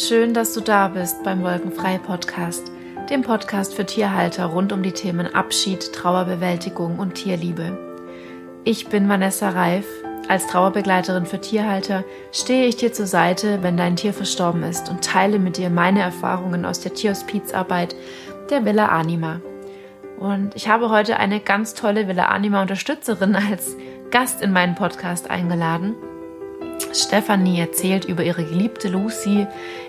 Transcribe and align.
Schön, 0.00 0.32
dass 0.32 0.54
du 0.54 0.60
da 0.60 0.86
bist 0.86 1.24
beim 1.24 1.42
Wolkenfrei 1.42 1.98
Podcast, 1.98 2.70
dem 3.10 3.22
Podcast 3.22 3.74
für 3.74 3.84
Tierhalter 3.84 4.44
rund 4.44 4.72
um 4.72 4.80
die 4.84 4.92
Themen 4.92 5.34
Abschied, 5.34 5.92
Trauerbewältigung 5.92 7.00
und 7.00 7.14
Tierliebe. 7.14 7.76
Ich 8.62 8.86
bin 8.86 9.08
Vanessa 9.08 9.50
Reif. 9.50 9.86
Als 10.28 10.46
Trauerbegleiterin 10.46 11.26
für 11.26 11.40
Tierhalter 11.40 12.04
stehe 12.30 12.68
ich 12.68 12.76
dir 12.76 12.92
zur 12.92 13.08
Seite, 13.08 13.64
wenn 13.64 13.76
dein 13.76 13.96
Tier 13.96 14.12
verstorben 14.12 14.62
ist 14.62 14.88
und 14.88 15.02
teile 15.02 15.40
mit 15.40 15.56
dir 15.56 15.68
meine 15.68 16.00
Erfahrungen 16.00 16.64
aus 16.64 16.78
der 16.78 16.94
Tierhospizarbeit 16.94 17.96
der 18.50 18.64
Villa 18.64 18.86
Anima. 18.86 19.40
Und 20.20 20.54
ich 20.54 20.68
habe 20.68 20.90
heute 20.90 21.16
eine 21.16 21.40
ganz 21.40 21.74
tolle 21.74 22.06
Villa 22.06 22.26
Anima 22.26 22.62
Unterstützerin 22.62 23.34
als 23.34 23.76
Gast 24.12 24.42
in 24.42 24.52
meinen 24.52 24.76
Podcast 24.76 25.28
eingeladen. 25.28 25.96
Stefanie 26.92 27.60
erzählt 27.60 28.04
über 28.04 28.22
ihre 28.22 28.44
geliebte 28.44 28.88
Lucy, 28.88 29.46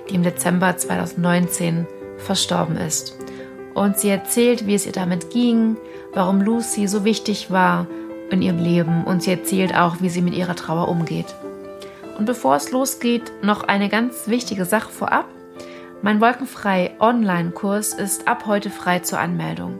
die 0.10 0.16
im 0.16 0.24
Dezember 0.24 0.76
2019 0.76 1.88
verstorben 2.18 2.78
ist. 2.78 3.18
Und 3.74 3.98
sie 3.98 4.10
erzählt, 4.10 4.68
wie 4.68 4.76
es 4.76 4.86
ihr 4.86 4.92
damit 4.92 5.30
ging, 5.30 5.78
warum 6.14 6.42
Lucy 6.42 6.88
so 6.88 7.06
wichtig 7.06 7.52
war 7.52 7.88
in 8.30 8.42
ihrem 8.42 8.60
Leben 8.60 9.04
und 9.06 9.24
sie 9.24 9.32
erzählt 9.32 9.76
auch, 9.76 10.02
wie 10.02 10.10
sie 10.10 10.22
mit 10.22 10.34
ihrer 10.34 10.56
Trauer 10.56 10.88
umgeht. 10.88 11.34
Und 12.18 12.26
bevor 12.26 12.56
es 12.56 12.72
losgeht, 12.72 13.32
noch 13.42 13.64
eine 13.64 13.90
ganz 13.90 14.28
wichtige 14.28 14.66
Sache 14.66 14.92
vorab. 14.92 15.26
Mein 16.02 16.22
Wolkenfrei 16.22 16.92
Online-Kurs 17.00 17.94
ist 17.94 18.28
ab 18.28 18.46
heute 18.46 18.70
frei 18.70 19.00
zur 19.00 19.20
Anmeldung. 19.20 19.80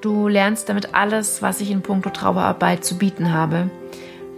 Du 0.00 0.26
lernst 0.26 0.68
damit 0.68 0.94
alles, 0.94 1.42
was 1.42 1.60
ich 1.60 1.70
in 1.70 1.82
puncto 1.82 2.10
Trauerarbeit 2.10 2.84
zu 2.84 2.98
bieten 2.98 3.32
habe. 3.32 3.70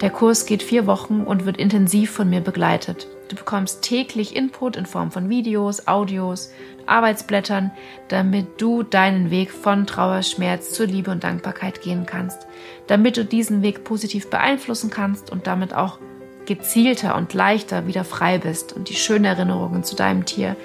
Der 0.01 0.11
Kurs 0.11 0.45
geht 0.45 0.63
vier 0.63 0.87
Wochen 0.87 1.21
und 1.21 1.47
wird 1.47 1.57
intensiv 1.57 2.11
von 2.11 2.29
mir 2.29 2.41
begleitet. 2.41 3.07
Du 3.29 3.37
bekommst 3.37 3.83
täglich 3.83 4.35
Input 4.35 4.77
in 4.77 4.87
Form 4.87 5.11
von 5.11 5.29
Videos, 5.29 5.87
Audios, 5.87 6.51
Arbeitsblättern, 6.87 7.71
damit 8.09 8.61
du 8.61 8.83
deinen 8.83 9.31
Weg 9.31 9.51
von 9.51 9.87
Trauerschmerz 9.87 10.73
zur 10.73 10.87
Liebe 10.87 11.11
und 11.11 11.25
Dankbarkeit 11.25 11.81
gehen 11.81 12.07
kannst, 12.07 12.47
damit 12.87 13.17
du 13.17 13.25
diesen 13.25 13.63
Weg 13.63 13.85
positiv 13.85 14.29
beeinflussen 14.29 14.91
kannst 14.91 15.31
und 15.31 15.47
damit 15.47 15.75
auch 15.75 15.99
gezielter 16.45 17.17
und 17.17 17.33
leichter 17.33 17.87
wieder 17.87 18.05
frei 18.05 18.39
bist 18.39 18.73
und 18.73 18.89
die 18.89 18.97
schönen 18.97 19.25
Erinnerungen 19.25 19.85
zu 19.85 19.97
deinem 19.97 20.25
Tier 20.25 20.57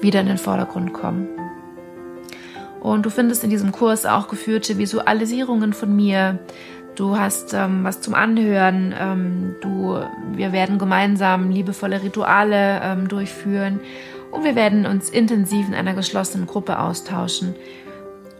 wieder 0.00 0.20
in 0.20 0.26
den 0.26 0.38
Vordergrund 0.38 0.92
kommen. 0.92 1.28
Und 2.80 3.06
du 3.06 3.10
findest 3.10 3.42
in 3.42 3.48
diesem 3.48 3.72
Kurs 3.72 4.04
auch 4.04 4.28
geführte 4.28 4.76
Visualisierungen 4.76 5.72
von 5.72 5.96
mir, 5.96 6.38
Du 6.96 7.18
hast 7.18 7.54
ähm, 7.54 7.82
was 7.82 8.00
zum 8.00 8.14
Anhören. 8.14 8.94
Ähm, 8.98 9.56
du, 9.60 10.00
wir 10.32 10.52
werden 10.52 10.78
gemeinsam 10.78 11.50
liebevolle 11.50 12.02
Rituale 12.02 12.80
ähm, 12.82 13.08
durchführen 13.08 13.80
und 14.30 14.44
wir 14.44 14.54
werden 14.54 14.86
uns 14.86 15.10
intensiv 15.10 15.66
in 15.66 15.74
einer 15.74 15.94
geschlossenen 15.94 16.46
Gruppe 16.46 16.78
austauschen. 16.78 17.54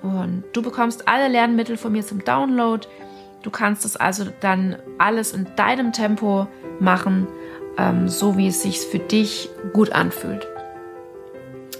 Und 0.02 0.44
du 0.52 0.62
bekommst 0.62 1.08
alle 1.08 1.28
Lernmittel 1.28 1.76
von 1.76 1.92
mir 1.92 2.04
zum 2.04 2.24
Download. 2.24 2.86
Du 3.42 3.50
kannst 3.50 3.84
es 3.84 3.96
also 3.96 4.26
dann 4.40 4.76
alles 4.98 5.32
in 5.32 5.46
deinem 5.56 5.92
Tempo 5.92 6.46
machen, 6.78 7.26
ähm, 7.78 8.08
so 8.08 8.36
wie 8.36 8.48
es 8.48 8.62
sich 8.62 8.78
für 8.80 8.98
dich 8.98 9.48
gut 9.72 9.92
anfühlt. 9.92 10.46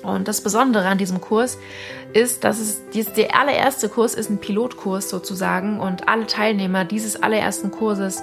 Und 0.05 0.29
das 0.29 0.41
Besondere 0.41 0.87
an 0.87 0.99
diesem 0.99 1.21
Kurs 1.21 1.59
ist, 2.13 2.45
dass 2.45 2.61
es 2.61 2.83
der 3.17 3.39
allererste 3.39 3.89
Kurs 3.89 4.15
ist 4.15 4.31
ein 4.31 4.39
Pilotkurs 4.39 5.09
sozusagen 5.09 5.81
und 5.81 6.09
alle 6.09 6.27
Teilnehmer 6.27 6.85
dieses 6.85 7.21
allerersten 7.23 7.71
Kurses 7.71 8.23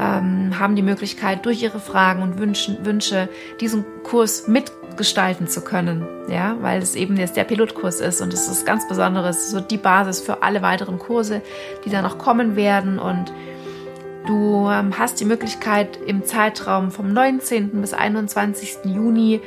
ähm, 0.00 0.58
haben 0.58 0.76
die 0.76 0.82
Möglichkeit, 0.82 1.44
durch 1.44 1.62
ihre 1.62 1.78
Fragen 1.78 2.22
und 2.22 2.38
Wünschen, 2.38 2.84
Wünsche 2.84 3.28
diesen 3.60 3.84
Kurs 4.02 4.48
mitgestalten 4.48 5.46
zu 5.46 5.60
können, 5.60 6.06
ja, 6.28 6.56
weil 6.60 6.80
es 6.80 6.94
eben 6.94 7.16
jetzt 7.16 7.36
der 7.36 7.44
Pilotkurs 7.44 8.00
ist 8.00 8.22
und 8.22 8.32
es 8.32 8.48
ist 8.48 8.64
ganz 8.64 8.88
Besonderes, 8.88 9.50
so 9.50 9.60
die 9.60 9.76
Basis 9.76 10.20
für 10.20 10.42
alle 10.42 10.62
weiteren 10.62 10.98
Kurse, 10.98 11.42
die 11.84 11.90
dann 11.90 12.04
noch 12.04 12.18
kommen 12.18 12.56
werden 12.56 12.98
und 12.98 13.32
Du 14.26 14.68
ähm, 14.68 14.98
hast 14.98 15.18
die 15.20 15.24
Möglichkeit 15.24 15.98
im 16.06 16.24
Zeitraum 16.24 16.90
vom 16.90 17.12
19. 17.12 17.80
bis 17.80 17.94
21. 17.94 18.84
Juni 18.84 19.40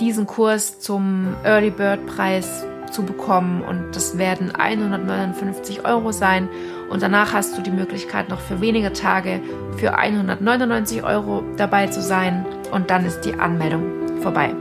diesen 0.00 0.26
Kurs 0.26 0.80
zum 0.80 1.34
Early 1.44 1.70
Bird 1.70 2.06
Preis 2.06 2.64
zu 2.90 3.02
bekommen 3.02 3.62
und 3.62 3.94
das 3.94 4.18
werden 4.18 4.54
159 4.54 5.84
Euro 5.84 6.12
sein 6.12 6.48
und 6.90 7.02
danach 7.02 7.32
hast 7.32 7.56
du 7.58 7.62
die 7.62 7.70
Möglichkeit 7.70 8.28
noch 8.28 8.40
für 8.40 8.60
wenige 8.60 8.92
Tage 8.92 9.40
für 9.76 9.98
199 9.98 11.02
Euro 11.02 11.42
dabei 11.56 11.88
zu 11.88 12.00
sein 12.00 12.46
und 12.72 12.90
dann 12.90 13.04
ist 13.04 13.22
die 13.22 13.34
Anmeldung 13.34 14.20
vorbei. 14.20 14.54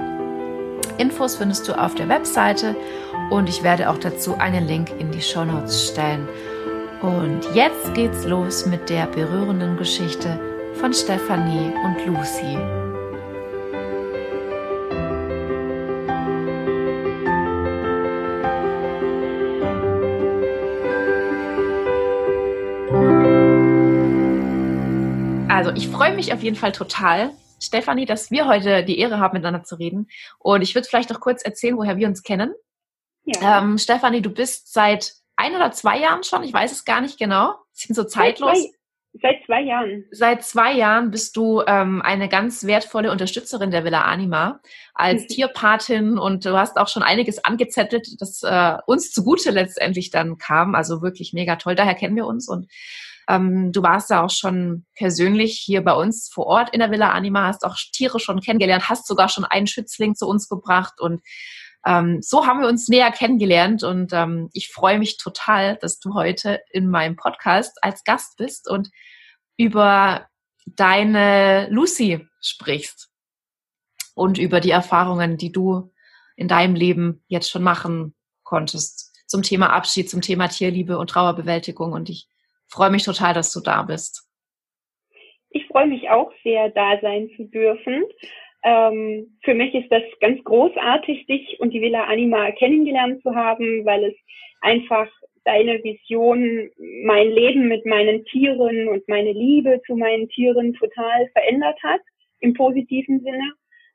Infos 0.97 1.35
findest 1.35 1.67
du 1.67 1.73
auf 1.73 1.95
der 1.95 2.09
Webseite 2.09 2.75
und 3.29 3.49
ich 3.49 3.63
werde 3.63 3.89
auch 3.89 3.97
dazu 3.97 4.37
einen 4.37 4.67
Link 4.67 4.91
in 4.99 5.11
die 5.11 5.21
Show 5.21 5.45
Notes 5.45 5.89
stellen. 5.89 6.27
Und 7.01 7.41
jetzt 7.53 7.93
geht's 7.93 8.25
los 8.25 8.65
mit 8.65 8.89
der 8.89 9.07
berührenden 9.07 9.75
Geschichte 9.77 10.39
von 10.75 10.93
Stefanie 10.93 11.73
und 11.83 12.05
Lucy. 12.05 12.82
Also 25.65 25.77
ich 25.77 25.87
freue 25.87 26.13
mich 26.13 26.33
auf 26.33 26.43
jeden 26.43 26.57
Fall 26.57 26.73
total, 26.73 27.31
Stefanie, 27.57 28.05
dass 28.05 28.31
wir 28.31 28.47
heute 28.47 28.83
die 28.83 28.99
Ehre 28.99 29.19
haben, 29.19 29.37
miteinander 29.37 29.63
zu 29.63 29.75
reden. 29.75 30.09
Und 30.39 30.61
ich 30.61 30.75
würde 30.75 30.85
vielleicht 30.89 31.09
noch 31.09 31.21
kurz 31.21 31.41
erzählen, 31.41 31.77
woher 31.77 31.95
wir 31.95 32.05
uns 32.05 32.21
kennen. 32.21 32.53
Ja. 33.23 33.59
Ähm, 33.59 33.77
Stefanie, 33.77 34.21
du 34.21 34.29
bist 34.29 34.73
seit 34.73 35.13
ein 35.37 35.55
oder 35.55 35.71
zwei 35.71 35.97
Jahren 35.99 36.25
schon, 36.25 36.43
ich 36.43 36.51
weiß 36.51 36.73
es 36.73 36.83
gar 36.83 36.99
nicht 36.99 37.17
genau, 37.17 37.55
sind 37.71 37.95
so 37.95 38.03
zeitlos. 38.03 38.51
Seit 38.51 38.71
zwei, 39.21 39.21
seit 39.21 39.45
zwei 39.45 39.61
Jahren. 39.61 40.05
Seit 40.11 40.43
zwei 40.43 40.73
Jahren 40.73 41.11
bist 41.11 41.37
du 41.37 41.61
ähm, 41.65 42.01
eine 42.01 42.27
ganz 42.27 42.65
wertvolle 42.65 43.09
Unterstützerin 43.09 43.71
der 43.71 43.85
Villa 43.85 44.01
Anima 44.01 44.59
als 44.93 45.21
mhm. 45.21 45.27
Tierpatin 45.27 46.17
und 46.17 46.43
du 46.43 46.57
hast 46.57 46.75
auch 46.75 46.89
schon 46.89 47.03
einiges 47.03 47.45
angezettelt, 47.45 48.19
das 48.19 48.43
äh, 48.43 48.75
uns 48.85 49.13
zugute 49.13 49.51
letztendlich 49.51 50.11
dann 50.11 50.37
kam. 50.37 50.75
Also 50.75 51.01
wirklich 51.01 51.31
mega 51.31 51.55
toll. 51.55 51.75
Daher 51.75 51.95
kennen 51.95 52.17
wir 52.17 52.25
uns 52.25 52.49
und 52.49 52.67
ähm, 53.27 53.71
du 53.71 53.81
warst 53.83 54.11
da 54.11 54.23
auch 54.23 54.29
schon 54.29 54.85
persönlich 54.95 55.59
hier 55.59 55.83
bei 55.83 55.93
uns 55.93 56.29
vor 56.31 56.45
Ort 56.47 56.69
in 56.73 56.79
der 56.79 56.91
Villa 56.91 57.11
Anima, 57.11 57.47
hast 57.47 57.65
auch 57.65 57.75
Tiere 57.93 58.19
schon 58.19 58.41
kennengelernt, 58.41 58.89
hast 58.89 59.07
sogar 59.07 59.29
schon 59.29 59.45
einen 59.45 59.67
Schützling 59.67 60.15
zu 60.15 60.27
uns 60.27 60.49
gebracht 60.49 60.99
und 60.99 61.21
ähm, 61.85 62.21
so 62.21 62.45
haben 62.47 62.61
wir 62.61 62.67
uns 62.67 62.87
näher 62.87 63.11
kennengelernt 63.11 63.83
und 63.83 64.13
ähm, 64.13 64.49
ich 64.53 64.69
freue 64.71 64.99
mich 64.99 65.17
total, 65.17 65.77
dass 65.77 65.99
du 65.99 66.13
heute 66.13 66.61
in 66.71 66.89
meinem 66.89 67.15
Podcast 67.17 67.77
als 67.81 68.03
Gast 68.03 68.37
bist 68.37 68.69
und 68.69 68.89
über 69.57 70.27
deine 70.65 71.67
Lucy 71.69 72.25
sprichst 72.41 73.09
und 74.15 74.37
über 74.37 74.59
die 74.59 74.71
Erfahrungen, 74.71 75.37
die 75.37 75.51
du 75.51 75.91
in 76.35 76.47
deinem 76.47 76.75
Leben 76.75 77.23
jetzt 77.27 77.49
schon 77.49 77.63
machen 77.63 78.15
konntest 78.43 79.11
zum 79.27 79.41
Thema 79.41 79.71
Abschied, 79.71 80.09
zum 80.09 80.21
Thema 80.21 80.47
Tierliebe 80.47 80.97
und 80.97 81.09
Trauerbewältigung. 81.09 81.91
Und 81.91 82.09
ich 82.09 82.27
freue 82.73 82.91
mich 82.91 83.03
total, 83.03 83.33
dass 83.33 83.53
du 83.53 83.61
da 83.61 83.83
bist. 83.83 84.27
Ich 85.49 85.67
freue 85.67 85.87
mich 85.87 86.09
auch 86.09 86.31
sehr, 86.43 86.69
da 86.69 86.99
sein 86.99 87.29
zu 87.35 87.45
dürfen. 87.45 88.03
Ähm, 88.63 89.37
für 89.43 89.53
mich 89.53 89.73
ist 89.75 89.91
das 89.91 90.03
ganz 90.19 90.43
großartig, 90.43 91.27
dich 91.27 91.59
und 91.59 91.71
die 91.71 91.81
Villa 91.81 92.05
Anima 92.05 92.51
kennengelernt 92.51 93.21
zu 93.21 93.35
haben, 93.35 93.85
weil 93.85 94.05
es 94.05 94.15
einfach 94.61 95.07
deine 95.43 95.83
Vision, 95.83 96.71
mein 97.03 97.29
Leben 97.29 97.67
mit 97.67 97.85
meinen 97.85 98.23
Tieren 98.25 98.87
und 98.87 99.07
meine 99.07 99.33
Liebe 99.33 99.81
zu 99.85 99.95
meinen 99.95 100.29
Tieren 100.29 100.73
total 100.73 101.27
verändert 101.33 101.77
hat, 101.83 102.01
im 102.39 102.53
positiven 102.53 103.19
Sinne, 103.21 103.53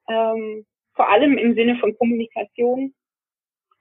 ähm, 0.08 0.67
vor 0.94 1.08
allem 1.08 1.38
im 1.38 1.55
Sinne 1.55 1.76
von 1.76 1.97
Kommunikation. 1.97 2.94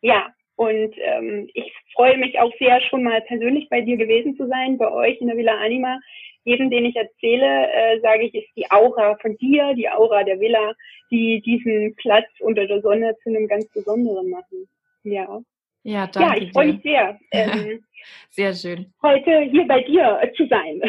Ja, 0.01 0.33
und 0.57 0.95
ähm, 0.97 1.47
ich 1.53 1.71
freue 1.93 2.17
mich 2.17 2.39
auch 2.39 2.51
sehr, 2.57 2.81
schon 2.81 3.03
mal 3.03 3.21
persönlich 3.21 3.69
bei 3.69 3.81
dir 3.81 3.95
gewesen 3.95 4.35
zu 4.35 4.47
sein, 4.47 4.79
bei 4.79 4.91
euch 4.91 5.21
in 5.21 5.27
der 5.27 5.37
Villa 5.37 5.55
Anima. 5.55 5.99
Jedem, 6.45 6.71
den 6.71 6.85
ich 6.85 6.95
erzähle, 6.95 7.71
äh, 7.71 7.99
sage 8.01 8.23
ich, 8.23 8.33
ist 8.33 8.49
die 8.55 8.69
Aura 8.71 9.15
von 9.21 9.37
dir, 9.37 9.75
die 9.75 9.87
Aura 9.87 10.23
der 10.23 10.39
Villa, 10.39 10.73
die 11.11 11.41
diesen 11.41 11.95
Platz 11.97 12.25
unter 12.39 12.65
der 12.65 12.81
Sonne 12.81 13.15
zu 13.21 13.29
einem 13.29 13.47
ganz 13.47 13.71
besonderen 13.71 14.31
machen. 14.31 14.67
Ja. 15.03 15.41
Ja, 15.83 16.07
danke. 16.07 16.19
Ja, 16.39 16.43
ich 16.43 16.51
freue 16.51 16.73
mich 16.73 16.81
sehr. 16.81 17.19
Ähm, 17.31 17.83
sehr 18.31 18.53
schön. 18.53 18.91
Heute 19.03 19.41
hier 19.51 19.67
bei 19.67 19.81
dir 19.81 20.31
zu 20.35 20.47
sein. 20.47 20.81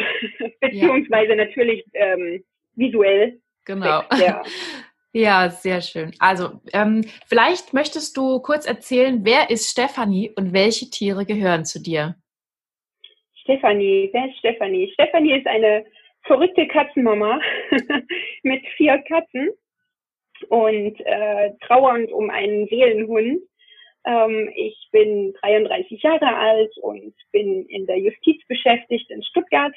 Beziehungsweise 0.61 1.29
ja. 1.29 1.35
natürlich 1.35 1.85
ähm, 1.93 2.43
visuell. 2.75 3.39
Genau. 3.65 4.01
Ja. 4.19 4.41
Ja, 5.13 5.49
sehr 5.49 5.81
schön. 5.81 6.11
Also, 6.19 6.61
ähm, 6.71 7.03
vielleicht 7.25 7.73
möchtest 7.73 8.15
du 8.15 8.39
kurz 8.41 8.67
erzählen, 8.67 9.25
wer 9.25 9.49
ist 9.49 9.71
Stefanie 9.71 10.31
und 10.35 10.53
welche 10.53 10.89
Tiere 10.89 11.25
gehören 11.25 11.65
zu 11.65 11.81
dir? 11.81 12.15
Stefanie, 13.41 14.09
wer 14.13 14.25
ist 14.27 14.37
Stefanie? 14.37 14.91
Stefanie 14.93 15.39
ist 15.39 15.47
eine 15.47 15.83
verrückte 16.23 16.67
Katzenmama 16.67 17.39
mit 18.43 18.63
vier 18.77 18.99
Katzen. 19.07 19.49
und 20.49 20.99
äh, 21.01 21.51
trauernd 21.65 22.11
um 22.11 22.29
einen 22.29 22.67
Seelenhund. 22.67 23.41
Ähm, 24.05 24.51
ich 24.55 24.87
bin 24.91 25.33
33 25.41 26.01
Jahre 26.03 26.35
alt 26.35 26.71
und 26.81 27.13
bin 27.31 27.65
in 27.65 27.87
der 27.87 27.97
Justiz 27.97 28.45
beschäftigt 28.47 29.09
in 29.09 29.23
Stuttgart. 29.23 29.73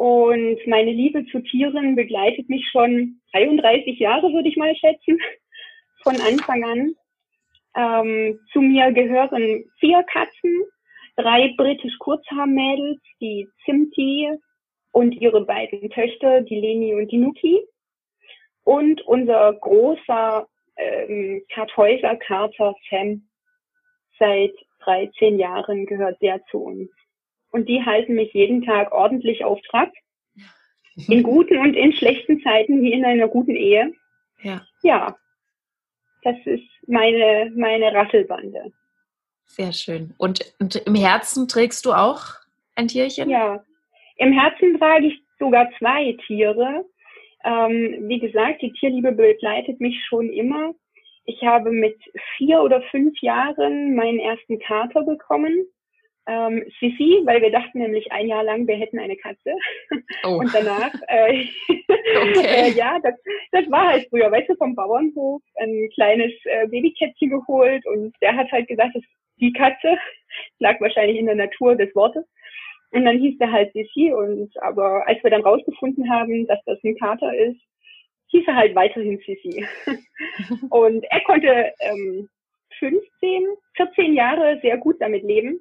Und 0.00 0.66
meine 0.66 0.92
Liebe 0.92 1.26
zu 1.26 1.40
Tieren 1.40 1.94
begleitet 1.94 2.48
mich 2.48 2.66
schon 2.72 3.20
33 3.34 3.98
Jahre, 3.98 4.32
würde 4.32 4.48
ich 4.48 4.56
mal 4.56 4.74
schätzen, 4.74 5.18
von 6.02 6.16
Anfang 6.22 6.64
an. 6.64 6.94
Ähm, 7.76 8.40
zu 8.50 8.62
mir 8.62 8.92
gehören 8.92 9.62
vier 9.78 10.02
Katzen, 10.04 10.62
drei 11.16 11.52
britisch 11.54 11.98
Kurzhaarmädels, 11.98 12.98
die 13.20 13.46
Zimti 13.66 14.30
und 14.92 15.12
ihre 15.20 15.44
beiden 15.44 15.90
Töchter, 15.90 16.40
die 16.40 16.58
Leni 16.58 16.94
und 16.94 17.12
die 17.12 17.18
Nuki. 17.18 17.60
Und 18.64 19.02
unser 19.02 19.52
großer 19.52 20.46
ähm, 20.78 21.42
Kartäuser-Kater 21.52 22.74
Sam 22.88 23.28
seit 24.18 24.54
13 24.78 25.38
Jahren 25.38 25.84
gehört 25.84 26.22
der 26.22 26.42
zu 26.46 26.56
uns. 26.56 26.90
Und 27.50 27.68
die 27.68 27.84
halten 27.84 28.14
mich 28.14 28.32
jeden 28.32 28.62
Tag 28.62 28.92
ordentlich 28.92 29.44
auf 29.44 29.60
Trab. 29.62 29.90
In 31.08 31.22
guten 31.22 31.58
und 31.58 31.74
in 31.74 31.92
schlechten 31.92 32.42
Zeiten, 32.42 32.82
wie 32.82 32.92
in 32.92 33.04
einer 33.04 33.28
guten 33.28 33.56
Ehe. 33.56 33.92
Ja. 34.42 34.66
Ja. 34.82 35.16
Das 36.22 36.36
ist 36.44 36.68
meine, 36.86 37.50
meine 37.56 37.92
Rasselbande. 37.94 38.72
Sehr 39.46 39.72
schön. 39.72 40.14
Und, 40.18 40.54
und 40.60 40.76
im 40.76 40.94
Herzen 40.94 41.48
trägst 41.48 41.86
du 41.86 41.92
auch 41.92 42.22
ein 42.76 42.88
Tierchen? 42.88 43.30
Ja. 43.30 43.64
Im 44.16 44.32
Herzen 44.32 44.78
trage 44.78 45.06
ich 45.06 45.22
sogar 45.38 45.70
zwei 45.78 46.16
Tiere. 46.26 46.84
Ähm, 47.44 48.04
wie 48.08 48.18
gesagt, 48.20 48.60
die 48.60 48.72
Tierliebe 48.72 49.12
begleitet 49.12 49.80
mich 49.80 49.96
schon 50.08 50.28
immer. 50.28 50.74
Ich 51.24 51.42
habe 51.42 51.70
mit 51.70 51.96
vier 52.36 52.60
oder 52.60 52.82
fünf 52.90 53.18
Jahren 53.22 53.94
meinen 53.94 54.18
ersten 54.18 54.58
Kater 54.58 55.02
bekommen. 55.02 55.64
Ähm, 56.26 56.64
Sissi, 56.78 57.22
weil 57.24 57.40
wir 57.40 57.50
dachten 57.50 57.78
nämlich 57.78 58.12
ein 58.12 58.28
Jahr 58.28 58.44
lang, 58.44 58.66
wir 58.66 58.76
hätten 58.76 58.98
eine 58.98 59.16
Katze. 59.16 59.54
Oh. 60.22 60.38
Und 60.38 60.52
danach, 60.52 60.92
äh, 61.08 61.46
okay. 61.68 62.44
äh, 62.44 62.70
ja, 62.72 62.98
das, 63.02 63.14
das 63.52 63.70
war 63.70 63.88
halt 63.88 64.06
früher, 64.10 64.30
weißt 64.30 64.50
du, 64.50 64.56
vom 64.56 64.74
Bauernhof 64.74 65.40
ein 65.56 65.88
kleines 65.94 66.32
äh, 66.44 66.66
Babykätzchen 66.66 67.30
geholt 67.30 67.86
und 67.86 68.14
der 68.20 68.36
hat 68.36 68.50
halt 68.52 68.68
gesagt, 68.68 68.94
das 68.94 69.02
ist 69.02 69.10
die 69.40 69.52
Katze. 69.52 69.96
Lag 70.58 70.80
wahrscheinlich 70.80 71.16
in 71.16 71.26
der 71.26 71.36
Natur 71.36 71.76
des 71.76 71.94
Wortes. 71.94 72.24
Und 72.90 73.04
dann 73.04 73.18
hieß 73.18 73.38
der 73.38 73.50
halt 73.50 73.72
Sissi 73.72 74.12
und 74.12 74.50
aber 74.62 75.06
als 75.06 75.22
wir 75.22 75.30
dann 75.30 75.42
rausgefunden 75.42 76.10
haben, 76.10 76.46
dass 76.46 76.58
das 76.66 76.82
ein 76.84 76.96
Kater 76.96 77.34
ist, 77.34 77.60
hieß 78.26 78.44
er 78.46 78.56
halt 78.56 78.74
weiterhin 78.74 79.18
Sissi. 79.18 79.64
und 80.70 81.04
er 81.04 81.20
konnte 81.20 81.72
ähm, 81.80 82.28
15, 82.78 83.46
14 83.76 84.14
Jahre 84.14 84.58
sehr 84.60 84.76
gut 84.76 84.96
damit 85.00 85.22
leben 85.22 85.60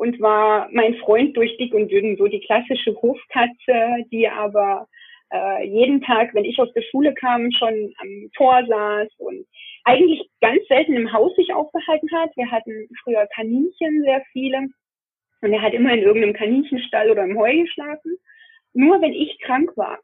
und 0.00 0.18
war 0.18 0.66
mein 0.72 0.94
Freund 0.94 1.36
durch 1.36 1.54
dick 1.58 1.74
und 1.74 1.90
dünn, 1.90 2.16
so 2.16 2.26
die 2.26 2.40
klassische 2.40 2.96
Hofkatze, 3.02 4.06
die 4.10 4.26
aber 4.26 4.88
äh, 5.30 5.66
jeden 5.66 6.00
Tag, 6.00 6.32
wenn 6.32 6.46
ich 6.46 6.58
aus 6.58 6.72
der 6.72 6.80
Schule 6.90 7.12
kam, 7.12 7.52
schon 7.52 7.92
am 7.98 8.30
Tor 8.34 8.64
saß 8.66 9.08
und 9.18 9.44
eigentlich 9.84 10.26
ganz 10.40 10.66
selten 10.68 10.94
im 10.94 11.12
Haus 11.12 11.36
sich 11.36 11.52
aufgehalten 11.52 12.08
hat. 12.12 12.30
Wir 12.34 12.50
hatten 12.50 12.88
früher 13.04 13.28
Kaninchen, 13.34 14.02
sehr 14.02 14.22
viele. 14.32 14.68
Und 15.42 15.52
er 15.52 15.60
hat 15.60 15.74
immer 15.74 15.92
in 15.92 16.00
irgendeinem 16.00 16.34
Kaninchenstall 16.34 17.10
oder 17.10 17.24
im 17.24 17.38
Heu 17.38 17.54
geschlafen. 17.60 18.16
Nur 18.72 19.02
wenn 19.02 19.12
ich 19.12 19.38
krank 19.40 19.70
war, 19.76 19.98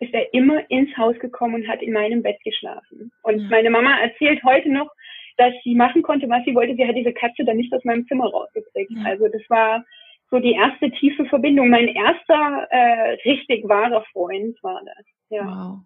ist 0.00 0.12
er 0.12 0.34
immer 0.34 0.68
ins 0.72 0.96
Haus 0.96 1.16
gekommen 1.20 1.54
und 1.54 1.68
hat 1.68 1.82
in 1.82 1.92
meinem 1.92 2.24
Bett 2.24 2.42
geschlafen. 2.42 3.12
Und 3.22 3.42
ja. 3.42 3.48
meine 3.48 3.70
Mama 3.70 3.96
erzählt 4.00 4.42
heute 4.42 4.70
noch, 4.70 4.90
dass 5.36 5.52
sie 5.64 5.74
machen 5.74 6.02
konnte, 6.02 6.28
was 6.28 6.44
sie 6.44 6.54
wollte. 6.54 6.74
Sie 6.74 6.86
hat 6.86 6.96
diese 6.96 7.12
Katze 7.12 7.44
dann 7.44 7.56
nicht 7.56 7.72
aus 7.72 7.84
meinem 7.84 8.06
Zimmer 8.06 8.26
rausgekriegt. 8.30 8.90
Ja. 8.90 9.04
Also 9.04 9.28
das 9.28 9.42
war 9.48 9.84
so 10.30 10.38
die 10.38 10.52
erste 10.52 10.90
tiefe 10.90 11.24
Verbindung. 11.26 11.68
Mein 11.68 11.88
erster 11.88 12.66
äh, 12.70 13.10
richtig 13.28 13.68
wahrer 13.68 14.04
Freund 14.12 14.56
war 14.62 14.80
das. 14.84 15.06
Ja. 15.30 15.44
Wow. 15.44 15.78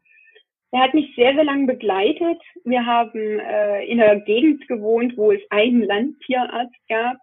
Er 0.72 0.82
hat 0.82 0.94
mich 0.94 1.12
sehr, 1.16 1.34
sehr 1.34 1.44
lang 1.44 1.66
begleitet. 1.66 2.40
Wir 2.64 2.86
haben 2.86 3.40
äh, 3.40 3.84
in 3.86 4.00
einer 4.00 4.20
Gegend 4.20 4.68
gewohnt, 4.68 5.16
wo 5.16 5.32
es 5.32 5.40
einen 5.50 5.82
Landtierarzt 5.82 6.88
gab 6.88 7.16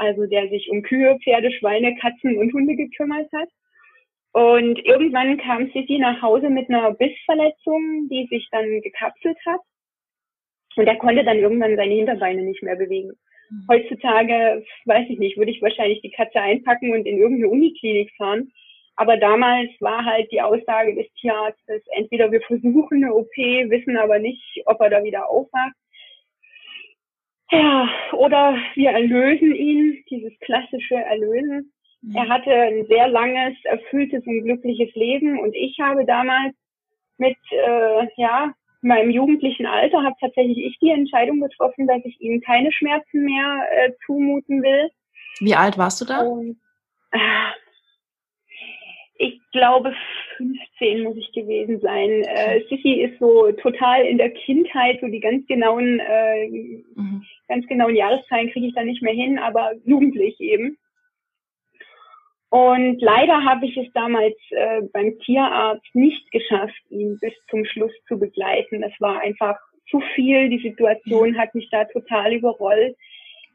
also 0.00 0.24
der 0.26 0.48
sich 0.48 0.70
um 0.70 0.82
Kühe, 0.82 1.18
Pferde, 1.22 1.52
Schweine, 1.52 1.94
Katzen 1.96 2.38
und 2.38 2.52
Hunde 2.54 2.74
gekümmert 2.74 3.30
hat. 3.34 3.50
Und 4.32 4.78
irgendwann 4.78 5.36
kam 5.36 5.70
Sissi 5.72 5.98
nach 5.98 6.22
Hause 6.22 6.48
mit 6.48 6.70
einer 6.70 6.92
Bissverletzung, 6.94 8.08
die 8.10 8.26
sich 8.30 8.48
dann 8.50 8.80
gekapselt 8.80 9.36
hat. 9.44 9.60
Und 10.76 10.86
er 10.86 10.96
konnte 10.96 11.24
dann 11.24 11.38
irgendwann 11.38 11.76
seine 11.76 11.94
Hinterbeine 11.94 12.42
nicht 12.42 12.62
mehr 12.62 12.76
bewegen. 12.76 13.12
Mhm. 13.50 13.66
Heutzutage, 13.68 14.64
weiß 14.84 15.06
ich 15.08 15.18
nicht, 15.18 15.36
würde 15.36 15.50
ich 15.50 15.62
wahrscheinlich 15.62 16.00
die 16.02 16.12
Katze 16.12 16.40
einpacken 16.40 16.92
und 16.92 17.06
in 17.06 17.18
irgendeine 17.18 17.48
Uniklinik 17.48 18.12
fahren. 18.16 18.52
Aber 18.96 19.16
damals 19.16 19.70
war 19.80 20.04
halt 20.04 20.30
die 20.30 20.42
Aussage 20.42 20.94
des 20.94 21.10
Tierarztes, 21.14 21.82
entweder 21.96 22.30
wir 22.30 22.42
versuchen 22.42 23.02
eine 23.02 23.14
OP, 23.14 23.34
wissen 23.36 23.96
aber 23.96 24.18
nicht, 24.18 24.42
ob 24.66 24.80
er 24.80 24.90
da 24.90 25.02
wieder 25.02 25.28
aufwacht. 25.28 25.74
Ja, 27.50 27.88
oder 28.12 28.56
wir 28.74 28.90
erlösen 28.90 29.54
ihn, 29.54 30.04
dieses 30.08 30.38
klassische 30.40 30.96
Erlösen. 30.96 31.72
Mhm. 32.02 32.14
Er 32.14 32.28
hatte 32.28 32.52
ein 32.52 32.86
sehr 32.86 33.08
langes, 33.08 33.56
erfülltes 33.64 34.24
und 34.26 34.44
glückliches 34.44 34.94
Leben 34.94 35.38
und 35.38 35.54
ich 35.54 35.78
habe 35.80 36.04
damals 36.04 36.54
mit 37.18 37.36
äh, 37.50 38.06
ja 38.16 38.54
meinem 38.82 39.10
jugendlichen 39.10 39.66
Alter 39.66 40.02
habe 40.02 40.16
tatsächlich 40.20 40.58
ich 40.58 40.78
die 40.78 40.90
Entscheidung 40.90 41.40
getroffen, 41.40 41.86
dass 41.86 42.00
ich 42.04 42.20
ihm 42.20 42.40
keine 42.40 42.72
Schmerzen 42.72 43.24
mehr 43.24 43.62
äh, 43.70 43.92
zumuten 44.06 44.62
will. 44.62 44.90
Wie 45.40 45.54
alt 45.54 45.78
warst 45.78 46.00
du 46.00 46.04
da? 46.04 46.20
Und, 46.20 46.56
äh, 47.12 47.18
ich 49.22 49.40
glaube 49.52 49.94
15 50.38 51.02
muss 51.02 51.16
ich 51.16 51.30
gewesen 51.32 51.80
sein. 51.80 52.22
Äh, 52.22 52.62
Sissi 52.70 53.02
ist 53.02 53.18
so 53.18 53.52
total 53.52 54.02
in 54.06 54.16
der 54.16 54.30
Kindheit, 54.30 54.98
so 55.00 55.08
die 55.08 55.20
ganz 55.20 55.46
genauen, 55.46 56.00
äh, 56.00 56.48
mhm. 56.48 57.22
ganz 57.48 57.66
genauen 57.66 57.94
Jahreszahlen 57.94 58.50
kriege 58.50 58.68
ich 58.68 58.74
da 58.74 58.82
nicht 58.82 59.02
mehr 59.02 59.12
hin, 59.12 59.38
aber 59.38 59.72
jugendlich 59.84 60.40
eben. 60.40 60.78
Und 62.50 63.00
leider 63.00 63.44
habe 63.44 63.66
ich 63.66 63.76
es 63.76 63.92
damals 63.92 64.34
äh, 64.50 64.82
beim 64.92 65.16
Tierarzt 65.20 65.94
nicht 65.94 66.30
geschafft, 66.32 66.82
ihn 66.90 67.16
bis 67.20 67.32
zum 67.48 67.64
Schluss 67.64 67.92
zu 68.08 68.18
begleiten. 68.18 68.80
Das 68.80 68.92
war 68.98 69.20
einfach 69.20 69.56
zu 69.88 70.00
viel. 70.14 70.50
Die 70.50 70.58
Situation 70.58 71.38
hat 71.38 71.54
mich 71.54 71.68
da 71.70 71.84
total 71.84 72.32
überrollt. 72.32 72.96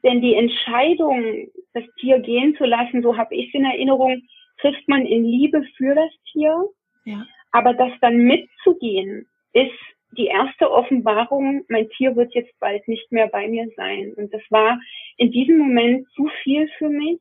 Denn 0.02 0.22
die 0.22 0.34
Entscheidung, 0.34 1.48
das 1.74 1.84
Tier 2.00 2.20
gehen 2.20 2.56
zu 2.56 2.64
lassen, 2.64 3.02
so 3.02 3.16
habe 3.16 3.34
ich 3.34 3.48
es 3.48 3.54
in 3.54 3.66
Erinnerung, 3.66 4.22
trifft 4.60 4.88
man 4.88 5.04
in 5.04 5.24
Liebe 5.24 5.62
für 5.76 5.94
das 5.94 6.10
Tier. 6.32 6.64
Ja. 7.04 7.26
Aber 7.52 7.74
das 7.74 7.92
dann 8.00 8.16
mitzugehen, 8.16 9.26
ist 9.52 9.72
die 10.16 10.26
erste 10.26 10.70
Offenbarung, 10.70 11.64
mein 11.68 11.88
Tier 11.90 12.16
wird 12.16 12.34
jetzt 12.34 12.58
bald 12.60 12.86
nicht 12.88 13.12
mehr 13.12 13.26
bei 13.26 13.48
mir 13.48 13.68
sein. 13.76 14.14
Und 14.16 14.32
das 14.32 14.42
war 14.48 14.80
in 15.18 15.30
diesem 15.30 15.58
Moment 15.58 16.08
zu 16.14 16.30
viel 16.42 16.68
für 16.78 16.88
mich, 16.88 17.18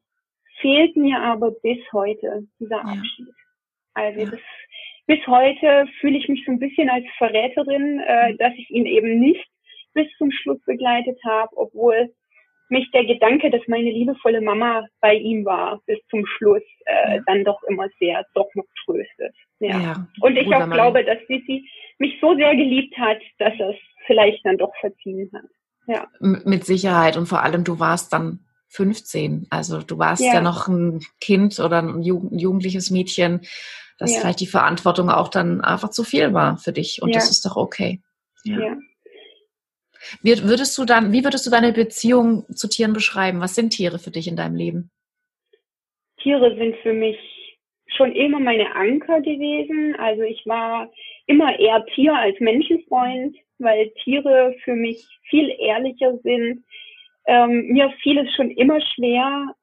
fehlt 0.59 0.95
mir 0.95 1.19
aber 1.19 1.51
bis 1.51 1.79
heute 1.91 2.47
dieser 2.59 2.81
Abschied. 2.81 3.27
Also 3.93 4.19
ja. 4.21 4.25
das, 4.31 4.39
bis 5.07 5.25
heute 5.27 5.85
fühle 5.99 6.17
ich 6.17 6.27
mich 6.27 6.43
so 6.45 6.51
ein 6.51 6.59
bisschen 6.59 6.89
als 6.89 7.05
Verräterin, 7.17 7.99
äh, 7.99 8.33
mhm. 8.33 8.37
dass 8.37 8.53
ich 8.57 8.69
ihn 8.69 8.85
eben 8.85 9.19
nicht 9.19 9.45
bis 9.93 10.07
zum 10.17 10.31
Schluss 10.31 10.59
begleitet 10.65 11.17
habe, 11.25 11.55
obwohl 11.55 12.13
mich 12.69 12.89
der 12.91 13.05
Gedanke, 13.05 13.51
dass 13.51 13.61
meine 13.67 13.91
liebevolle 13.91 14.41
Mama 14.41 14.85
bei 14.99 15.13
ihm 15.13 15.45
war, 15.45 15.81
bis 15.85 15.99
zum 16.09 16.25
Schluss 16.25 16.63
äh, 16.85 17.15
ja. 17.15 17.23
dann 17.27 17.43
doch 17.43 17.61
immer 17.63 17.87
sehr 17.99 18.25
doch 18.33 18.49
noch 18.55 18.65
tröstet. 18.83 19.35
Ja. 19.59 19.79
ja 19.79 20.07
und 20.21 20.35
ich 20.35 20.47
auch 20.47 20.59
Mann. 20.59 20.71
glaube, 20.71 21.03
dass 21.03 21.19
sie, 21.27 21.43
sie 21.45 21.69
mich 21.99 22.17
so 22.19 22.35
sehr 22.35 22.55
geliebt 22.55 22.97
hat, 22.97 23.19
dass 23.37 23.53
er 23.59 23.69
es 23.69 23.77
vielleicht 24.07 24.45
dann 24.45 24.57
doch 24.57 24.73
verziehen 24.79 25.29
hat. 25.33 25.45
Ja. 25.87 26.07
Mit 26.19 26.65
Sicherheit 26.65 27.15
und 27.15 27.27
vor 27.27 27.43
allem 27.43 27.63
du 27.63 27.79
warst 27.79 28.11
dann 28.11 28.39
15, 28.75 29.47
also 29.49 29.81
du 29.81 29.97
warst 29.97 30.23
ja, 30.23 30.35
ja 30.35 30.41
noch 30.41 30.67
ein 30.67 30.99
Kind 31.21 31.59
oder 31.59 31.81
ein 31.81 32.01
jugendliches 32.01 32.91
Mädchen, 32.91 33.41
dass 33.97 34.13
ja. 34.13 34.19
vielleicht 34.19 34.41
die 34.41 34.47
Verantwortung 34.47 35.09
auch 35.09 35.29
dann 35.29 35.61
einfach 35.61 35.89
zu 35.89 36.03
viel 36.03 36.33
war 36.33 36.57
für 36.57 36.73
dich 36.73 37.01
und 37.01 37.15
das 37.15 37.31
ist 37.31 37.45
doch 37.45 37.55
okay. 37.55 38.01
ja. 38.43 38.77
Würdest 40.21 40.77
du 40.77 40.85
dann, 40.85 41.11
wie 41.11 41.23
würdest 41.23 41.47
du 41.47 41.49
deine 41.49 41.73
Beziehung 41.73 42.45
zu 42.53 42.67
Tieren 42.67 42.93
beschreiben? 42.93 43.39
Was 43.39 43.55
sind 43.55 43.71
Tiere 43.71 43.97
für 43.97 44.11
dich 44.11 44.27
in 44.27 44.35
deinem 44.35 44.55
Leben? 44.55 44.91
Tiere 46.21 46.55
sind 46.55 46.75
für 46.83 46.93
mich 46.93 47.17
schon 47.95 48.11
immer 48.11 48.39
meine 48.39 48.75
Anker 48.75 49.21
gewesen. 49.21 49.95
Also 49.97 50.21
ich 50.23 50.43
war 50.45 50.91
immer 51.27 51.57
eher 51.59 51.85
Tier 51.95 52.13
als 52.15 52.39
Menschenfreund, 52.39 53.35
weil 53.57 53.91
Tiere 54.03 54.55
für 54.63 54.75
mich 54.75 55.05
viel 55.29 55.49
ehrlicher 55.59 56.17
sind. 56.23 56.63
Ähm, 57.27 57.67
mir 57.67 57.89
fiel 58.01 58.19
es 58.19 58.33
schon 58.35 58.51
immer 58.51 58.79
schwer, 58.81 59.55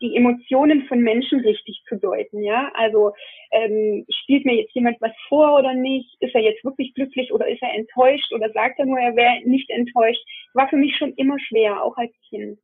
die 0.00 0.16
Emotionen 0.16 0.84
von 0.86 1.00
Menschen 1.00 1.40
richtig 1.40 1.82
zu 1.88 1.96
deuten, 1.96 2.42
ja. 2.42 2.70
Also 2.74 3.12
ähm, 3.50 4.04
spielt 4.22 4.44
mir 4.44 4.54
jetzt 4.54 4.74
jemand 4.74 5.00
was 5.00 5.12
vor 5.28 5.58
oder 5.58 5.74
nicht? 5.74 6.16
Ist 6.20 6.34
er 6.34 6.42
jetzt 6.42 6.64
wirklich 6.64 6.94
glücklich 6.94 7.32
oder 7.32 7.48
ist 7.48 7.62
er 7.62 7.74
enttäuscht 7.74 8.32
oder 8.32 8.50
sagt 8.50 8.78
er 8.78 8.86
nur, 8.86 8.98
er 8.98 9.16
wäre 9.16 9.40
nicht 9.44 9.70
enttäuscht? 9.70 10.22
War 10.54 10.68
für 10.68 10.76
mich 10.76 10.96
schon 10.96 11.12
immer 11.14 11.38
schwer, 11.40 11.82
auch 11.82 11.96
als 11.96 12.12
Kind. 12.28 12.58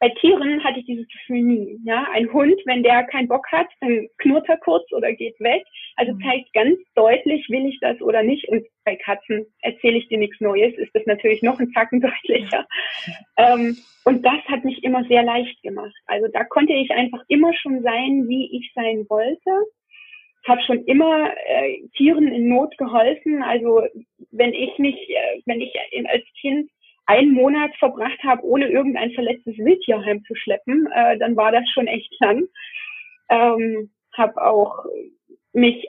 Bei 0.00 0.08
Tieren 0.20 0.62
hatte 0.64 0.80
ich 0.80 0.86
dieses 0.86 1.08
Gefühl 1.08 1.42
nie. 1.42 1.78
Ja, 1.84 2.06
ein 2.12 2.30
Hund, 2.32 2.60
wenn 2.66 2.82
der 2.82 3.04
keinen 3.04 3.28
Bock 3.28 3.46
hat, 3.52 3.68
dann 3.80 4.08
knurrt 4.18 4.48
er 4.48 4.58
kurz 4.58 4.90
oder 4.92 5.12
geht 5.12 5.38
weg. 5.40 5.64
Also 5.96 6.12
mhm. 6.12 6.22
zeigt 6.22 6.52
ganz 6.52 6.78
deutlich, 6.94 7.48
will 7.48 7.66
ich 7.66 7.78
das 7.80 8.00
oder 8.00 8.22
nicht. 8.22 8.48
Und 8.48 8.64
bei 8.84 8.96
Katzen 8.96 9.46
erzähle 9.60 9.98
ich 9.98 10.08
dir 10.08 10.18
nichts 10.18 10.40
Neues, 10.40 10.74
ist 10.76 10.94
das 10.94 11.06
natürlich 11.06 11.42
noch 11.42 11.58
ein 11.58 11.70
Zacken 11.72 12.00
deutlicher. 12.00 12.66
Ähm, 13.36 13.76
und 14.04 14.24
das 14.24 14.42
hat 14.48 14.64
mich 14.64 14.82
immer 14.82 15.04
sehr 15.04 15.22
leicht 15.22 15.62
gemacht. 15.62 15.94
Also 16.06 16.28
da 16.32 16.44
konnte 16.44 16.72
ich 16.72 16.90
einfach 16.90 17.22
immer 17.28 17.54
schon 17.54 17.82
sein, 17.82 18.28
wie 18.28 18.56
ich 18.56 18.72
sein 18.74 19.06
wollte. 19.08 19.50
Ich 20.42 20.48
habe 20.48 20.62
schon 20.62 20.84
immer 20.84 21.30
äh, 21.46 21.80
Tieren 21.96 22.28
in 22.28 22.48
Not 22.48 22.76
geholfen. 22.76 23.42
Also 23.42 23.82
wenn 24.30 24.52
ich 24.52 24.76
mich, 24.78 24.96
äh, 25.08 25.40
wenn 25.46 25.60
ich 25.60 25.72
als 26.06 26.24
Kind 26.40 26.70
einen 27.06 27.32
Monat 27.32 27.74
verbracht 27.76 28.22
habe, 28.22 28.44
ohne 28.44 28.68
irgendein 28.68 29.12
verletztes 29.12 29.56
Wildtier 29.58 30.04
heimzuschleppen, 30.04 30.88
äh, 30.94 31.18
dann 31.18 31.36
war 31.36 31.52
das 31.52 31.64
schon 31.72 31.86
echt 31.86 32.14
lang. 32.20 32.44
Ähm, 33.30 33.90
habe 34.16 34.44
auch 34.44 34.84
mich 35.54 35.88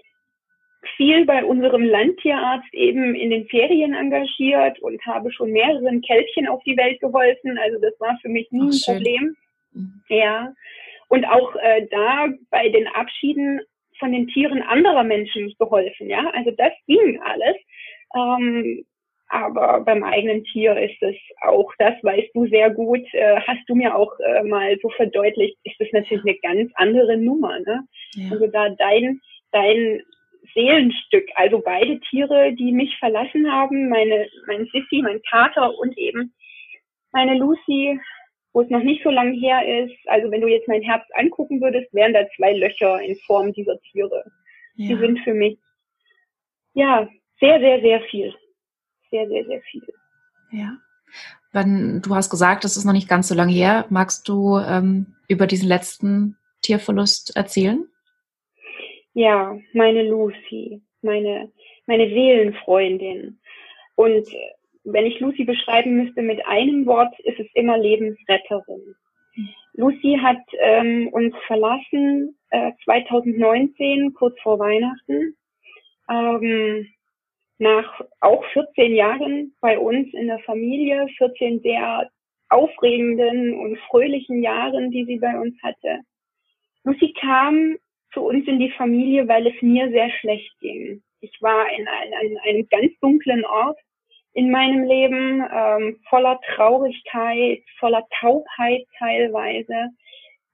viel 0.95 1.25
bei 1.25 1.43
unserem 1.43 1.83
Landtierarzt 1.83 2.73
eben 2.73 3.15
in 3.15 3.31
den 3.31 3.47
Ferien 3.47 3.93
engagiert 3.93 4.79
und 4.79 5.03
habe 5.05 5.31
schon 5.31 5.51
mehreren 5.51 6.01
Kälbchen 6.01 6.47
auf 6.47 6.63
die 6.63 6.77
Welt 6.77 6.99
geholfen. 6.99 7.57
Also 7.57 7.79
das 7.79 7.99
war 7.99 8.17
für 8.21 8.29
mich 8.29 8.49
nie 8.51 8.69
Ach, 8.69 8.87
ein 8.87 8.95
Problem. 8.95 9.35
Mhm. 9.73 10.01
Ja. 10.09 10.53
Und 11.07 11.25
auch 11.25 11.55
äh, 11.55 11.87
da 11.91 12.29
bei 12.49 12.69
den 12.69 12.87
Abschieden 12.87 13.61
von 13.99 14.11
den 14.11 14.27
Tieren 14.27 14.61
anderer 14.61 15.03
Menschen 15.03 15.53
geholfen. 15.57 16.09
Ja, 16.09 16.29
also 16.33 16.51
das 16.51 16.73
ging 16.87 17.21
alles. 17.21 17.55
Ähm, 18.15 18.85
aber 19.27 19.81
beim 19.81 20.03
eigenen 20.03 20.43
Tier 20.43 20.77
ist 20.77 21.01
es 21.01 21.15
auch, 21.41 21.71
das 21.79 21.95
weißt 22.03 22.29
du 22.33 22.47
sehr 22.47 22.69
gut, 22.69 23.01
äh, 23.13 23.39
hast 23.41 23.67
du 23.67 23.75
mir 23.75 23.95
auch 23.95 24.11
äh, 24.19 24.43
mal 24.43 24.77
so 24.81 24.89
verdeutlicht, 24.89 25.57
ist 25.63 25.79
das 25.79 25.87
natürlich 25.91 26.23
eine 26.23 26.55
ganz 26.55 26.71
andere 26.75 27.17
Nummer. 27.17 27.59
Ne? 27.59 27.87
Ja. 28.13 28.31
Also 28.31 28.47
da 28.47 28.69
dein, 28.69 29.19
dein 29.55 30.01
Seelenstück, 30.53 31.27
also 31.35 31.59
beide 31.59 31.99
Tiere, 32.01 32.53
die 32.53 32.71
mich 32.71 32.97
verlassen 32.99 33.51
haben, 33.51 33.89
meine, 33.89 34.27
mein 34.47 34.65
Sissy, 34.67 35.01
mein 35.01 35.21
Kater 35.29 35.77
und 35.77 35.97
eben 35.97 36.33
meine 37.11 37.37
Lucy, 37.37 37.99
wo 38.53 38.61
es 38.61 38.69
noch 38.69 38.83
nicht 38.83 39.03
so 39.03 39.09
lange 39.09 39.37
her 39.37 39.83
ist. 39.83 39.97
Also 40.05 40.29
wenn 40.31 40.41
du 40.41 40.47
jetzt 40.47 40.67
mein 40.67 40.81
Herz 40.81 41.03
angucken 41.13 41.61
würdest, 41.61 41.93
wären 41.93 42.13
da 42.13 42.27
zwei 42.35 42.53
Löcher 42.53 43.01
in 43.01 43.15
Form 43.25 43.53
dieser 43.53 43.79
Tiere. 43.91 44.23
Ja. 44.75 44.89
Die 44.89 44.99
sind 44.99 45.19
für 45.19 45.33
mich, 45.33 45.57
ja, 46.73 47.09
sehr, 47.39 47.59
sehr, 47.59 47.81
sehr 47.81 48.01
viel 48.01 48.33
sehr, 49.15 49.27
sehr, 49.27 49.45
sehr 49.45 49.61
viel. 49.61 49.93
Ja. 50.51 50.77
Wenn, 51.51 52.01
du 52.01 52.15
hast 52.15 52.29
gesagt, 52.29 52.63
das 52.63 52.75
ist 52.75 52.85
noch 52.85 52.93
nicht 52.93 53.07
ganz 53.07 53.29
so 53.29 53.35
lange 53.35 53.53
her. 53.53 53.85
Magst 53.89 54.27
du 54.27 54.57
ähm, 54.57 55.15
über 55.27 55.47
diesen 55.47 55.67
letzten 55.67 56.37
Tierverlust 56.61 57.35
erzählen? 57.35 57.87
Ja, 59.15 59.57
meine 59.71 60.03
Lucy, 60.03 60.81
meine, 61.01 61.49
meine 61.85 62.09
Seelenfreundin. 62.09 63.39
Und 63.95 64.27
wenn 64.83 65.05
ich 65.05 65.21
Lucy 65.21 65.45
beschreiben 65.45 65.95
müsste 65.95 66.21
mit 66.21 66.45
einem 66.45 66.85
Wort, 66.85 67.17
ist 67.21 67.39
es 67.39 67.47
immer 67.53 67.77
Lebensretterin. 67.77 68.93
Lucy 69.75 70.19
hat 70.21 70.41
ähm, 70.59 71.07
uns 71.13 71.33
verlassen 71.47 72.37
äh, 72.49 72.73
2019, 72.83 74.13
kurz 74.15 74.37
vor 74.41 74.59
Weihnachten. 74.59 75.37
Ähm, 76.09 76.87
nach 77.57 78.01
auch 78.19 78.43
14 78.51 78.95
Jahren 78.95 79.55
bei 79.61 79.79
uns 79.79 80.13
in 80.13 80.27
der 80.27 80.39
Familie, 80.39 81.07
14 81.17 81.61
sehr 81.61 82.09
aufregenden 82.49 83.57
und 83.57 83.79
fröhlichen 83.89 84.43
Jahren, 84.43 84.91
die 84.91 85.05
sie 85.05 85.19
bei 85.19 85.39
uns 85.39 85.55
hatte. 85.63 86.01
Lucy 86.83 87.13
kam 87.13 87.77
zu 88.15 88.21
uns 88.21 88.47
in 88.47 88.57
die 88.57 88.71
Familie, 88.71 89.27
weil 89.27 89.45
es 89.45 89.61
mir 89.61 89.91
sehr 89.91 90.09
schlecht 90.09 90.51
ging. 90.59 91.03
Ich 91.21 91.37
war 91.41 91.67
in, 91.77 91.87
ein, 91.87 92.27
in 92.27 92.37
einem 92.39 92.67
ganz 92.69 92.91
dunklen 93.01 93.45
Ort 93.45 93.77
in 94.33 94.51
meinem 94.51 94.83
Leben, 94.83 95.43
ähm, 95.53 95.99
voller 96.09 96.39
Traurigkeit, 96.55 97.63
voller 97.79 98.05
Taubheit 98.19 98.85
teilweise, 98.97 99.91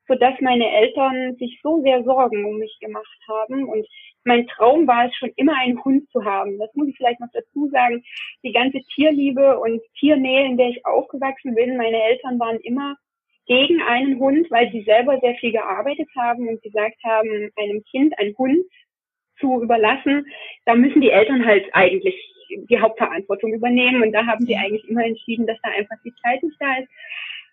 so 0.08 0.15
dass 0.15 0.39
meine 0.41 0.70
Eltern 0.70 1.36
sich 1.38 1.60
so 1.63 1.82
sehr 1.82 2.03
Sorgen 2.03 2.46
um 2.46 2.58
mich 2.58 2.77
gemacht 2.80 3.20
haben 3.27 3.68
und 3.68 3.88
mein 4.24 4.46
Traum 4.48 4.86
war 4.88 5.06
es 5.08 5.15
schon 5.15 5.32
immer, 5.36 5.58
einen 5.58 5.84
Hund 5.84 6.08
zu 6.12 6.24
haben. 6.24 6.60
Das 6.60 6.70
muss 6.75 6.89
ich 6.89 6.98
vielleicht 6.98 7.20
noch 7.20 7.32
dazu 7.34 7.70
sagen. 7.70 8.03
Die 8.44 8.51
ganze 8.51 8.80
Tierliebe 8.94 9.60
und 9.60 9.82
Tiernähe, 9.98 10.46
in 10.46 10.58
der 10.58 10.70
ich 10.70 10.86
aufgewachsen 10.86 11.56
bin, 11.56 11.77
meine 11.77 12.03
Eltern 12.03 12.39
waren 12.39 12.60
immer 12.60 12.96
gegen 13.45 13.81
einen 13.81 14.19
Hund, 14.19 14.50
weil 14.51 14.71
sie 14.71 14.83
selber 14.83 15.19
sehr 15.19 15.36
viel 15.36 15.51
gearbeitet 15.51 16.07
haben 16.17 16.48
und 16.48 16.62
gesagt 16.62 16.98
haben, 17.03 17.51
einem 17.57 17.83
Kind 17.83 18.17
einen 18.19 18.38
Hund 18.38 18.65
zu 19.39 19.62
überlassen, 19.62 20.25
da 20.65 20.75
müssen 20.75 21.01
die 21.01 21.10
Eltern 21.10 21.45
halt 21.45 21.65
eigentlich 21.74 22.15
die 22.69 22.79
Hauptverantwortung 22.79 23.53
übernehmen. 23.53 24.03
Und 24.03 24.12
da 24.12 24.25
haben 24.25 24.45
sie 24.45 24.55
eigentlich 24.55 24.88
immer 24.88 25.05
entschieden, 25.05 25.48
dass 25.48 25.57
da 25.63 25.69
einfach 25.69 25.95
die 26.03 26.13
Zeit 26.21 26.43
nicht 26.43 26.57
da 26.60 26.77
ist. 26.77 26.89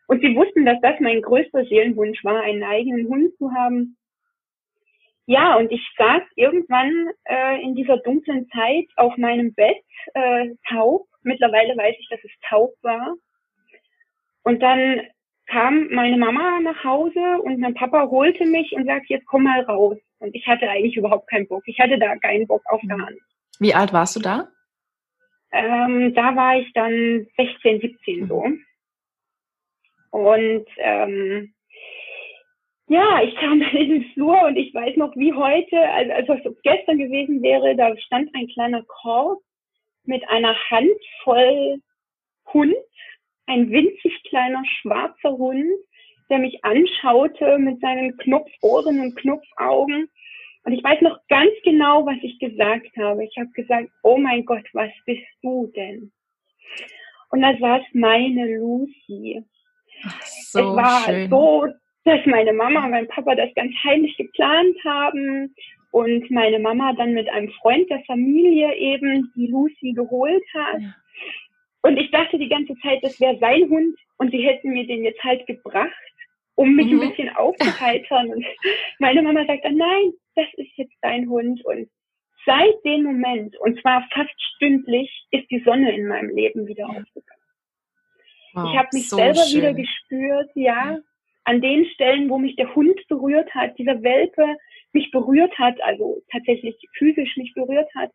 Und 0.07 0.23
sie 0.23 0.35
wussten, 0.35 0.64
dass 0.64 0.80
das 0.80 0.99
mein 1.00 1.23
größter 1.23 1.64
Seelenwunsch 1.64 2.25
war, 2.25 2.42
einen 2.42 2.62
eigenen 2.62 3.09
Hund 3.09 3.37
zu 3.37 3.52
haben. 3.52 3.97
Ja, 5.26 5.57
und 5.57 5.71
ich 5.71 5.87
saß 5.99 6.23
irgendwann 6.37 7.11
äh, 7.25 7.61
in 7.62 7.75
dieser 7.75 7.99
dunklen 7.99 8.49
Zeit 8.49 8.87
auf 8.97 9.16
meinem 9.18 9.52
Bett, 9.52 9.76
äh, 10.14 10.54
taub. 10.68 11.07
Mittlerweile 11.23 11.76
weiß 11.76 11.95
ich, 11.99 12.09
dass 12.09 12.25
es 12.25 12.30
taub 12.49 12.73
war. 12.80 13.14
Und 14.45 14.62
dann 14.62 15.02
kam 15.49 15.88
meine 15.90 16.17
Mama 16.17 16.61
nach 16.61 16.85
Hause 16.85 17.43
und 17.43 17.59
mein 17.59 17.75
Papa 17.75 18.09
holte 18.11 18.45
mich 18.45 18.73
und 18.73 18.87
sagte, 18.87 19.14
jetzt 19.14 19.26
komm 19.26 19.45
mal 19.45 19.62
raus. 19.62 19.97
Und 20.21 20.35
ich 20.35 20.47
hatte 20.47 20.69
eigentlich 20.69 20.97
überhaupt 20.97 21.28
keinen 21.28 21.49
Bock. 21.49 21.62
Ich 21.67 21.78
hatte 21.78 21.99
da 21.99 22.17
keinen 22.17 22.47
Bock 22.47 22.62
auf 22.67 22.81
gar 22.87 23.11
nichts. 23.11 23.25
Wie 23.59 23.75
alt 23.75 23.93
warst 23.93 24.17
du 24.17 24.21
da? 24.21 24.49
Ähm, 25.50 26.14
da 26.14 26.37
war 26.37 26.59
ich 26.59 26.71
dann 26.75 27.26
16, 27.37 27.81
17 27.81 28.28
so. 28.28 28.45
Und 30.11 30.67
ähm, 30.78 31.55
ja, 32.88 33.23
ich 33.23 33.35
kam 33.37 33.61
dann 33.61 33.76
in 33.76 33.90
den 33.90 34.05
Flur 34.12 34.43
und 34.43 34.57
ich 34.57 34.75
weiß 34.75 34.97
noch 34.97 35.14
wie 35.17 35.33
heute, 35.33 35.81
also 35.90 36.33
als 36.33 36.45
es 36.45 36.62
gestern 36.62 36.99
gewesen 36.99 37.43
wäre, 37.43 37.75
da 37.76 37.97
stand 37.99 38.35
ein 38.35 38.49
kleiner 38.49 38.83
Korb 38.87 39.40
mit 40.05 40.28
einer 40.28 40.55
Handvoll 40.71 41.81
Hund, 42.52 42.75
ein 43.49 43.71
winzig 43.71 44.23
kleiner 44.25 44.62
schwarzer 44.81 45.31
Hund, 45.31 45.67
der 46.31 46.38
mich 46.38 46.64
anschaute 46.64 47.59
mit 47.59 47.81
seinen 47.81 48.17
Knopfohren 48.19 49.00
und 49.00 49.17
Knopfaugen. 49.17 50.09
Und 50.64 50.73
ich 50.73 50.85
weiß 50.85 51.00
noch 51.00 51.19
ganz 51.28 51.50
genau, 51.64 52.05
was 52.05 52.19
ich 52.23 52.38
gesagt 52.38 52.95
habe. 52.99 53.25
Ich 53.25 53.37
habe 53.38 53.50
gesagt, 53.50 53.88
oh 54.02 54.19
mein 54.19 54.45
Gott, 54.45 54.67
was 54.75 54.90
bist 55.07 55.26
du 55.43 55.73
denn? 55.75 56.12
Und 57.31 57.43
da 57.43 57.57
saß 57.59 57.83
meine 57.95 58.59
Lucy. 58.59 59.43
Ach, 60.05 60.23
so 60.23 60.59
es 60.61 60.76
war 60.76 61.05
schön. 61.05 61.31
so 61.31 61.67
dass 62.05 62.25
meine 62.25 62.55
Mama 62.55 62.85
und 62.85 62.90
mein 62.90 63.09
Papa 63.09 63.35
das 63.35 63.50
ganz 63.55 63.73
heimlich 63.85 64.17
geplant 64.17 64.76
haben 64.85 65.55
und 65.90 66.31
meine 66.31 66.59
Mama 66.59 66.95
dann 66.95 67.12
mit 67.12 67.28
einem 67.28 67.50
Freund 67.61 67.88
der 67.90 68.02
Familie 68.05 68.75
eben 68.76 69.31
die 69.37 69.49
Lucy 69.49 69.93
geholt 69.93 70.45
hat. 70.55 70.81
Ja. 70.81 70.95
Und 71.82 71.97
ich 71.97 72.11
dachte 72.11 72.38
die 72.38 72.49
ganze 72.49 72.75
Zeit, 72.82 72.99
das 73.02 73.20
wäre 73.20 73.38
sein 73.38 73.68
Hund 73.68 73.97
und 74.16 74.30
sie 74.30 74.42
hätten 74.42 74.70
mir 74.70 74.87
den 74.87 75.04
jetzt 75.04 75.23
halt 75.23 75.47
gebracht, 75.47 75.92
um 76.54 76.75
mich 76.75 76.87
mhm. 76.87 77.00
ein 77.00 77.08
bisschen 77.11 77.37
aufzuheitern. 77.37 78.30
Und 78.30 78.44
meine 78.99 79.23
Mama 79.23 79.44
sagt 79.47 79.64
dann, 79.64 79.76
nein, 79.76 80.12
das 80.35 80.47
ist 80.56 80.76
jetzt 80.76 80.97
dein 81.02 81.28
Hund. 81.28 81.64
Und 81.64 81.88
seit 82.44 82.85
dem 82.85 83.04
Moment, 83.04 83.56
und 83.61 83.80
zwar 83.80 84.06
fast 84.12 84.35
stündlich, 84.56 85.26
ist 85.30 85.49
die 85.50 85.62
Sonne 85.64 85.94
in 85.94 86.06
meinem 86.06 86.35
Leben 86.35 86.66
wieder 86.66 86.87
aufgegangen. 86.87 87.42
Wow, 88.54 88.70
ich 88.70 88.78
habe 88.78 88.88
mich 88.92 89.08
so 89.08 89.16
selber 89.16 89.44
schön. 89.44 89.61
wieder 89.61 89.75
gespürt, 89.75 90.50
ja, 90.54 90.99
an 91.44 91.61
den 91.61 91.87
Stellen, 91.94 92.28
wo 92.28 92.38
mich 92.38 92.56
der 92.56 92.75
Hund 92.75 93.00
berührt 93.08 93.54
hat, 93.54 93.78
dieser 93.78 94.02
Welpe 94.02 94.56
mich 94.92 95.11
berührt 95.11 95.56
hat, 95.58 95.80
also 95.82 96.23
tatsächlich 96.30 96.76
physisch 96.97 97.37
mich 97.37 97.54
berührt 97.54 97.88
hat, 97.94 98.11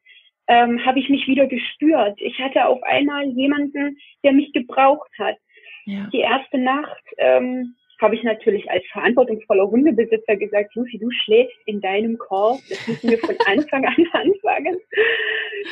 ähm, 0.48 0.86
habe 0.86 1.00
ich 1.00 1.10
mich 1.10 1.28
wieder 1.28 1.48
gespürt. 1.48 2.20
Ich 2.20 2.40
hatte 2.40 2.66
auf 2.66 2.82
einmal 2.84 3.26
jemanden, 3.26 3.98
der 4.24 4.34
mich 4.34 4.52
gebraucht 4.54 5.12
hat. 5.18 5.38
Ja. 5.86 6.10
Die 6.12 6.20
erste 6.20 6.58
Nacht 6.58 7.04
ähm, 7.18 7.76
habe 8.02 8.16
ich 8.16 8.24
natürlich 8.24 8.70
als 8.70 8.84
verantwortungsvoller 8.92 9.68
Hundebesitzer 9.68 10.36
gesagt, 10.36 10.76
Lucy, 10.76 11.00
du 11.00 11.10
schläfst 11.12 11.58
in 11.66 11.80
deinem 11.80 12.18
Korb. 12.18 12.60
Das 12.70 12.88
müssen 12.88 13.10
wir 13.10 13.18
von 13.20 13.36
Anfang 13.46 13.86
an 13.86 14.08
anfangen. 14.12 14.76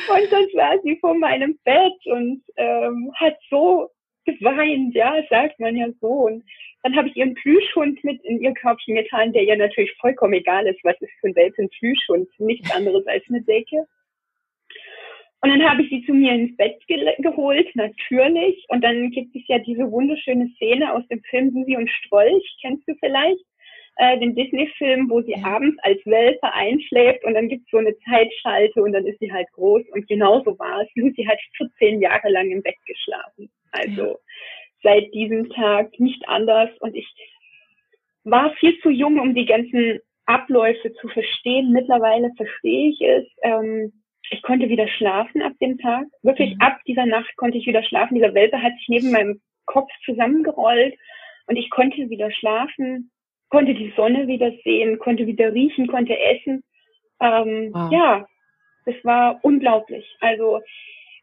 Und 0.08 0.32
dann 0.32 0.44
war 0.54 0.78
sie 0.82 0.96
vor 0.96 1.14
meinem 1.14 1.58
Bett 1.64 2.06
und 2.06 2.42
ähm, 2.56 3.12
hat 3.16 3.36
so 3.50 3.90
geweint, 4.24 4.94
ja, 4.94 5.14
sagt 5.28 5.60
man 5.60 5.76
ja 5.76 5.88
so. 6.00 6.08
Und 6.08 6.44
Dann 6.82 6.96
habe 6.96 7.08
ich 7.08 7.16
ihren 7.16 7.34
Plüschhund 7.34 8.02
mit 8.04 8.24
in 8.24 8.40
ihr 8.40 8.54
Körbchen 8.54 8.94
getan, 8.94 9.32
der 9.32 9.42
ihr 9.42 9.56
natürlich 9.56 9.92
vollkommen 10.00 10.34
egal 10.34 10.66
ist, 10.66 10.82
was 10.84 11.00
ist 11.00 11.12
für 11.20 11.28
ein 11.28 11.36
Welpen 11.36 11.68
Plüschhund, 11.68 12.28
nichts 12.38 12.70
anderes 12.74 13.06
als 13.06 13.24
eine 13.28 13.42
Decke. 13.42 13.86
Und 15.42 15.50
dann 15.50 15.68
habe 15.68 15.82
ich 15.82 15.90
sie 15.90 16.06
zu 16.06 16.14
mir 16.14 16.32
ins 16.32 16.56
Bett 16.56 16.80
ge 16.86 17.04
geholt, 17.18 17.68
natürlich. 17.74 18.64
Und 18.68 18.82
dann 18.82 19.10
gibt 19.10 19.34
es 19.34 19.42
ja 19.48 19.58
diese 19.58 19.90
wunderschöne 19.90 20.48
Szene 20.54 20.92
aus 20.94 21.06
dem 21.08 21.20
Film 21.24 21.50
Susi 21.50 21.76
und 21.76 21.90
Strolch, 21.90 22.56
kennst 22.60 22.88
du 22.88 22.94
vielleicht? 23.00 23.44
Äh, 23.96 24.18
den 24.20 24.34
Disney-Film, 24.34 25.10
wo 25.10 25.20
sie 25.20 25.34
abends 25.34 25.76
als 25.82 25.98
Welpe 26.06 26.50
einschläft 26.54 27.24
und 27.24 27.34
dann 27.34 27.48
gibt 27.48 27.64
es 27.64 27.70
so 27.70 27.76
eine 27.76 27.94
Zeitschalte 28.08 28.82
und 28.82 28.92
dann 28.92 29.04
ist 29.06 29.18
sie 29.18 29.32
halt 29.32 29.50
groß. 29.52 29.82
Und 29.92 30.06
genauso 30.08 30.58
war 30.58 30.80
es. 30.80 30.88
Lucy 30.94 31.24
hat 31.24 31.38
14 31.56 32.00
Jahre 32.00 32.30
lang 32.30 32.50
im 32.50 32.62
Bett 32.62 32.76
geschlafen. 32.86 33.50
Also 33.72 34.02
ja. 34.02 34.16
seit 34.82 35.12
diesem 35.12 35.50
Tag 35.50 35.98
nicht 35.98 36.26
anders. 36.26 36.70
Und 36.80 36.94
ich 36.94 37.06
war 38.24 38.54
viel 38.54 38.78
zu 38.80 38.90
jung, 38.90 39.18
um 39.18 39.34
die 39.34 39.44
ganzen 39.44 39.98
Abläufe 40.24 40.94
zu 40.94 41.08
verstehen. 41.08 41.72
Mittlerweile 41.72 42.30
verstehe 42.36 42.90
ich 42.90 43.00
es. 43.02 43.26
Ähm, 43.42 43.92
ich 44.32 44.42
konnte 44.42 44.68
wieder 44.68 44.88
schlafen 44.88 45.42
ab 45.42 45.52
dem 45.60 45.78
Tag. 45.78 46.06
Wirklich 46.22 46.54
mhm. 46.54 46.60
ab 46.60 46.78
dieser 46.86 47.06
Nacht 47.06 47.36
konnte 47.36 47.58
ich 47.58 47.66
wieder 47.66 47.82
schlafen. 47.82 48.14
Dieser 48.14 48.34
Welpe 48.34 48.62
hat 48.62 48.72
sich 48.78 48.88
neben 48.88 49.12
meinem 49.12 49.40
Kopf 49.66 49.90
zusammengerollt 50.04 50.94
und 51.46 51.56
ich 51.56 51.68
konnte 51.70 52.08
wieder 52.08 52.30
schlafen, 52.30 53.10
konnte 53.50 53.74
die 53.74 53.92
Sonne 53.94 54.26
wieder 54.26 54.50
sehen, 54.64 54.98
konnte 54.98 55.26
wieder 55.26 55.52
riechen, 55.52 55.86
konnte 55.86 56.18
essen. 56.18 56.64
Ähm, 57.20 57.70
wow. 57.72 57.92
Ja, 57.92 58.26
das 58.86 58.94
war 59.04 59.38
unglaublich. 59.42 60.06
Also 60.20 60.60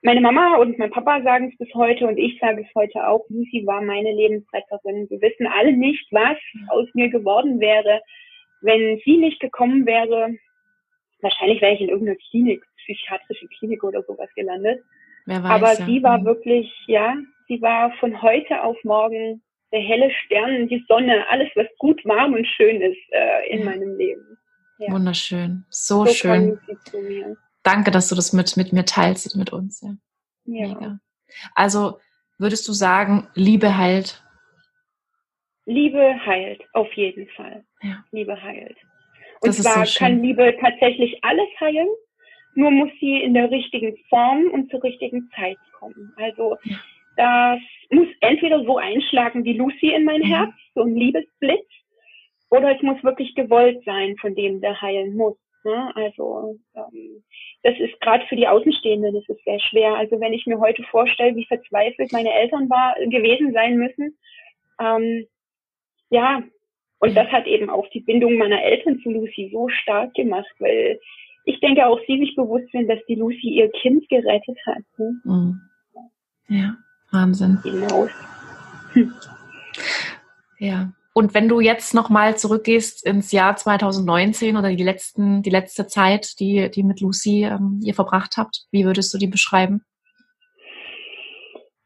meine 0.03 0.21
Mama 0.21 0.57
und 0.57 0.77
mein 0.77 0.91
Papa 0.91 1.21
sagen 1.23 1.49
es 1.51 1.57
bis 1.57 1.73
heute 1.73 2.07
und 2.07 2.17
ich 2.17 2.39
sage 2.39 2.61
es 2.61 2.75
heute 2.75 3.07
auch. 3.07 3.25
Lucy 3.29 3.65
war 3.65 3.81
meine 3.81 4.13
Lebensretterin. 4.13 5.09
Wir 5.09 5.21
wissen 5.21 5.47
alle 5.47 5.73
nicht, 5.73 6.07
was 6.11 6.37
aus 6.69 6.87
mir 6.93 7.09
geworden 7.09 7.59
wäre, 7.59 8.01
wenn 8.61 8.99
sie 9.03 9.17
nicht 9.17 9.39
gekommen 9.39 9.85
wäre. 9.87 10.35
Wahrscheinlich 11.21 11.61
wäre 11.61 11.73
ich 11.73 11.81
in 11.81 11.89
irgendeiner 11.89 12.19
Klinik 12.29 12.63
psychiatrische 12.89 13.47
Klinik 13.47 13.83
oder 13.83 14.03
sowas 14.03 14.29
gelandet. 14.35 14.83
Wer 15.25 15.43
weiß, 15.43 15.51
Aber 15.51 15.79
ja. 15.79 15.85
sie 15.85 16.03
war 16.03 16.19
mhm. 16.19 16.25
wirklich, 16.25 16.71
ja, 16.87 17.15
sie 17.47 17.61
war 17.61 17.91
von 17.99 18.21
heute 18.21 18.63
auf 18.63 18.77
morgen 18.83 19.41
der 19.71 19.81
helle 19.81 20.11
Stern, 20.25 20.67
die 20.67 20.83
Sonne, 20.87 21.27
alles, 21.29 21.49
was 21.55 21.67
gut, 21.77 22.03
warm 22.03 22.33
und 22.33 22.47
schön 22.47 22.81
ist 22.81 22.97
äh, 23.11 23.49
in 23.49 23.59
ja. 23.59 23.65
meinem 23.65 23.97
Leben. 23.97 24.37
Ja. 24.79 24.91
Wunderschön, 24.91 25.65
so, 25.69 26.05
so 26.05 26.13
schön. 26.13 26.59
Danke, 27.63 27.91
dass 27.91 28.09
du 28.09 28.15
das 28.15 28.33
mit, 28.33 28.55
mit 28.57 28.73
mir 28.73 28.85
teilst, 28.85 29.35
mit 29.35 29.51
uns. 29.51 29.81
Ja. 29.81 29.93
Mega. 30.45 30.99
Also 31.53 31.99
würdest 32.39 32.67
du 32.67 32.71
sagen, 32.71 33.27
Liebe 33.35 33.77
heilt? 33.77 34.23
Liebe 35.65 36.15
heilt, 36.25 36.63
auf 36.73 36.91
jeden 36.93 37.27
Fall. 37.35 37.63
Liebe 38.11 38.41
heilt. 38.41 38.77
Und 39.41 39.53
zwar 39.53 39.85
so 39.85 39.99
kann 39.99 40.21
Liebe 40.21 40.55
tatsächlich 40.59 41.23
alles 41.23 41.47
heilen. 41.59 41.87
Nur 42.59 42.71
muss 42.71 42.89
sie 42.99 43.23
in 43.23 43.33
der 43.33 43.49
richtigen 43.49 43.95
Form 44.09 44.51
und 44.51 44.69
zur 44.69 44.83
richtigen 44.83 45.29
Zeit 45.33 45.57
kommen. 45.79 46.11
Also 46.17 46.57
das 47.15 47.59
muss 47.89 48.07
entweder 48.19 48.65
so 48.65 48.77
einschlagen 48.77 49.45
wie 49.45 49.53
Lucy 49.53 49.93
in 49.93 50.03
mein 50.03 50.19
mhm. 50.19 50.25
Herz, 50.25 50.51
so 50.75 50.81
ein 50.81 50.93
Liebesblitz, 50.93 51.69
oder 52.49 52.75
es 52.75 52.81
muss 52.81 53.01
wirklich 53.01 53.33
gewollt 53.33 53.81
sein, 53.85 54.17
von 54.17 54.35
dem 54.35 54.59
der 54.59 54.81
heilen 54.81 55.15
muss. 55.15 55.37
Ne? 55.63 55.95
Also 55.95 56.59
ähm, 56.75 57.23
das 57.63 57.79
ist 57.79 57.97
gerade 58.01 58.25
für 58.27 58.35
die 58.35 58.47
Außenstehenden 58.49 59.13
das 59.13 59.29
ist 59.29 59.43
sehr 59.45 59.61
schwer. 59.61 59.95
Also 59.95 60.19
wenn 60.19 60.33
ich 60.33 60.45
mir 60.45 60.59
heute 60.59 60.83
vorstelle, 60.83 61.37
wie 61.37 61.45
verzweifelt 61.45 62.11
meine 62.11 62.33
Eltern 62.33 62.69
war, 62.69 62.93
gewesen 63.05 63.53
sein 63.53 63.77
müssen, 63.77 64.17
ähm, 64.81 65.27
ja, 66.09 66.43
und 66.99 67.15
das 67.15 67.29
hat 67.29 67.47
eben 67.47 67.69
auch 67.69 67.87
die 67.91 68.01
Bindung 68.01 68.35
meiner 68.35 68.61
Eltern 68.61 68.99
zu 68.99 69.11
Lucy 69.11 69.49
so 69.53 69.69
stark 69.69 70.13
gemacht, 70.13 70.53
weil 70.59 70.99
ich 71.49 71.59
denke 71.61 71.85
auch 71.87 71.99
sie 72.05 72.19
sich 72.19 72.35
bewusst 72.35 72.71
sind, 72.71 72.87
dass 72.87 72.99
die 73.07 73.15
Lucy 73.15 73.49
ihr 73.49 73.71
Kind 73.71 74.07
gerettet 74.07 74.57
hat. 74.67 74.83
Ne? 74.97 75.19
Mhm. 75.23 75.61
Ja, 76.47 76.77
Wahnsinn. 77.11 77.59
Genau. 77.63 78.07
Hm. 78.93 79.13
Ja. 80.59 80.91
Und 81.13 81.33
wenn 81.33 81.49
du 81.49 81.59
jetzt 81.59 81.93
nochmal 81.95 82.37
zurückgehst 82.37 83.05
ins 83.05 83.31
Jahr 83.31 83.55
2019 83.55 84.57
oder 84.57 84.69
die 84.69 84.83
letzten, 84.83 85.41
die 85.41 85.49
letzte 85.49 85.87
Zeit, 85.87 86.39
die, 86.39 86.69
die 86.69 86.83
mit 86.83 87.01
Lucy 87.01 87.43
ähm, 87.43 87.79
ihr 87.83 87.93
verbracht 87.93 88.37
habt, 88.37 88.67
wie 88.71 88.85
würdest 88.85 89.13
du 89.13 89.17
die 89.17 89.27
beschreiben? 89.27 89.81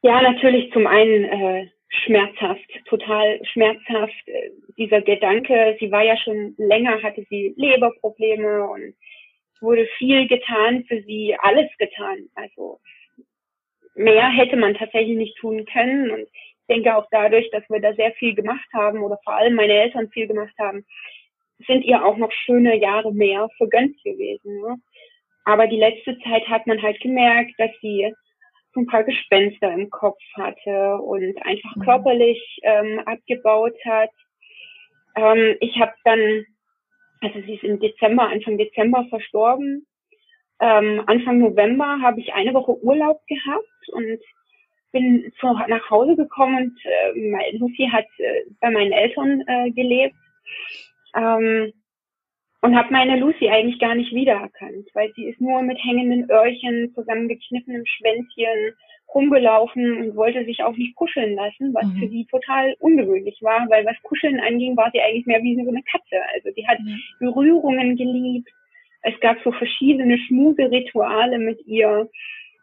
Ja, 0.01 0.21
natürlich 0.21 0.71
zum 0.73 0.85
einen 0.85 1.23
äh, 1.23 1.67
schmerzhaft, 1.87 2.69
total 2.89 3.39
schmerzhaft. 3.53 4.13
Äh, 4.27 4.51
dieser 4.77 5.01
Gedanke, 5.01 5.77
sie 5.79 5.91
war 5.91 6.03
ja 6.03 6.17
schon 6.17 6.53
länger, 6.57 7.01
hatte 7.01 7.25
sie 7.29 7.53
Leberprobleme 7.55 8.67
und 8.67 8.93
wurde 9.63 9.87
viel 9.97 10.27
getan 10.27 10.83
für 10.85 11.01
sie, 11.03 11.35
alles 11.39 11.69
getan. 11.79 12.29
Also 12.35 12.79
mehr 13.95 14.29
hätte 14.29 14.57
man 14.57 14.75
tatsächlich 14.75 15.17
nicht 15.17 15.37
tun 15.37 15.65
können. 15.65 16.11
Und 16.11 16.21
ich 16.21 16.55
denke 16.69 16.95
auch 16.95 17.07
dadurch, 17.09 17.49
dass 17.51 17.63
wir 17.69 17.79
da 17.79 17.93
sehr 17.93 18.11
viel 18.13 18.35
gemacht 18.35 18.67
haben 18.73 19.01
oder 19.01 19.17
vor 19.23 19.33
allem 19.35 19.55
meine 19.55 19.73
Eltern 19.73 20.09
viel 20.09 20.27
gemacht 20.27 20.53
haben, 20.59 20.85
sind 21.65 21.83
ihr 21.85 22.05
auch 22.05 22.17
noch 22.17 22.31
schöne 22.31 22.75
Jahre 22.77 23.13
mehr 23.13 23.47
vergönnt 23.57 24.01
gewesen. 24.03 24.61
Ne? 24.61 24.77
Aber 25.45 25.67
die 25.67 25.77
letzte 25.77 26.17
Zeit 26.19 26.47
hat 26.47 26.67
man 26.67 26.81
halt 26.81 26.99
gemerkt, 26.99 27.53
dass 27.57 27.71
sie 27.81 28.13
so 28.73 28.81
ein 28.81 28.87
paar 28.87 29.03
Gespenster 29.03 29.71
im 29.71 29.89
Kopf 29.89 30.19
hatte 30.35 30.97
und 30.97 31.37
einfach 31.45 31.75
mhm. 31.75 31.81
körperlich 31.83 32.59
ähm, 32.63 32.99
abgebaut 33.05 33.75
hat. 33.85 34.09
Ähm, 35.15 35.57
ich 35.59 35.79
habe 35.79 35.93
dann 36.03 36.45
also 37.23 37.39
sie 37.41 37.55
ist 37.55 37.63
im 37.63 37.79
Dezember, 37.79 38.27
Anfang 38.29 38.57
Dezember 38.57 39.05
verstorben. 39.09 39.85
Ähm, 40.59 41.03
Anfang 41.07 41.39
November 41.39 41.99
habe 42.01 42.19
ich 42.19 42.33
eine 42.33 42.53
Woche 42.53 42.77
Urlaub 42.83 43.21
gehabt 43.27 43.89
und 43.91 44.19
bin 44.91 45.31
zu, 45.39 45.47
nach 45.47 45.89
Hause 45.89 46.15
gekommen 46.15 46.57
und 46.57 46.79
äh, 46.85 47.57
Lucy 47.57 47.89
hat 47.91 48.05
äh, 48.19 48.43
bei 48.61 48.69
meinen 48.69 48.91
Eltern 48.91 49.43
äh, 49.47 49.71
gelebt 49.71 50.15
ähm, 51.15 51.73
und 52.61 52.75
habe 52.75 52.93
meine 52.93 53.19
Lucy 53.19 53.49
eigentlich 53.49 53.79
gar 53.79 53.95
nicht 53.95 54.13
wiedererkannt, 54.13 54.87
weil 54.93 55.11
sie 55.15 55.25
ist 55.25 55.41
nur 55.41 55.61
mit 55.63 55.77
hängenden 55.83 56.29
Öhrchen, 56.29 56.93
zusammengekniffenem 56.93 57.85
Schwänzchen, 57.85 58.75
rumgelaufen 59.13 59.97
und 59.97 60.15
wollte 60.15 60.45
sich 60.45 60.63
auch 60.63 60.75
nicht 60.75 60.95
kuscheln 60.95 61.35
lassen, 61.35 61.73
was 61.73 61.85
mhm. 61.85 61.97
für 61.99 62.07
sie 62.09 62.25
total 62.25 62.75
ungewöhnlich 62.79 63.39
war, 63.41 63.69
weil 63.69 63.85
was 63.85 64.01
Kuscheln 64.03 64.39
anging, 64.39 64.75
war 64.77 64.89
sie 64.91 65.01
eigentlich 65.01 65.25
mehr 65.25 65.41
wie 65.41 65.55
so 65.55 65.69
eine 65.69 65.83
Katze. 65.83 66.17
Also 66.35 66.49
sie 66.55 66.67
hat 66.67 66.79
mhm. 66.79 66.99
Berührungen 67.19 67.95
geliebt. 67.95 68.49
Es 69.01 69.19
gab 69.19 69.37
so 69.43 69.51
verschiedene 69.51 70.17
Schmuserituale 70.17 71.37
mit 71.37 71.65
ihr 71.65 72.09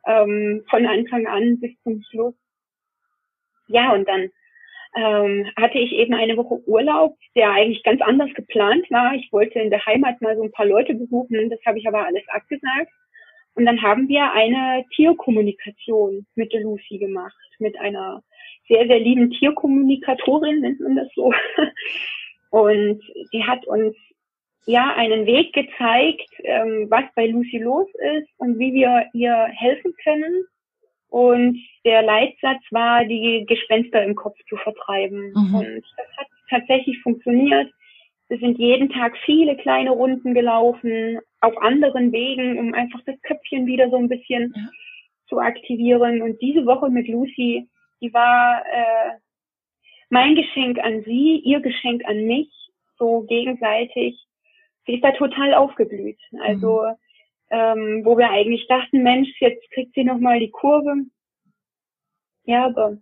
ähm, 0.06 0.62
von 0.68 0.86
Anfang 0.86 1.26
an 1.26 1.60
bis 1.60 1.72
zum 1.82 2.02
Schluss. 2.10 2.34
Ja, 3.68 3.92
und 3.92 4.08
dann 4.08 4.30
ähm, 4.96 5.46
hatte 5.56 5.78
ich 5.78 5.92
eben 5.92 6.14
eine 6.14 6.36
Woche 6.36 6.60
Urlaub, 6.66 7.16
der 7.36 7.52
eigentlich 7.52 7.82
ganz 7.82 8.00
anders 8.00 8.32
geplant 8.34 8.90
war. 8.90 9.14
Ich 9.14 9.32
wollte 9.32 9.60
in 9.60 9.70
der 9.70 9.84
Heimat 9.86 10.20
mal 10.20 10.36
so 10.36 10.42
ein 10.42 10.52
paar 10.52 10.66
Leute 10.66 10.94
besuchen, 10.94 11.50
das 11.50 11.60
habe 11.64 11.78
ich 11.78 11.86
aber 11.86 12.04
alles 12.06 12.26
abgesagt. 12.28 12.90
Und 13.54 13.66
dann 13.66 13.82
haben 13.82 14.08
wir 14.08 14.32
eine 14.32 14.84
Tierkommunikation 14.94 16.26
mit 16.34 16.52
der 16.52 16.60
Lucy 16.60 16.98
gemacht, 16.98 17.36
mit 17.58 17.78
einer 17.78 18.22
sehr, 18.68 18.86
sehr 18.86 19.00
lieben 19.00 19.30
Tierkommunikatorin, 19.30 20.60
nennt 20.60 20.80
man 20.80 20.96
das 20.96 21.08
so. 21.14 21.32
Und 22.50 23.02
die 23.32 23.44
hat 23.44 23.66
uns 23.66 23.94
ja 24.66 24.94
einen 24.94 25.26
Weg 25.26 25.52
gezeigt, 25.52 26.28
ähm, 26.44 26.86
was 26.88 27.04
bei 27.14 27.26
Lucy 27.26 27.58
los 27.58 27.88
ist 28.16 28.28
und 28.38 28.58
wie 28.58 28.74
wir 28.74 29.06
ihr 29.12 29.46
helfen 29.52 29.94
können. 30.02 30.44
Und 31.08 31.58
der 31.84 32.02
Leitsatz 32.02 32.62
war, 32.70 33.04
die 33.04 33.44
Gespenster 33.48 34.04
im 34.04 34.14
Kopf 34.14 34.36
zu 34.48 34.56
vertreiben. 34.56 35.32
Mhm. 35.34 35.54
Und 35.54 35.82
das 35.96 36.06
hat 36.16 36.26
tatsächlich 36.50 37.00
funktioniert. 37.02 37.72
Wir 38.28 38.38
sind 38.38 38.58
jeden 38.58 38.90
Tag 38.90 39.16
viele 39.24 39.56
kleine 39.56 39.90
Runden 39.90 40.34
gelaufen, 40.34 41.18
auf 41.40 41.56
anderen 41.58 42.12
Wegen, 42.12 42.58
um 42.58 42.74
einfach 42.74 43.00
das 43.06 43.20
Köpfchen 43.22 43.66
wieder 43.66 43.90
so 43.90 43.96
ein 43.96 44.08
bisschen 44.08 44.52
ja. 44.54 44.68
zu 45.28 45.38
aktivieren. 45.38 46.22
Und 46.22 46.40
diese 46.40 46.66
Woche 46.66 46.90
mit 46.90 47.08
Lucy, 47.08 47.68
die 48.00 48.12
war 48.12 48.62
äh, 48.66 49.18
mein 50.10 50.34
Geschenk 50.34 50.78
an 50.78 51.02
sie, 51.04 51.40
ihr 51.44 51.60
Geschenk 51.60 52.04
an 52.04 52.24
mich, 52.26 52.50
so 52.98 53.22
gegenseitig. 53.22 54.18
Sie 54.86 54.94
ist 54.94 55.04
da 55.04 55.12
total 55.12 55.54
aufgeblüht. 55.54 56.18
Also 56.42 56.82
mhm. 56.82 56.96
ähm, 57.50 58.04
wo 58.04 58.18
wir 58.18 58.30
eigentlich 58.30 58.66
dachten, 58.68 59.02
Mensch, 59.02 59.28
jetzt 59.40 59.70
kriegt 59.72 59.94
sie 59.94 60.04
nochmal 60.04 60.40
die 60.40 60.50
Kurve. 60.50 61.04
Ja, 62.44 62.66
aber 62.66 62.98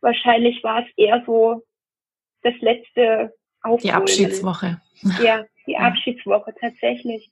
wahrscheinlich 0.00 0.62
war 0.62 0.82
es 0.82 0.88
eher 0.96 1.22
so 1.26 1.62
das 2.42 2.54
letzte 2.60 3.34
Aufholen. 3.62 3.80
Die 3.82 3.92
Abschiedswoche. 3.92 4.80
Ja, 5.22 5.44
die 5.66 5.76
Abschiedswoche 5.76 6.54
tatsächlich 6.60 7.30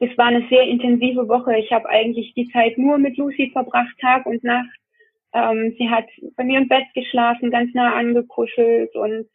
es 0.00 0.16
war 0.16 0.26
eine 0.26 0.46
sehr 0.48 0.62
intensive 0.62 1.28
Woche. 1.28 1.56
Ich 1.58 1.72
habe 1.72 1.88
eigentlich 1.88 2.32
die 2.34 2.48
Zeit 2.50 2.78
nur 2.78 2.98
mit 2.98 3.16
Lucy 3.16 3.50
verbracht, 3.52 3.98
Tag 4.00 4.26
und 4.26 4.44
Nacht. 4.44 4.70
Ähm, 5.32 5.74
sie 5.76 5.90
hat 5.90 6.06
bei 6.36 6.44
mir 6.44 6.58
im 6.58 6.68
Bett 6.68 6.86
geschlafen, 6.94 7.50
ganz 7.50 7.74
nah 7.74 7.94
angekuschelt 7.94 8.94
und 8.94 9.28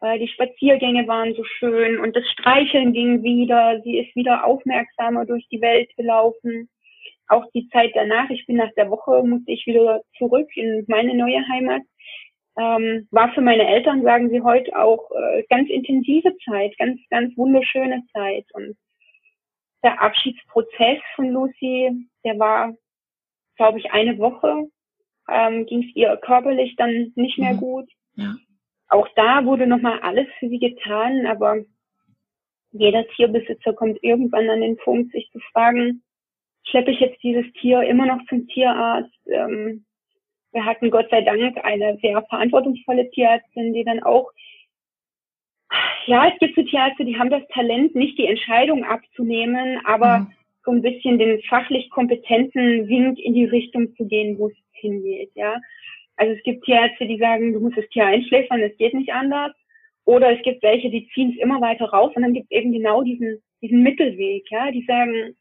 äh, 0.00 0.18
die 0.18 0.28
Spaziergänge 0.28 1.08
waren 1.08 1.34
so 1.34 1.42
schön 1.44 1.98
und 2.00 2.14
das 2.14 2.28
Streicheln 2.30 2.92
ging 2.92 3.22
wieder. 3.22 3.80
Sie 3.82 3.98
ist 3.98 4.14
wieder 4.14 4.44
aufmerksamer 4.44 5.24
durch 5.24 5.46
die 5.48 5.60
Welt 5.60 5.90
gelaufen. 5.96 6.68
Auch 7.28 7.44
die 7.54 7.68
Zeit 7.70 7.92
danach, 7.94 8.28
ich 8.28 8.46
bin 8.46 8.56
nach 8.56 8.72
der 8.76 8.90
Woche, 8.90 9.22
musste 9.24 9.50
ich 9.50 9.66
wieder 9.66 10.02
zurück 10.18 10.48
in 10.54 10.84
meine 10.86 11.14
neue 11.14 11.42
Heimat. 11.48 11.80
Ähm, 12.56 13.08
war 13.10 13.32
für 13.32 13.40
meine 13.40 13.66
Eltern, 13.66 14.02
sagen 14.02 14.30
sie 14.30 14.40
heute, 14.40 14.78
auch 14.78 15.10
äh, 15.10 15.42
ganz 15.50 15.68
intensive 15.70 16.36
Zeit, 16.44 16.76
ganz, 16.78 17.00
ganz 17.10 17.36
wunderschöne 17.36 18.02
Zeit. 18.12 18.46
Und 18.52 18.76
der 19.82 20.00
Abschiedsprozess 20.00 20.98
von 21.16 21.30
Lucy, 21.30 22.08
der 22.24 22.38
war, 22.38 22.74
glaube 23.56 23.78
ich, 23.78 23.90
eine 23.92 24.18
Woche. 24.18 24.68
Ähm, 25.28 25.66
ging 25.66 25.82
es 25.82 25.96
ihr 25.96 26.16
körperlich 26.18 26.76
dann 26.76 27.12
nicht 27.16 27.38
mehr 27.38 27.54
mhm. 27.54 27.58
gut. 27.58 27.90
Ja 28.14 28.34
auch 28.94 29.08
da 29.16 29.44
wurde 29.44 29.66
nochmal 29.66 30.00
alles 30.00 30.26
für 30.38 30.48
sie 30.48 30.58
getan, 30.58 31.26
aber 31.26 31.64
jeder 32.72 33.06
Tierbesitzer 33.08 33.72
kommt 33.72 34.02
irgendwann 34.02 34.48
an 34.50 34.60
den 34.60 34.76
Punkt, 34.76 35.12
sich 35.12 35.28
zu 35.32 35.38
fragen, 35.52 36.02
schleppe 36.64 36.90
ich 36.90 37.00
jetzt 37.00 37.22
dieses 37.22 37.50
Tier 37.54 37.82
immer 37.82 38.06
noch 38.06 38.24
zum 38.28 38.46
Tierarzt? 38.48 39.14
Ähm, 39.26 39.84
wir 40.54 40.64
hatten 40.64 40.90
Gott 40.90 41.10
sei 41.10 41.20
Dank 41.20 41.62
eine 41.64 41.98
sehr 42.00 42.22
verantwortungsvolle 42.22 43.10
Tierärztin, 43.10 43.74
die 43.74 43.84
dann 43.84 44.02
auch, 44.02 44.30
ja, 46.06 46.28
es 46.28 46.38
gibt 46.38 46.54
so 46.54 46.62
Tierärzte, 46.62 47.04
die 47.04 47.18
haben 47.18 47.30
das 47.30 47.42
Talent, 47.52 47.94
nicht 47.94 48.16
die 48.16 48.26
Entscheidung 48.26 48.84
abzunehmen, 48.84 49.80
aber 49.84 50.20
mhm. 50.20 50.32
so 50.64 50.70
ein 50.70 50.82
bisschen 50.82 51.18
den 51.18 51.42
fachlich 51.42 51.90
kompetenten 51.90 52.88
Wink 52.88 53.18
in 53.18 53.34
die 53.34 53.46
Richtung 53.46 53.94
zu 53.96 54.06
gehen, 54.06 54.38
wo 54.38 54.48
es 54.48 54.54
hingeht, 54.72 55.30
ja. 55.34 55.60
Also 56.16 56.32
es 56.34 56.42
gibt 56.44 56.64
Tierärzte, 56.64 57.06
die 57.06 57.18
sagen, 57.18 57.52
du 57.52 57.60
musst 57.60 57.76
das 57.76 57.88
Tier 57.88 58.06
einschläfern, 58.06 58.62
es 58.62 58.76
geht 58.76 58.94
nicht 58.94 59.12
anders. 59.12 59.52
Oder 60.04 60.36
es 60.36 60.42
gibt 60.42 60.62
welche, 60.62 60.90
die 60.90 61.08
ziehen 61.14 61.32
es 61.34 61.42
immer 61.42 61.60
weiter 61.60 61.86
raus 61.86 62.12
und 62.14 62.22
dann 62.22 62.34
gibt 62.34 62.46
es 62.50 62.58
eben 62.58 62.72
genau 62.72 63.02
diesen, 63.02 63.42
diesen 63.62 63.82
Mittelweg, 63.82 64.44
ja, 64.50 64.70
die 64.70 64.84
sagen, 64.84 65.34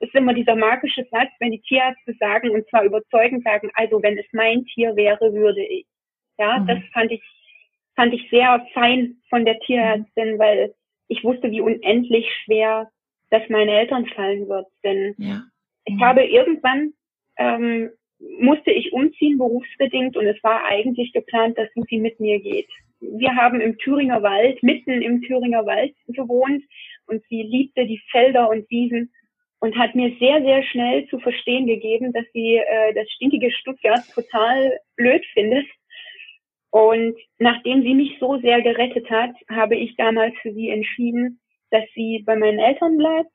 ist 0.00 0.14
immer 0.14 0.34
dieser 0.34 0.56
magische 0.56 1.06
Satz, 1.10 1.30
wenn 1.40 1.52
die 1.52 1.60
Tierärzte 1.60 2.14
sagen, 2.18 2.50
und 2.50 2.68
zwar 2.68 2.84
überzeugend 2.84 3.44
sagen, 3.44 3.70
also 3.74 4.02
wenn 4.02 4.18
es 4.18 4.26
mein 4.32 4.64
Tier 4.66 4.96
wäre, 4.96 5.32
würde 5.32 5.64
ich. 5.64 5.86
Ja, 6.38 6.58
mhm. 6.58 6.66
das 6.66 6.78
fand 6.92 7.12
ich, 7.12 7.22
fand 7.94 8.12
ich 8.12 8.28
sehr 8.30 8.66
fein 8.74 9.16
von 9.30 9.44
der 9.44 9.58
Tierärztin, 9.60 10.38
weil 10.38 10.74
ich 11.08 11.22
wusste, 11.22 11.50
wie 11.50 11.60
unendlich 11.60 12.26
schwer 12.44 12.90
das 13.30 13.48
meinen 13.48 13.68
Eltern 13.68 14.06
fallen 14.06 14.48
wird. 14.48 14.66
Denn 14.82 15.14
ja. 15.18 15.34
mhm. 15.34 15.42
ich 15.84 16.00
habe 16.02 16.24
irgendwann 16.24 16.92
ähm, 17.36 17.90
musste 18.38 18.70
ich 18.70 18.92
umziehen, 18.92 19.38
berufsbedingt, 19.38 20.16
und 20.16 20.26
es 20.26 20.42
war 20.42 20.64
eigentlich 20.64 21.12
geplant, 21.12 21.58
dass 21.58 21.68
Lucy 21.74 21.98
mit 21.98 22.20
mir 22.20 22.40
geht. 22.40 22.68
Wir 23.00 23.34
haben 23.34 23.60
im 23.60 23.76
Thüringer 23.78 24.22
Wald, 24.22 24.62
mitten 24.62 25.02
im 25.02 25.22
Thüringer 25.22 25.66
Wald 25.66 25.94
gewohnt 26.08 26.62
und 27.06 27.22
sie 27.28 27.42
liebte 27.42 27.86
die 27.86 28.00
Felder 28.10 28.48
und 28.48 28.68
Wiesen 28.70 29.12
und 29.64 29.78
hat 29.78 29.94
mir 29.94 30.14
sehr, 30.18 30.42
sehr 30.42 30.62
schnell 30.62 31.06
zu 31.06 31.18
verstehen 31.20 31.66
gegeben, 31.66 32.12
dass 32.12 32.26
sie 32.34 32.56
äh, 32.56 32.92
das 32.92 33.10
stinkige 33.12 33.50
Stuttgart 33.50 34.02
total 34.14 34.78
blöd 34.94 35.24
findet. 35.32 35.64
Und 36.68 37.16
nachdem 37.38 37.80
sie 37.82 37.94
mich 37.94 38.18
so 38.20 38.38
sehr 38.40 38.60
gerettet 38.60 39.08
hat, 39.08 39.30
habe 39.48 39.74
ich 39.74 39.96
damals 39.96 40.34
für 40.42 40.52
sie 40.52 40.68
entschieden, 40.68 41.40
dass 41.70 41.84
sie 41.94 42.22
bei 42.26 42.36
meinen 42.36 42.58
Eltern 42.58 42.98
bleibt 42.98 43.30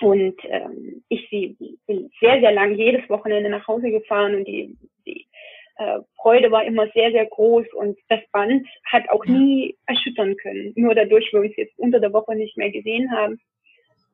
und 0.00 0.34
ähm, 0.48 1.04
ich 1.08 1.28
sie, 1.30 1.56
bin 1.86 2.10
sehr, 2.18 2.40
sehr 2.40 2.50
lang 2.50 2.74
jedes 2.74 3.08
Wochenende 3.08 3.50
nach 3.50 3.68
Hause 3.68 3.92
gefahren 3.92 4.34
und 4.34 4.48
die, 4.48 4.76
die 5.06 5.28
äh, 5.76 6.00
Freude 6.20 6.50
war 6.50 6.64
immer 6.64 6.88
sehr, 6.88 7.12
sehr 7.12 7.26
groß 7.26 7.66
und 7.74 7.96
das 8.08 8.20
Band 8.32 8.66
hat 8.84 9.08
auch 9.10 9.24
nie 9.26 9.76
erschüttern 9.86 10.36
können. 10.38 10.72
Nur 10.74 10.96
dadurch, 10.96 11.28
wo 11.32 11.38
wir 11.38 11.50
uns 11.50 11.56
jetzt 11.56 11.78
unter 11.78 12.00
der 12.00 12.12
Woche 12.12 12.34
nicht 12.34 12.56
mehr 12.56 12.72
gesehen 12.72 13.12
haben. 13.12 13.38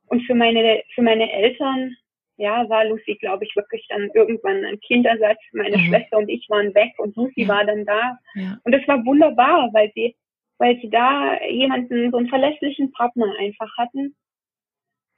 Und 0.07 0.23
für 0.23 0.35
meine, 0.35 0.83
für 0.95 1.03
meine 1.03 1.31
Eltern, 1.33 1.95
ja, 2.37 2.69
war 2.69 2.85
Lucy, 2.85 3.17
glaube 3.17 3.45
ich, 3.45 3.57
wirklich 3.57 3.87
dann 3.89 4.11
irgendwann 4.15 4.65
ein 4.65 4.81
Kindersatz. 4.81 5.39
Meine 5.53 5.79
mhm. 5.79 5.83
Schwester 5.83 6.19
und 6.19 6.29
ich 6.29 6.47
waren 6.49 6.75
weg 6.75 6.93
und 6.99 7.17
Lucy 7.17 7.43
ja. 7.43 7.49
war 7.49 7.65
dann 7.65 7.85
da. 7.85 8.19
Ja. 8.35 8.59
Und 8.65 8.73
das 8.73 8.87
war 8.87 9.05
wunderbar, 9.05 9.71
weil 9.73 9.91
sie, 9.95 10.15
weil 10.59 10.79
sie 10.81 10.91
da 10.91 11.43
jemanden, 11.45 12.11
so 12.11 12.19
einen 12.19 12.29
verlässlichen 12.29 12.93
Partner 12.93 13.33
einfach 13.39 13.71
hatten 13.79 14.15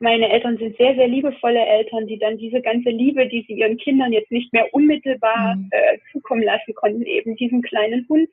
meine 0.01 0.29
Eltern 0.29 0.57
sind 0.59 0.77
sehr, 0.77 0.95
sehr 0.95 1.09
liebevolle 1.09 1.65
Eltern, 1.65 2.07
die 2.07 2.19
dann 2.19 2.39
diese 2.39 2.61
ganze 2.61 2.91
Liebe, 2.91 3.27
die 3.29 3.45
sie 3.47 3.55
ihren 3.55 3.77
Kindern 3.79 4.13
jetzt 4.13 4.31
nicht 4.31 4.53
mehr 4.53 4.73
unmittelbar 4.73 5.57
mhm. 5.57 5.69
äh, 5.73 5.99
zukommen 6.13 6.43
lassen 6.43 6.75
konnten, 6.75 7.03
eben 7.03 7.37
diesem 7.37 7.63
kleinen 7.63 8.07
Hund 8.09 8.29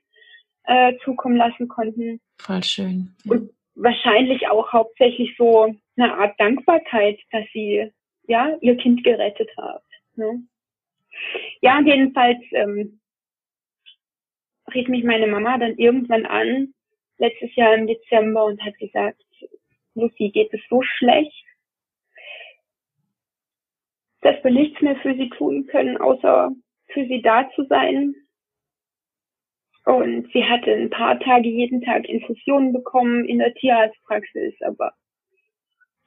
äh, 0.66 0.94
zukommen 1.04 1.38
lassen 1.38 1.68
konnten. 1.68 2.20
Voll 2.40 2.64
schön. 2.64 3.16
Ja. 3.24 3.32
Und 3.32 3.52
wahrscheinlich 3.76 4.48
auch 4.48 4.72
hauptsächlich 4.72 5.36
so 5.38 5.74
eine 5.98 6.14
Art 6.18 6.40
Dankbarkeit, 6.40 7.20
dass 7.32 7.46
sie 7.54 7.92
ja 8.28 8.58
ihr 8.62 8.78
Kind 8.78 9.04
gerettet 9.04 9.50
hat. 9.58 9.84
Ne? 10.16 10.44
Ja, 11.62 11.82
jedenfalls 11.82 12.40
ähm, 12.52 13.00
rief 14.74 14.88
mich 14.88 15.04
meine 15.04 15.28
Mama 15.28 15.58
dann 15.58 15.78
irgendwann 15.78 16.26
an, 16.26 16.74
letztes 17.18 17.56
Jahr 17.56 17.76
im 17.76 17.88
Dezember, 17.88 18.46
und 18.46 18.62
hat 18.64 18.78
gesagt, 18.78 19.22
Lucy, 19.94 20.30
geht 20.30 20.54
es 20.54 20.62
so 20.70 20.82
schlecht, 20.82 21.46
dass 24.22 24.44
wir 24.44 24.52
nichts 24.52 24.82
mehr 24.82 24.96
für 24.98 25.16
sie 25.16 25.30
tun 25.30 25.68
können, 25.68 25.98
außer 25.98 26.52
für 26.88 27.06
sie 27.08 27.22
da 27.22 27.50
zu 27.56 27.66
sein. 27.66 28.16
Und 29.86 30.32
sie 30.34 30.44
hatte 30.44 30.74
ein 30.74 30.90
paar 30.90 31.20
Tage 31.20 31.48
jeden 31.48 31.82
Tag 31.82 32.10
Infusionen 32.10 32.74
bekommen 32.74 33.26
in 33.26 33.38
der 33.38 33.54
Tierarztpraxis, 33.54 34.56
aber 34.62 34.94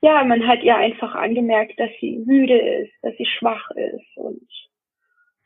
ja, 0.00 0.22
man 0.24 0.46
hat 0.46 0.62
ihr 0.62 0.76
einfach 0.76 1.14
angemerkt, 1.14 1.78
dass 1.78 1.90
sie 2.00 2.18
müde 2.24 2.58
ist, 2.58 2.92
dass 3.02 3.16
sie 3.16 3.26
schwach 3.26 3.70
ist 3.72 4.16
und 4.16 4.48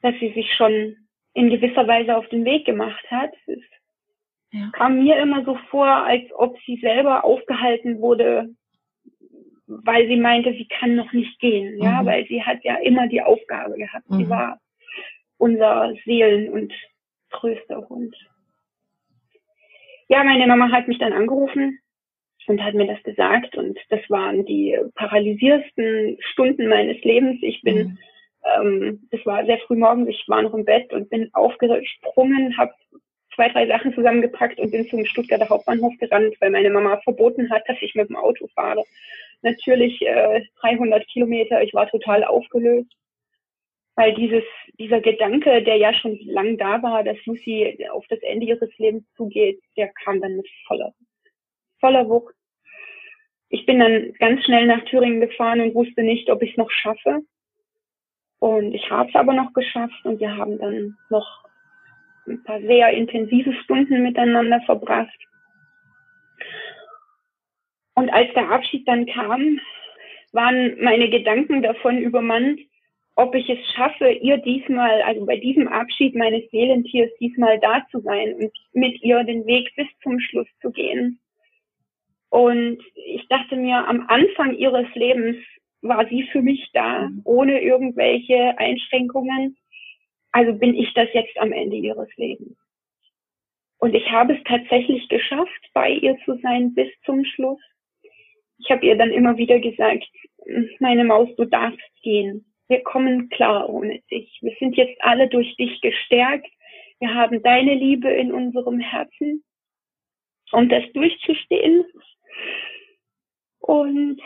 dass 0.02 0.14
sie 0.20 0.32
sich 0.32 0.52
schon 0.54 0.96
in 1.34 1.48
gewisser 1.48 1.86
Weise 1.86 2.16
auf 2.16 2.28
den 2.28 2.44
Weg 2.44 2.66
gemacht 2.66 3.04
hat. 3.10 3.32
Es 3.46 3.60
ja. 4.50 4.70
kam 4.72 5.02
mir 5.02 5.16
immer 5.18 5.44
so 5.44 5.56
vor, 5.70 5.86
als 5.86 6.24
ob 6.34 6.58
sie 6.66 6.76
selber 6.76 7.24
aufgehalten 7.24 8.00
wurde, 8.00 8.50
weil 9.66 10.06
sie 10.08 10.16
meinte, 10.16 10.52
sie 10.52 10.66
kann 10.66 10.96
noch 10.96 11.12
nicht 11.14 11.38
gehen, 11.38 11.82
ja, 11.82 12.02
mhm. 12.02 12.06
weil 12.06 12.26
sie 12.26 12.42
hat 12.42 12.62
ja 12.62 12.76
immer 12.76 13.08
die 13.08 13.22
Aufgabe 13.22 13.76
gehabt. 13.76 14.10
Mhm. 14.10 14.18
Sie 14.18 14.28
war 14.28 14.60
unser 15.38 15.94
Seelen- 16.04 16.52
und 16.52 16.72
Trösterhund. 17.30 18.14
Ja, 20.08 20.22
meine 20.24 20.46
Mama 20.46 20.70
hat 20.70 20.88
mich 20.88 20.98
dann 20.98 21.14
angerufen 21.14 21.78
und 22.46 22.62
hat 22.62 22.74
mir 22.74 22.86
das 22.86 23.02
gesagt 23.02 23.56
und 23.56 23.78
das 23.88 24.00
waren 24.08 24.44
die 24.44 24.78
paralysiersten 24.94 26.18
Stunden 26.20 26.68
meines 26.68 27.02
Lebens. 27.02 27.38
Ich 27.42 27.62
bin, 27.62 27.76
mhm. 27.76 27.98
ähm, 28.56 29.08
das 29.10 29.24
war 29.26 29.44
sehr 29.46 29.58
früh 29.58 29.76
morgens, 29.76 30.08
ich 30.08 30.24
war 30.28 30.42
noch 30.42 30.54
im 30.54 30.64
Bett 30.64 30.92
und 30.92 31.10
bin 31.10 31.30
aufgesprungen, 31.32 32.56
habe 32.56 32.72
zwei, 33.34 33.48
drei 33.48 33.66
Sachen 33.66 33.94
zusammengepackt 33.94 34.60
und 34.60 34.70
bin 34.70 34.86
zum 34.86 35.04
Stuttgarter 35.06 35.48
Hauptbahnhof 35.48 35.94
gerannt, 35.98 36.34
weil 36.40 36.50
meine 36.50 36.70
Mama 36.70 37.00
verboten 37.04 37.50
hat, 37.50 37.62
dass 37.66 37.80
ich 37.80 37.94
mit 37.94 38.08
dem 38.08 38.16
Auto 38.16 38.46
fahre 38.54 38.84
natürlich 39.42 40.00
äh, 40.02 40.42
300 40.60 41.06
Kilometer. 41.08 41.62
Ich 41.62 41.74
war 41.74 41.88
total 41.88 42.24
aufgelöst, 42.24 42.90
weil 43.96 44.14
dieses, 44.14 44.44
dieser 44.78 45.00
Gedanke, 45.00 45.62
der 45.62 45.76
ja 45.76 45.92
schon 45.92 46.18
lang 46.24 46.56
da 46.56 46.82
war, 46.82 47.04
dass 47.04 47.18
Lucy 47.26 47.86
auf 47.92 48.06
das 48.08 48.20
Ende 48.20 48.46
ihres 48.46 48.76
Lebens 48.78 49.04
zugeht, 49.16 49.60
der 49.76 49.88
kam 49.88 50.20
dann 50.20 50.36
mit 50.36 50.48
voller, 50.66 50.94
voller 51.82 52.08
Wucht. 52.08 52.34
Ich 53.50 53.66
bin 53.66 53.80
dann 53.80 54.14
ganz 54.18 54.42
schnell 54.44 54.66
nach 54.66 54.82
Thüringen 54.84 55.20
gefahren 55.20 55.60
und 55.60 55.74
wusste 55.74 56.02
nicht, 56.02 56.30
ob 56.30 56.40
ich 56.42 56.52
es 56.52 56.56
noch 56.56 56.70
schaffe. 56.70 57.20
Und 58.38 58.72
ich 58.72 58.90
habe 58.90 59.10
es 59.10 59.14
aber 59.14 59.34
noch 59.34 59.52
geschafft 59.52 60.04
und 60.04 60.20
wir 60.20 60.36
haben 60.36 60.58
dann 60.58 60.96
noch 61.10 61.44
ein 62.26 62.42
paar 62.44 62.60
sehr 62.60 62.90
intensive 62.90 63.52
Stunden 63.64 64.02
miteinander 64.02 64.60
verbracht. 64.62 65.18
Und 67.94 68.10
als 68.10 68.32
der 68.34 68.50
Abschied 68.50 68.88
dann 68.88 69.06
kam, 69.06 69.60
waren 70.32 70.76
meine 70.80 71.10
Gedanken 71.10 71.62
davon 71.62 71.98
übermannt, 71.98 72.58
ob 73.16 73.34
ich 73.34 73.48
es 73.50 73.58
schaffe, 73.74 74.10
ihr 74.10 74.38
diesmal, 74.38 75.02
also 75.02 75.26
bei 75.26 75.36
diesem 75.36 75.68
Abschied 75.68 76.14
meines 76.14 76.48
Seelentiers 76.50 77.10
diesmal 77.20 77.60
da 77.60 77.86
zu 77.90 78.00
sein 78.00 78.34
und 78.34 78.52
mit 78.72 79.02
ihr 79.02 79.22
den 79.24 79.44
Weg 79.46 79.70
bis 79.76 79.86
zum 80.02 80.18
Schluss 80.18 80.48
zu 80.62 80.70
gehen. 80.70 81.20
Und 82.32 82.78
ich 82.94 83.26
dachte 83.28 83.56
mir, 83.56 83.86
am 83.86 84.06
Anfang 84.08 84.54
ihres 84.54 84.86
Lebens 84.94 85.36
war 85.82 86.06
sie 86.08 86.22
für 86.32 86.40
mich 86.40 86.70
da, 86.72 87.10
ohne 87.24 87.60
irgendwelche 87.60 88.56
Einschränkungen. 88.58 89.56
Also 90.30 90.54
bin 90.54 90.74
ich 90.74 90.92
das 90.94 91.08
jetzt 91.12 91.36
am 91.38 91.52
Ende 91.52 91.76
ihres 91.76 92.08
Lebens. 92.16 92.56
Und 93.78 93.94
ich 93.94 94.10
habe 94.10 94.34
es 94.34 94.44
tatsächlich 94.44 95.08
geschafft, 95.08 95.70
bei 95.74 95.90
ihr 95.90 96.16
zu 96.24 96.38
sein 96.38 96.72
bis 96.72 96.88
zum 97.04 97.24
Schluss 97.24 97.60
ich 98.64 98.70
habe 98.70 98.86
ihr 98.86 98.96
dann 98.96 99.10
immer 99.10 99.36
wieder 99.36 99.58
gesagt, 99.58 100.04
meine 100.78 101.04
Maus, 101.04 101.28
du 101.36 101.44
darfst 101.44 101.80
gehen. 102.02 102.44
wir 102.68 102.82
kommen 102.82 103.28
klar 103.28 103.68
ohne 103.68 104.00
dich. 104.10 104.38
Wir 104.40 104.54
sind 104.58 104.76
jetzt 104.76 104.96
alle 105.02 105.28
durch 105.28 105.54
dich 105.56 105.80
gestärkt. 105.80 106.48
Wir 107.00 107.12
haben 107.12 107.42
deine 107.42 107.74
Liebe 107.74 108.08
in 108.10 108.32
unserem 108.32 108.78
Herzen, 108.78 109.44
um 110.52 110.68
das 110.68 110.84
durchzustehen. 110.94 111.84
Und 113.60 114.20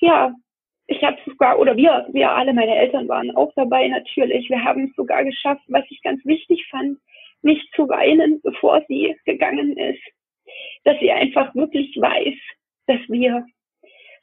ja, 0.00 0.34
ich 0.86 1.02
habe 1.02 1.18
sogar, 1.26 1.58
oder 1.58 1.76
wir, 1.76 2.06
wir 2.12 2.30
alle, 2.30 2.54
meine 2.54 2.74
Eltern 2.74 3.08
waren 3.08 3.30
auch 3.36 3.52
dabei 3.54 3.88
natürlich. 3.88 4.48
Wir 4.48 4.64
haben 4.64 4.84
es 4.84 4.96
sogar 4.96 5.22
geschafft, 5.22 5.62
was 5.68 5.84
ich 5.90 6.02
ganz 6.02 6.24
wichtig 6.24 6.66
fand, 6.70 6.98
nicht 7.42 7.68
zu 7.74 7.88
weinen, 7.88 8.40
bevor 8.42 8.82
sie 8.88 9.14
gegangen 9.24 9.76
ist. 9.76 10.02
Dass 10.84 10.98
sie 10.98 11.10
einfach 11.10 11.54
wirklich 11.54 11.94
weiß, 11.96 12.34
dass 12.86 13.00
wir 13.08 13.44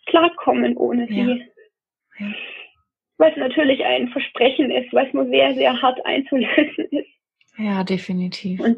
klarkommen 0.08 0.76
ohne 0.76 1.08
sie. 1.08 1.46
Ja. 2.20 2.34
Was 3.18 3.36
natürlich 3.38 3.84
ein 3.86 4.10
Versprechen 4.10 4.72
ist, 4.72 4.92
was 4.92 5.12
nur 5.14 5.26
sehr, 5.28 5.54
sehr 5.54 5.80
hart 5.82 6.04
einzulösen 6.06 6.86
ist. 6.92 7.10
Ja, 7.58 7.84
definitiv. 7.84 8.60
Und 8.60 8.78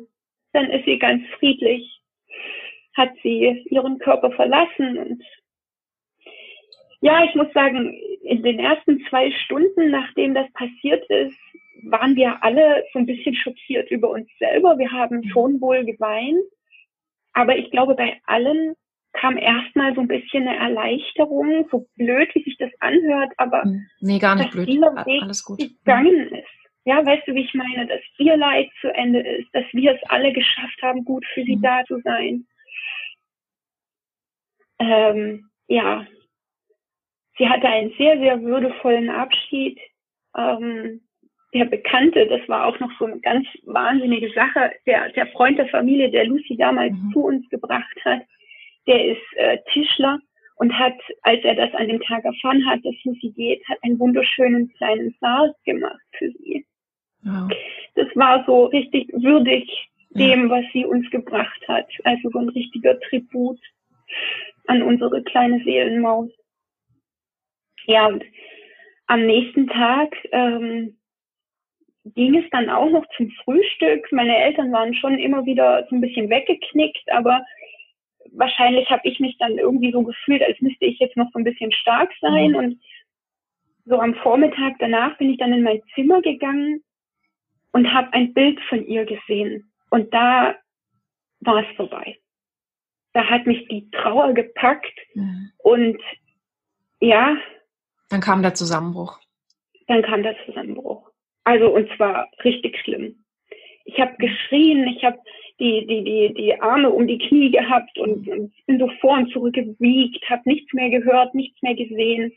dann 0.51 0.69
ist 0.69 0.85
sie 0.85 0.99
ganz 0.99 1.23
friedlich, 1.39 1.96
hat 2.97 3.11
sie 3.23 3.63
ihren 3.69 3.99
Körper 3.99 4.31
verlassen 4.31 4.97
und 4.97 5.23
ja, 6.99 7.23
ich 7.23 7.35
muss 7.35 7.51
sagen, 7.53 7.93
in 8.23 8.41
den 8.41 8.59
ersten 8.59 9.05
zwei 9.07 9.31
Stunden, 9.31 9.91
nachdem 9.91 10.33
das 10.33 10.51
passiert 10.53 11.07
ist, 11.09 11.37
waren 11.83 12.15
wir 12.15 12.43
alle 12.43 12.83
so 12.91 12.99
ein 12.99 13.05
bisschen 13.05 13.35
schockiert 13.35 13.91
über 13.91 14.09
uns 14.09 14.27
selber. 14.39 14.79
Wir 14.79 14.91
haben 14.91 15.17
mhm. 15.17 15.29
schon 15.29 15.61
wohl 15.61 15.85
geweint, 15.85 16.43
aber 17.33 17.55
ich 17.55 17.69
glaube, 17.69 17.93
bei 17.93 18.19
allen 18.25 18.75
kam 19.13 19.37
erstmal 19.37 19.93
so 19.95 20.01
ein 20.01 20.07
bisschen 20.07 20.47
eine 20.47 20.57
Erleichterung, 20.57 21.67
so 21.71 21.87
blöd, 21.95 22.29
wie 22.33 22.43
sich 22.43 22.57
das 22.57 22.71
anhört, 22.79 23.31
aber 23.37 23.65
mhm. 23.65 23.85
nee, 23.99 24.19
gar 24.19 24.35
nicht 24.35 24.51
blöd. 24.51 24.67
Weg 24.67 25.21
Alles 25.21 25.43
gut. 25.43 25.59
gegangen 25.59 26.29
ist. 26.33 26.47
Ja, 26.85 27.05
weißt 27.05 27.27
du, 27.27 27.33
wie 27.33 27.43
ich 27.43 27.53
meine, 27.53 27.85
dass 27.85 27.99
ihr 28.17 28.37
Leid 28.37 28.69
zu 28.79 28.93
Ende 28.93 29.19
ist, 29.19 29.49
dass 29.53 29.65
wir 29.73 29.93
es 29.93 30.09
alle 30.09 30.31
geschafft 30.31 30.81
haben, 30.81 31.03
gut 31.03 31.25
für 31.33 31.43
sie 31.43 31.57
mhm. 31.57 31.61
da 31.61 31.83
zu 31.85 31.99
sein. 32.01 32.47
Ähm, 34.79 35.49
ja, 35.67 36.05
sie 37.37 37.49
hatte 37.49 37.67
einen 37.67 37.91
sehr, 37.97 38.17
sehr 38.19 38.41
würdevollen 38.41 39.09
Abschied. 39.09 39.79
Ähm, 40.35 41.01
der 41.53 41.65
Bekannte, 41.65 42.27
das 42.27 42.47
war 42.49 42.65
auch 42.65 42.79
noch 42.79 42.91
so 42.99 43.05
eine 43.05 43.19
ganz 43.19 43.47
wahnsinnige 43.63 44.31
Sache, 44.33 44.71
der, 44.85 45.09
der 45.09 45.27
Freund 45.27 45.57
der 45.57 45.67
Familie, 45.69 46.11
der 46.11 46.25
Lucy 46.25 46.57
damals 46.57 46.93
mhm. 46.93 47.11
zu 47.13 47.19
uns 47.25 47.49
gebracht 47.49 47.97
hat, 48.03 48.21
der 48.85 49.05
ist 49.05 49.33
äh, 49.35 49.57
Tischler 49.71 50.19
und 50.57 50.77
hat, 50.77 50.97
als 51.21 51.43
er 51.43 51.55
das 51.55 51.73
an 51.73 51.87
dem 51.87 52.01
Tag 52.01 52.25
erfahren 52.25 52.65
hat, 52.67 52.79
dass 52.83 52.95
Lucy 53.03 53.31
geht, 53.31 53.67
hat 53.67 53.77
einen 53.81 53.99
wunderschönen 53.99 54.71
kleinen 54.73 55.15
Sarg 55.19 55.55
gemacht 55.63 56.01
für 56.17 56.31
sie. 56.31 56.65
Wow. 57.23 57.49
Das 57.95 58.07
war 58.15 58.43
so 58.45 58.65
richtig 58.65 59.09
würdig 59.13 59.69
dem, 60.09 60.43
ja. 60.43 60.49
was 60.49 60.65
sie 60.73 60.85
uns 60.85 61.09
gebracht 61.11 61.67
hat. 61.67 61.87
Also 62.03 62.29
so 62.29 62.39
ein 62.39 62.49
richtiger 62.49 62.99
Tribut 63.01 63.59
an 64.67 64.81
unsere 64.81 65.23
kleine 65.23 65.63
Seelenmaus. 65.63 66.29
Ja, 67.85 68.07
und 68.07 68.23
am 69.07 69.25
nächsten 69.25 69.67
Tag 69.67 70.15
ähm, 70.31 70.97
ging 72.15 72.37
es 72.37 72.49
dann 72.51 72.69
auch 72.69 72.89
noch 72.89 73.05
zum 73.15 73.31
Frühstück. 73.43 74.11
Meine 74.11 74.35
Eltern 74.37 74.71
waren 74.71 74.93
schon 74.93 75.17
immer 75.17 75.45
wieder 75.45 75.85
so 75.89 75.95
ein 75.95 76.01
bisschen 76.01 76.29
weggeknickt, 76.29 77.09
aber 77.11 77.43
wahrscheinlich 78.33 78.89
habe 78.89 79.07
ich 79.07 79.19
mich 79.19 79.37
dann 79.39 79.57
irgendwie 79.57 79.91
so 79.91 80.03
gefühlt, 80.03 80.43
als 80.43 80.59
müsste 80.61 80.85
ich 80.85 80.99
jetzt 80.99 81.17
noch 81.17 81.29
so 81.31 81.39
ein 81.39 81.45
bisschen 81.45 81.71
stark 81.71 82.11
sein. 82.19 82.51
Mhm. 82.51 82.55
Und 82.55 82.81
so 83.85 83.99
am 83.99 84.15
Vormittag 84.15 84.75
danach 84.79 85.17
bin 85.17 85.29
ich 85.31 85.37
dann 85.37 85.53
in 85.53 85.63
mein 85.63 85.81
Zimmer 85.95 86.21
gegangen 86.21 86.83
und 87.71 87.93
habe 87.93 88.11
ein 88.13 88.33
Bild 88.33 88.59
von 88.67 88.85
ihr 88.85 89.05
gesehen. 89.05 89.71
Und 89.89 90.13
da 90.13 90.55
war 91.39 91.63
es 91.63 91.75
vorbei. 91.75 92.17
Da 93.17 93.27
hat 93.27 93.47
mich 93.47 93.67
die 93.67 93.89
Trauer 93.89 94.31
gepackt 94.35 94.93
mhm. 95.15 95.51
und 95.57 95.97
ja. 96.99 97.35
Dann 98.09 98.21
kam 98.21 98.43
der 98.43 98.53
Zusammenbruch. 98.53 99.19
Dann 99.87 100.03
kam 100.03 100.21
der 100.21 100.35
Zusammenbruch. 100.45 101.09
Also 101.43 101.73
und 101.73 101.89
zwar 101.95 102.29
richtig 102.43 102.77
schlimm. 102.77 103.25
Ich 103.85 103.99
habe 103.99 104.15
geschrien, 104.17 104.87
ich 104.89 105.03
habe 105.03 105.17
die, 105.59 105.87
die, 105.87 106.03
die, 106.03 106.33
die 106.35 106.61
Arme 106.61 106.91
um 106.91 107.07
die 107.07 107.17
Knie 107.17 107.49
gehabt 107.49 107.97
und, 107.97 108.27
und 108.27 108.53
bin 108.67 108.77
so 108.77 108.87
vor 109.01 109.17
und 109.17 109.33
zurück 109.33 109.55
gewiegt, 109.55 110.23
habe 110.29 110.43
nichts 110.45 110.71
mehr 110.73 110.91
gehört, 110.91 111.33
nichts 111.33 111.59
mehr 111.63 111.73
gesehen. 111.73 112.31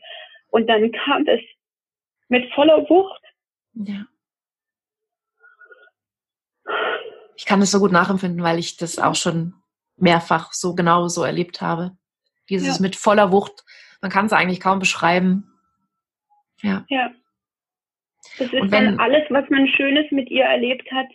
Und 0.49 0.65
dann 0.67 0.91
kam 0.91 1.27
es 1.27 1.41
mit 2.27 2.51
voller 2.55 2.89
Wucht. 2.89 3.21
Ja. 3.73 4.07
Ich 7.35 7.45
kann 7.45 7.61
es 7.61 7.69
so 7.69 7.77
gut 7.77 7.91
nachempfinden, 7.91 8.41
weil 8.41 8.57
ich 8.57 8.77
das 8.77 8.97
auch 8.97 9.13
schon 9.13 9.60
mehrfach 10.01 10.53
so 10.53 10.75
genau 10.75 11.07
so 11.07 11.23
erlebt 11.23 11.61
habe. 11.61 11.97
Dieses 12.49 12.77
ja. 12.77 12.81
mit 12.81 12.95
voller 12.95 13.31
Wucht. 13.31 13.63
Man 14.01 14.11
kann 14.11 14.25
es 14.25 14.33
eigentlich 14.33 14.59
kaum 14.59 14.79
beschreiben. 14.79 15.51
Ja. 16.61 16.85
Ja. 16.89 17.11
Das 18.37 18.47
ist 18.47 18.53
wenn, 18.53 18.69
dann 18.71 18.99
alles, 18.99 19.23
was 19.29 19.49
man 19.49 19.67
Schönes 19.67 20.11
mit 20.11 20.29
ihr 20.29 20.45
erlebt 20.45 20.91
hat. 20.91 21.07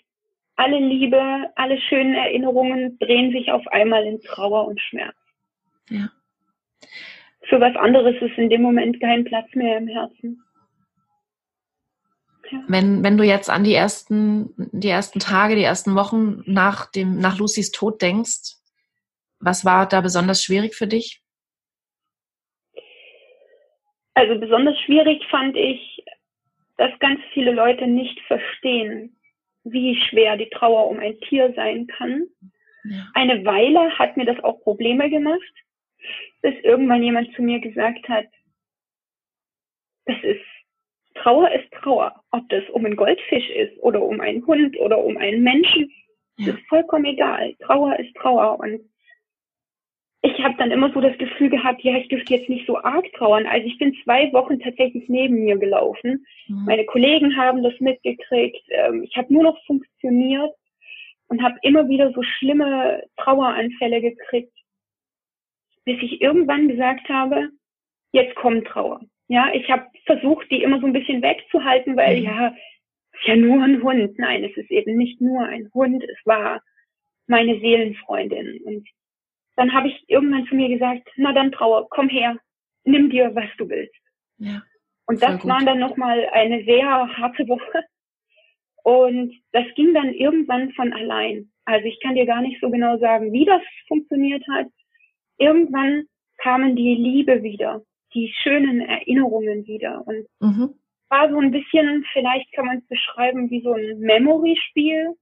Alle 0.56 0.78
Liebe, 0.78 1.50
alle 1.54 1.78
schönen 1.80 2.14
Erinnerungen 2.14 2.98
drehen 2.98 3.30
sich 3.32 3.52
auf 3.52 3.66
einmal 3.68 4.04
in 4.04 4.20
Trauer 4.22 4.66
und 4.66 4.80
Schmerz. 4.80 5.14
Ja. 5.90 6.10
Für 7.48 7.60
was 7.60 7.76
anderes 7.76 8.16
ist 8.20 8.38
in 8.38 8.48
dem 8.48 8.62
Moment 8.62 9.00
kein 9.00 9.24
Platz 9.24 9.46
mehr 9.54 9.78
im 9.78 9.86
Herzen. 9.86 10.42
Ja. 12.50 12.58
Wenn, 12.68 13.04
wenn 13.04 13.18
du 13.18 13.24
jetzt 13.24 13.50
an 13.50 13.64
die 13.64 13.74
ersten, 13.74 14.54
die 14.56 14.88
ersten 14.88 15.18
Tage, 15.18 15.56
die 15.56 15.62
ersten 15.62 15.94
Wochen 15.94 16.42
nach 16.46 16.90
dem, 16.90 17.18
nach 17.18 17.38
Lucys 17.38 17.70
Tod 17.70 18.00
denkst, 18.00 18.56
was 19.40 19.64
war 19.64 19.86
da 19.88 20.00
besonders 20.00 20.42
schwierig 20.42 20.74
für 20.74 20.86
dich? 20.86 21.22
Also 24.14 24.40
besonders 24.40 24.78
schwierig 24.80 25.22
fand 25.30 25.56
ich, 25.56 26.02
dass 26.78 26.98
ganz 27.00 27.20
viele 27.32 27.52
Leute 27.52 27.86
nicht 27.86 28.18
verstehen, 28.22 29.18
wie 29.64 30.00
schwer 30.08 30.36
die 30.36 30.48
Trauer 30.50 30.88
um 30.88 30.98
ein 30.98 31.18
Tier 31.20 31.52
sein 31.54 31.86
kann. 31.86 32.26
Ja. 32.84 33.04
Eine 33.14 33.44
Weile 33.44 33.98
hat 33.98 34.16
mir 34.16 34.24
das 34.24 34.42
auch 34.42 34.60
Probleme 34.62 35.10
gemacht, 35.10 35.52
bis 36.40 36.54
irgendwann 36.62 37.02
jemand 37.02 37.34
zu 37.34 37.42
mir 37.42 37.60
gesagt 37.60 38.08
hat, 38.08 38.26
das 40.06 40.16
ist, 40.22 40.44
Trauer 41.16 41.50
ist 41.50 41.70
Trauer. 41.72 42.22
Ob 42.30 42.48
das 42.48 42.62
um 42.70 42.84
einen 42.84 42.96
Goldfisch 42.96 43.50
ist 43.50 43.76
oder 43.80 44.00
um 44.00 44.20
einen 44.20 44.46
Hund 44.46 44.78
oder 44.78 44.98
um 44.98 45.16
einen 45.16 45.42
Menschen, 45.42 45.90
ja. 46.38 46.54
ist 46.54 46.68
vollkommen 46.68 47.06
egal. 47.06 47.54
Trauer 47.60 47.98
ist 47.98 48.14
Trauer 48.16 48.60
und 48.60 48.80
ich 50.22 50.42
habe 50.42 50.54
dann 50.58 50.70
immer 50.70 50.92
so 50.92 51.00
das 51.00 51.16
Gefühl 51.18 51.50
gehabt, 51.50 51.82
ja, 51.82 51.96
ich 51.96 52.08
dürfte 52.08 52.34
jetzt 52.34 52.48
nicht 52.48 52.66
so 52.66 52.78
arg 52.78 53.04
trauern. 53.12 53.46
Also 53.46 53.66
ich 53.66 53.78
bin 53.78 53.94
zwei 54.02 54.32
Wochen 54.32 54.58
tatsächlich 54.58 55.08
neben 55.08 55.44
mir 55.44 55.56
gelaufen. 55.58 56.24
Mhm. 56.48 56.64
Meine 56.64 56.84
Kollegen 56.84 57.36
haben 57.36 57.62
das 57.62 57.78
mitgekriegt. 57.80 58.62
Ähm, 58.70 59.04
ich 59.04 59.16
habe 59.16 59.32
nur 59.32 59.44
noch 59.44 59.58
funktioniert 59.66 60.52
und 61.28 61.42
habe 61.42 61.56
immer 61.62 61.88
wieder 61.88 62.12
so 62.12 62.22
schlimme 62.22 63.02
Traueranfälle 63.16 64.00
gekriegt, 64.00 64.52
bis 65.84 66.02
ich 66.02 66.20
irgendwann 66.20 66.68
gesagt 66.68 67.08
habe, 67.08 67.50
jetzt 68.12 68.34
kommt 68.36 68.66
Trauer. 68.66 69.00
Ja, 69.28 69.52
ich 69.52 69.68
habe 69.70 69.86
versucht, 70.04 70.50
die 70.50 70.62
immer 70.62 70.80
so 70.80 70.86
ein 70.86 70.92
bisschen 70.92 71.22
wegzuhalten, 71.22 71.96
weil 71.96 72.18
mhm. 72.18 72.24
ja, 72.24 72.48
ist 72.48 73.26
ja 73.26 73.36
nur 73.36 73.62
ein 73.62 73.82
Hund. 73.82 74.18
Nein, 74.18 74.44
es 74.44 74.56
ist 74.56 74.70
eben 74.70 74.96
nicht 74.96 75.20
nur 75.20 75.44
ein 75.44 75.68
Hund. 75.74 76.02
Es 76.04 76.18
war 76.24 76.62
meine 77.26 77.58
Seelenfreundin 77.58 78.60
und 78.64 78.88
dann 79.56 79.72
habe 79.72 79.88
ich 79.88 80.04
irgendwann 80.08 80.46
zu 80.46 80.54
mir 80.54 80.68
gesagt, 80.68 81.08
na 81.16 81.32
dann 81.32 81.52
Trauer, 81.52 81.88
komm 81.90 82.08
her, 82.08 82.38
nimm 82.84 83.10
dir, 83.10 83.34
was 83.34 83.48
du 83.58 83.68
willst. 83.68 83.94
Ja, 84.38 84.62
und 85.06 85.22
das 85.22 85.44
war 85.46 85.64
dann 85.64 85.78
nochmal 85.78 86.28
eine 86.32 86.64
sehr 86.64 86.86
harte 86.88 87.48
Woche. 87.48 87.84
Und 88.82 89.34
das 89.52 89.64
ging 89.74 89.94
dann 89.94 90.12
irgendwann 90.12 90.72
von 90.72 90.92
allein. 90.92 91.50
Also 91.64 91.86
ich 91.86 91.98
kann 92.00 92.14
dir 92.14 92.26
gar 92.26 92.40
nicht 92.40 92.60
so 92.60 92.70
genau 92.70 92.98
sagen, 92.98 93.32
wie 93.32 93.44
das 93.44 93.62
funktioniert 93.88 94.44
hat. 94.48 94.66
Irgendwann 95.38 96.04
kamen 96.38 96.76
die 96.76 96.94
Liebe 96.94 97.42
wieder, 97.42 97.82
die 98.14 98.32
schönen 98.42 98.80
Erinnerungen 98.80 99.66
wieder. 99.66 100.06
Und 100.06 100.26
mhm. 100.40 100.74
war 101.08 101.30
so 101.30 101.38
ein 101.38 101.50
bisschen, 101.50 102.04
vielleicht 102.12 102.52
kann 102.52 102.66
man 102.66 102.78
es 102.78 102.86
beschreiben, 102.86 103.50
wie 103.50 103.62
so 103.62 103.72
ein 103.72 103.98
Memory-Spiel. 103.98 105.14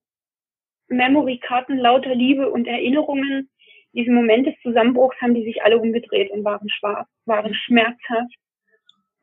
Memory-Karten 0.88 1.78
lauter 1.78 2.14
Liebe 2.14 2.50
und 2.50 2.66
Erinnerungen, 2.66 3.48
diesem 3.94 4.14
Moment 4.14 4.46
des 4.46 4.54
Zusammenbruchs 4.62 5.20
haben 5.20 5.34
die 5.34 5.44
sich 5.44 5.62
alle 5.62 5.78
umgedreht 5.78 6.30
und 6.30 6.44
waren 6.44 6.68
schwarz, 6.68 7.08
waren 7.26 7.54
schmerzhaft. 7.54 8.34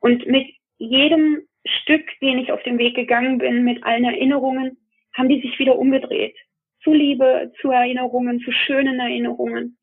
Und 0.00 0.26
mit 0.26 0.48
jedem 0.78 1.42
Stück, 1.64 2.04
den 2.20 2.38
ich 2.38 2.50
auf 2.50 2.62
dem 2.64 2.78
Weg 2.78 2.96
gegangen 2.96 3.38
bin, 3.38 3.64
mit 3.64 3.84
allen 3.84 4.04
Erinnerungen, 4.04 4.78
haben 5.14 5.28
die 5.28 5.40
sich 5.40 5.58
wieder 5.58 5.78
umgedreht. 5.78 6.36
Zu 6.82 6.92
Liebe, 6.92 7.52
zu 7.60 7.70
Erinnerungen, 7.70 8.40
zu 8.40 8.50
schönen 8.50 8.98
Erinnerungen 8.98 9.78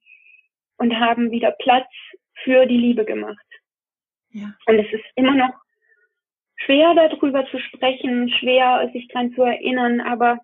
und 0.78 1.00
haben 1.00 1.32
wieder 1.32 1.52
Platz 1.52 1.88
für 2.44 2.66
die 2.66 2.78
Liebe 2.78 3.06
gemacht. 3.06 3.46
Ja. 4.32 4.54
Und 4.66 4.80
es 4.80 4.92
ist 4.92 5.06
immer 5.16 5.36
noch 5.36 5.54
schwer 6.58 6.94
darüber 6.94 7.46
zu 7.48 7.60
sprechen, 7.60 8.30
schwer 8.40 8.90
sich 8.94 9.08
dran 9.10 9.34
zu 9.34 9.44
erinnern, 9.44 10.02
aber 10.02 10.40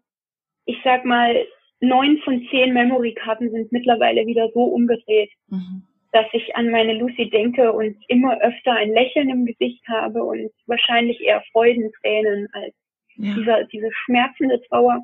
ich 0.66 0.78
sag 0.84 1.06
mal, 1.06 1.46
neun 1.80 2.18
von 2.24 2.46
zehn 2.50 2.74
Memory-Karten 2.74 3.52
sind 3.52 3.72
mittlerweile 3.72 4.26
wieder 4.26 4.50
so 4.54 4.64
umgedreht, 4.64 5.32
mhm. 5.48 5.84
dass 6.12 6.26
ich 6.34 6.56
an 6.56 6.70
meine 6.70 6.94
Lucy 6.94 7.30
denke 7.30 7.72
und 7.72 7.98
immer 8.08 8.40
öfter 8.42 8.74
ein 8.74 8.92
Lächeln 8.92 9.30
im 9.30 9.46
Gesicht 9.46 9.86
habe 9.88 10.24
und 10.24 10.52
wahrscheinlich 10.66 11.22
eher 11.22 11.44
Freudentränen 11.52 12.48
als 12.54 12.74
ja. 13.16 13.34
dieser, 13.36 13.64
diese 13.66 13.90
schmerzende 13.92 14.62
Trauer. 14.70 15.02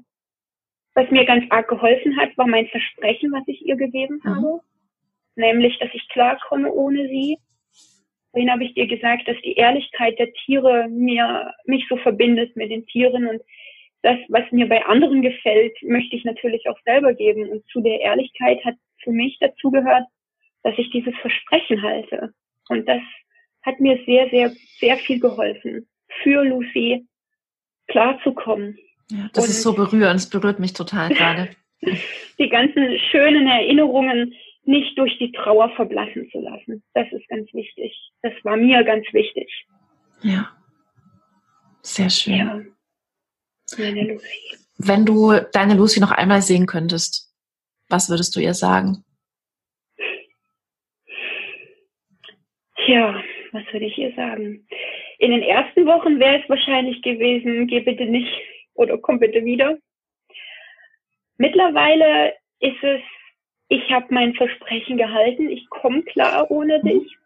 Was 0.93 1.09
mir 1.09 1.25
ganz 1.25 1.45
arg 1.49 1.69
geholfen 1.69 2.17
hat, 2.17 2.37
war 2.37 2.47
mein 2.47 2.67
Versprechen, 2.67 3.31
was 3.31 3.43
ich 3.47 3.65
ihr 3.65 3.75
gegeben 3.75 4.19
mhm. 4.23 4.29
habe. 4.29 4.59
Nämlich, 5.35 5.79
dass 5.79 5.89
ich 5.93 6.07
klarkomme 6.09 6.71
ohne 6.71 7.07
sie. 7.07 7.37
Vorhin 8.31 8.51
habe 8.51 8.63
ich 8.63 8.73
dir 8.73 8.87
gesagt, 8.87 9.27
dass 9.27 9.37
die 9.43 9.55
Ehrlichkeit 9.55 10.17
der 10.19 10.31
Tiere 10.31 10.87
mir, 10.89 11.53
mich 11.65 11.85
so 11.89 11.97
verbindet 11.97 12.55
mit 12.55 12.71
den 12.71 12.85
Tieren 12.85 13.27
und 13.27 13.41
das, 14.03 14.17
was 14.29 14.51
mir 14.51 14.67
bei 14.67 14.83
anderen 14.85 15.21
gefällt, 15.21 15.75
möchte 15.83 16.15
ich 16.15 16.23
natürlich 16.23 16.67
auch 16.67 16.79
selber 16.85 17.13
geben. 17.13 17.49
Und 17.49 17.65
zu 17.69 17.81
der 17.81 17.99
Ehrlichkeit 17.99 18.63
hat 18.65 18.75
für 19.03 19.11
mich 19.11 19.37
dazu 19.39 19.71
gehört, 19.71 20.05
dass 20.63 20.73
ich 20.77 20.89
dieses 20.91 21.13
Versprechen 21.21 21.81
halte. 21.81 22.33
Und 22.69 22.87
das 22.87 23.01
hat 23.63 23.79
mir 23.79 23.99
sehr, 24.05 24.29
sehr, 24.29 24.51
sehr 24.79 24.97
viel 24.97 25.19
geholfen, 25.19 25.87
für 26.23 26.43
Lucy 26.43 27.07
klarzukommen. 27.87 28.77
Ja, 29.11 29.29
das 29.33 29.45
Und 29.45 29.49
ist 29.51 29.61
so 29.61 29.73
berührend, 29.73 30.15
es 30.15 30.29
berührt 30.29 30.59
mich 30.59 30.73
total 30.73 31.09
gerade. 31.13 31.49
die 32.39 32.49
ganzen 32.49 32.97
schönen 33.11 33.47
Erinnerungen 33.47 34.33
nicht 34.63 34.97
durch 34.97 35.17
die 35.17 35.31
Trauer 35.31 35.69
verblassen 35.75 36.29
zu 36.31 36.39
lassen. 36.39 36.83
Das 36.93 37.11
ist 37.11 37.27
ganz 37.27 37.51
wichtig. 37.53 37.95
Das 38.21 38.33
war 38.43 38.57
mir 38.57 38.83
ganz 38.83 39.05
wichtig. 39.11 39.49
Ja. 40.21 40.49
Sehr 41.81 42.09
schön. 42.09 42.35
Ja. 42.35 42.61
Meine 43.77 44.13
Lucy. 44.13 44.57
Wenn 44.77 45.05
du 45.05 45.33
deine 45.53 45.75
Lucy 45.75 45.99
noch 45.99 46.11
einmal 46.11 46.41
sehen 46.41 46.65
könntest, 46.65 47.31
was 47.89 48.09
würdest 48.09 48.35
du 48.35 48.39
ihr 48.39 48.53
sagen? 48.53 49.03
Tja, 52.85 53.21
was 53.51 53.63
würde 53.71 53.85
ich 53.85 53.97
ihr 53.97 54.13
sagen? 54.15 54.65
In 55.19 55.31
den 55.31 55.43
ersten 55.43 55.85
Wochen 55.85 56.19
wäre 56.19 56.41
es 56.41 56.49
wahrscheinlich 56.49 57.01
gewesen, 57.03 57.67
geh 57.67 57.81
bitte 57.81 58.05
nicht 58.05 58.31
oder 58.73 58.97
komm 58.97 59.19
bitte 59.19 59.45
wieder. 59.45 59.77
Mittlerweile 61.37 62.33
ist 62.59 62.83
es, 62.83 63.01
ich 63.67 63.91
habe 63.91 64.07
mein 64.09 64.33
Versprechen 64.33 64.97
gehalten, 64.97 65.49
ich 65.49 65.69
komme 65.69 66.03
klar 66.03 66.49
ohne 66.49 66.79
mhm. 66.79 66.87
dich. 66.87 67.17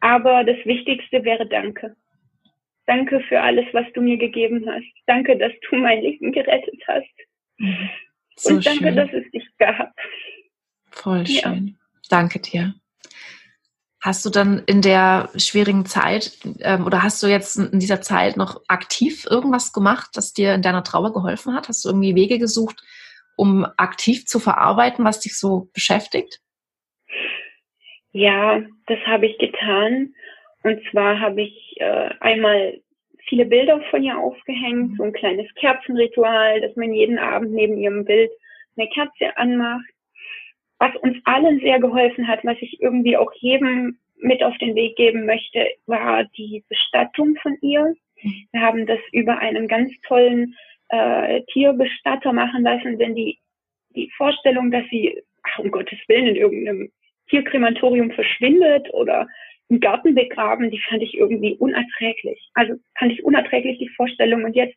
Aber 0.00 0.44
das 0.44 0.56
Wichtigste 0.64 1.24
wäre 1.24 1.46
Danke. 1.46 1.96
Danke 2.88 3.20
für 3.28 3.38
alles, 3.38 3.66
was 3.72 3.84
du 3.92 4.00
mir 4.00 4.16
gegeben 4.16 4.64
hast. 4.66 4.86
Danke, 5.06 5.36
dass 5.36 5.52
du 5.68 5.76
mein 5.76 6.00
Leben 6.00 6.32
gerettet 6.32 6.82
hast. 6.88 7.04
Mhm. 7.58 7.90
So 8.34 8.54
Und 8.54 8.64
danke, 8.64 8.84
schön. 8.84 8.96
dass 8.96 9.12
es 9.12 9.30
dich 9.30 9.46
gab. 9.58 9.92
Voll 10.90 11.26
schön. 11.26 11.66
Ja. 11.66 11.74
Danke 12.08 12.40
dir. 12.40 12.74
Hast 14.02 14.24
du 14.24 14.30
dann 14.30 14.62
in 14.66 14.80
der 14.80 15.28
schwierigen 15.36 15.84
Zeit 15.84 16.38
ähm, 16.60 16.86
oder 16.86 17.02
hast 17.02 17.22
du 17.22 17.26
jetzt 17.26 17.58
in 17.58 17.78
dieser 17.78 18.00
Zeit 18.00 18.38
noch 18.38 18.62
aktiv 18.68 19.26
irgendwas 19.28 19.74
gemacht, 19.74 20.08
das 20.14 20.32
dir 20.32 20.54
in 20.54 20.62
deiner 20.62 20.82
Trauer 20.82 21.12
geholfen 21.12 21.54
hat? 21.54 21.68
Hast 21.68 21.84
du 21.84 21.90
irgendwie 21.90 22.14
Wege 22.14 22.38
gesucht, 22.38 22.82
um 23.36 23.66
aktiv 23.76 24.24
zu 24.24 24.38
verarbeiten, 24.38 25.04
was 25.04 25.20
dich 25.20 25.36
so 25.36 25.68
beschäftigt? 25.74 26.40
Ja, 28.12 28.62
das 28.86 28.98
habe 29.06 29.26
ich 29.26 29.36
getan. 29.36 30.14
Und 30.62 30.80
zwar 30.90 31.20
habe 31.20 31.42
ich 31.42 31.76
äh, 31.78 32.10
einmal 32.20 32.80
viele 33.28 33.44
Bilder 33.44 33.80
von 33.90 34.02
ihr 34.02 34.18
aufgehängt, 34.18 34.96
so 34.96 35.04
ein 35.04 35.12
kleines 35.12 35.52
Kerzenritual, 35.54 36.60
dass 36.60 36.74
man 36.76 36.92
jeden 36.92 37.18
Abend 37.18 37.52
neben 37.52 37.76
ihrem 37.76 38.04
Bild 38.04 38.30
eine 38.76 38.88
Kerze 38.88 39.36
anmacht. 39.36 39.84
Was 40.78 40.94
uns 40.96 41.18
allen 41.24 41.60
sehr 41.60 41.80
geholfen 41.80 42.28
hat, 42.28 42.44
was 42.44 42.56
ich 42.60 42.80
irgendwie 42.80 43.16
auch 43.16 43.32
jedem 43.34 43.98
mit 44.20 44.42
auf 44.42 44.56
den 44.58 44.74
Weg 44.74 44.96
geben 44.96 45.26
möchte, 45.26 45.66
war 45.86 46.24
die 46.36 46.64
Bestattung 46.68 47.36
von 47.42 47.56
ihr. 47.60 47.94
Wir 48.52 48.60
haben 48.60 48.86
das 48.86 48.98
über 49.12 49.38
einen 49.38 49.68
ganz 49.68 49.92
tollen 50.06 50.56
äh, 50.88 51.42
Tierbestatter 51.52 52.32
machen 52.32 52.62
lassen, 52.62 52.98
denn 52.98 53.14
die, 53.14 53.38
die 53.94 54.10
Vorstellung, 54.16 54.70
dass 54.70 54.84
sie, 54.90 55.22
ach, 55.42 55.58
um 55.60 55.70
Gottes 55.70 55.98
Willen, 56.08 56.28
in 56.28 56.36
irgendeinem 56.36 56.90
Tierkrematorium 57.28 58.10
verschwindet 58.10 58.92
oder 58.92 59.28
im 59.68 59.80
Garten 59.80 60.14
begraben, 60.14 60.70
die 60.70 60.80
fand 60.80 61.02
ich 61.02 61.14
irgendwie 61.14 61.56
unerträglich. 61.56 62.50
Also 62.54 62.74
fand 62.98 63.12
ich 63.12 63.24
unerträglich 63.24 63.78
die 63.78 63.90
Vorstellung. 63.90 64.44
Und 64.44 64.56
jetzt 64.56 64.76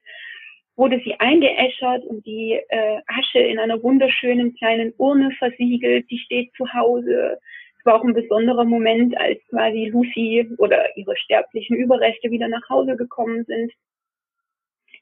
wurde 0.75 1.01
sie 1.03 1.13
eingeäschert 1.19 2.03
und 2.05 2.25
die 2.25 2.59
äh, 2.69 2.99
Asche 3.07 3.39
in 3.39 3.59
einer 3.59 3.81
wunderschönen 3.83 4.55
kleinen 4.55 4.93
Urne 4.97 5.31
versiegelt. 5.31 6.09
Die 6.09 6.19
steht 6.19 6.51
zu 6.55 6.71
Hause. 6.73 7.39
Es 7.79 7.85
war 7.85 7.95
auch 7.95 8.03
ein 8.03 8.13
besonderer 8.13 8.65
Moment, 8.65 9.17
als 9.17 9.39
quasi 9.49 9.85
Lucy 9.85 10.47
oder 10.57 10.95
ihre 10.97 11.15
sterblichen 11.17 11.77
Überreste 11.77 12.29
wieder 12.29 12.47
nach 12.47 12.67
Hause 12.69 12.95
gekommen 12.95 13.43
sind. 13.45 13.71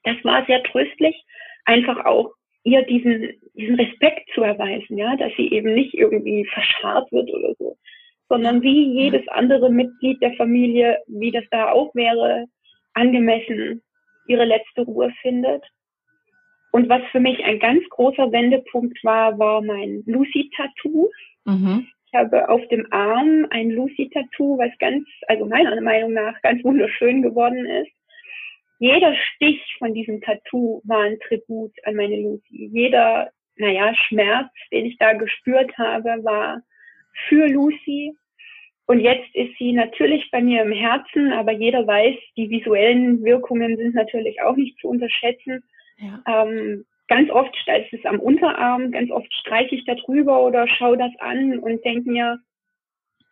Das 0.04 0.16
war 0.24 0.46
sehr 0.46 0.62
tröstlich, 0.62 1.24
einfach 1.64 2.04
auch 2.04 2.32
ihr 2.62 2.82
diesen, 2.82 3.40
diesen 3.54 3.74
Respekt 3.76 4.30
zu 4.34 4.42
erweisen, 4.42 4.96
ja, 4.96 5.16
dass 5.16 5.32
sie 5.36 5.50
eben 5.50 5.74
nicht 5.74 5.94
irgendwie 5.94 6.46
verscharrt 6.46 7.10
wird 7.12 7.30
oder 7.30 7.54
so, 7.58 7.76
sondern 8.30 8.62
wie 8.62 8.92
jedes 8.92 9.26
andere 9.28 9.70
Mitglied 9.70 10.22
der 10.22 10.32
Familie, 10.34 10.98
wie 11.08 11.32
das 11.32 11.44
da 11.50 11.72
auch 11.72 11.92
wäre, 11.94 12.46
angemessen 12.94 13.82
ihre 14.28 14.44
letzte 14.44 14.82
Ruhe 14.82 15.12
findet. 15.20 15.64
Und 16.70 16.88
was 16.88 17.02
für 17.10 17.18
mich 17.18 17.44
ein 17.44 17.58
ganz 17.58 17.82
großer 17.90 18.30
Wendepunkt 18.30 19.02
war, 19.02 19.36
war 19.40 19.60
mein 19.60 20.04
Lucy-Tattoo. 20.06 21.10
Mhm. 21.44 21.88
Ich 22.06 22.14
habe 22.14 22.48
auf 22.48 22.66
dem 22.68 22.86
Arm 22.92 23.46
ein 23.50 23.70
Lucy-Tattoo, 23.70 24.58
was 24.58 24.70
ganz, 24.78 25.04
also 25.26 25.46
meiner 25.46 25.80
Meinung 25.80 26.12
nach, 26.12 26.40
ganz 26.42 26.62
wunderschön 26.62 27.22
geworden 27.22 27.66
ist. 27.66 27.90
Jeder 28.78 29.14
Stich 29.16 29.60
von 29.78 29.92
diesem 29.92 30.20
Tattoo 30.20 30.80
war 30.84 31.02
ein 31.02 31.18
Tribut 31.26 31.72
an 31.84 31.96
meine 31.96 32.16
Lucy. 32.16 32.70
Jeder, 32.72 33.30
naja, 33.56 33.92
Schmerz, 33.94 34.52
den 34.70 34.86
ich 34.86 34.96
da 34.98 35.14
gespürt 35.14 35.76
habe, 35.76 36.22
war 36.22 36.62
für 37.28 37.46
Lucy. 37.46 38.14
Und 38.86 39.00
jetzt 39.00 39.34
ist 39.34 39.56
sie 39.58 39.72
natürlich 39.72 40.28
bei 40.30 40.42
mir 40.42 40.62
im 40.62 40.72
Herzen, 40.72 41.32
aber 41.32 41.52
jeder 41.52 41.86
weiß, 41.86 42.16
die 42.36 42.50
visuellen 42.50 43.22
Wirkungen 43.24 43.76
sind 43.76 43.94
natürlich 43.94 44.42
auch 44.42 44.56
nicht 44.56 44.78
zu 44.80 44.88
unterschätzen. 44.88 45.62
Ja. 45.98 46.22
Ähm, 46.26 46.84
ganz 47.06 47.30
oft 47.30 47.54
ist 47.66 47.92
es 47.92 48.04
am 48.04 48.18
Unterarm, 48.18 48.90
ganz 48.90 49.10
oft 49.10 49.32
streiche 49.32 49.74
ich 49.74 49.84
da 49.84 49.94
drüber 49.94 50.44
oder 50.44 50.66
schaue 50.66 50.96
das 50.96 51.12
an 51.18 51.58
und 51.58 51.84
denke 51.84 52.10
mir, 52.10 52.38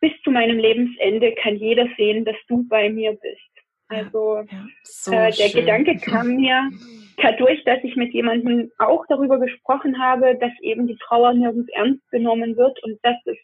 bis 0.01 0.13
zu 0.23 0.31
meinem 0.31 0.59
Lebensende 0.59 1.35
kann 1.43 1.57
jeder 1.57 1.89
sehen, 1.97 2.25
dass 2.25 2.37
du 2.49 2.67
bei 2.69 2.89
mir 2.91 3.13
bist. 3.13 3.59
Also 3.89 4.43
ja, 4.51 4.67
so 4.83 5.13
äh, 5.13 5.31
der 5.31 5.49
schön. 5.49 5.61
Gedanke 5.61 5.97
kam 5.97 6.37
mir 6.37 6.71
dadurch, 7.17 7.65
dass 7.65 7.79
ich 7.83 7.97
mit 7.97 8.13
jemandem 8.13 8.71
auch 8.79 9.07
darüber 9.09 9.41
gesprochen 9.41 9.99
habe, 9.99 10.37
dass 10.37 10.53
eben 10.61 10.87
die 10.87 10.99
Trauer 11.07 11.33
nirgends 11.33 11.71
ernst 11.73 12.09
genommen 12.11 12.57
wird 12.57 12.83
und 12.85 12.99
dass 13.03 13.17
es 13.25 13.39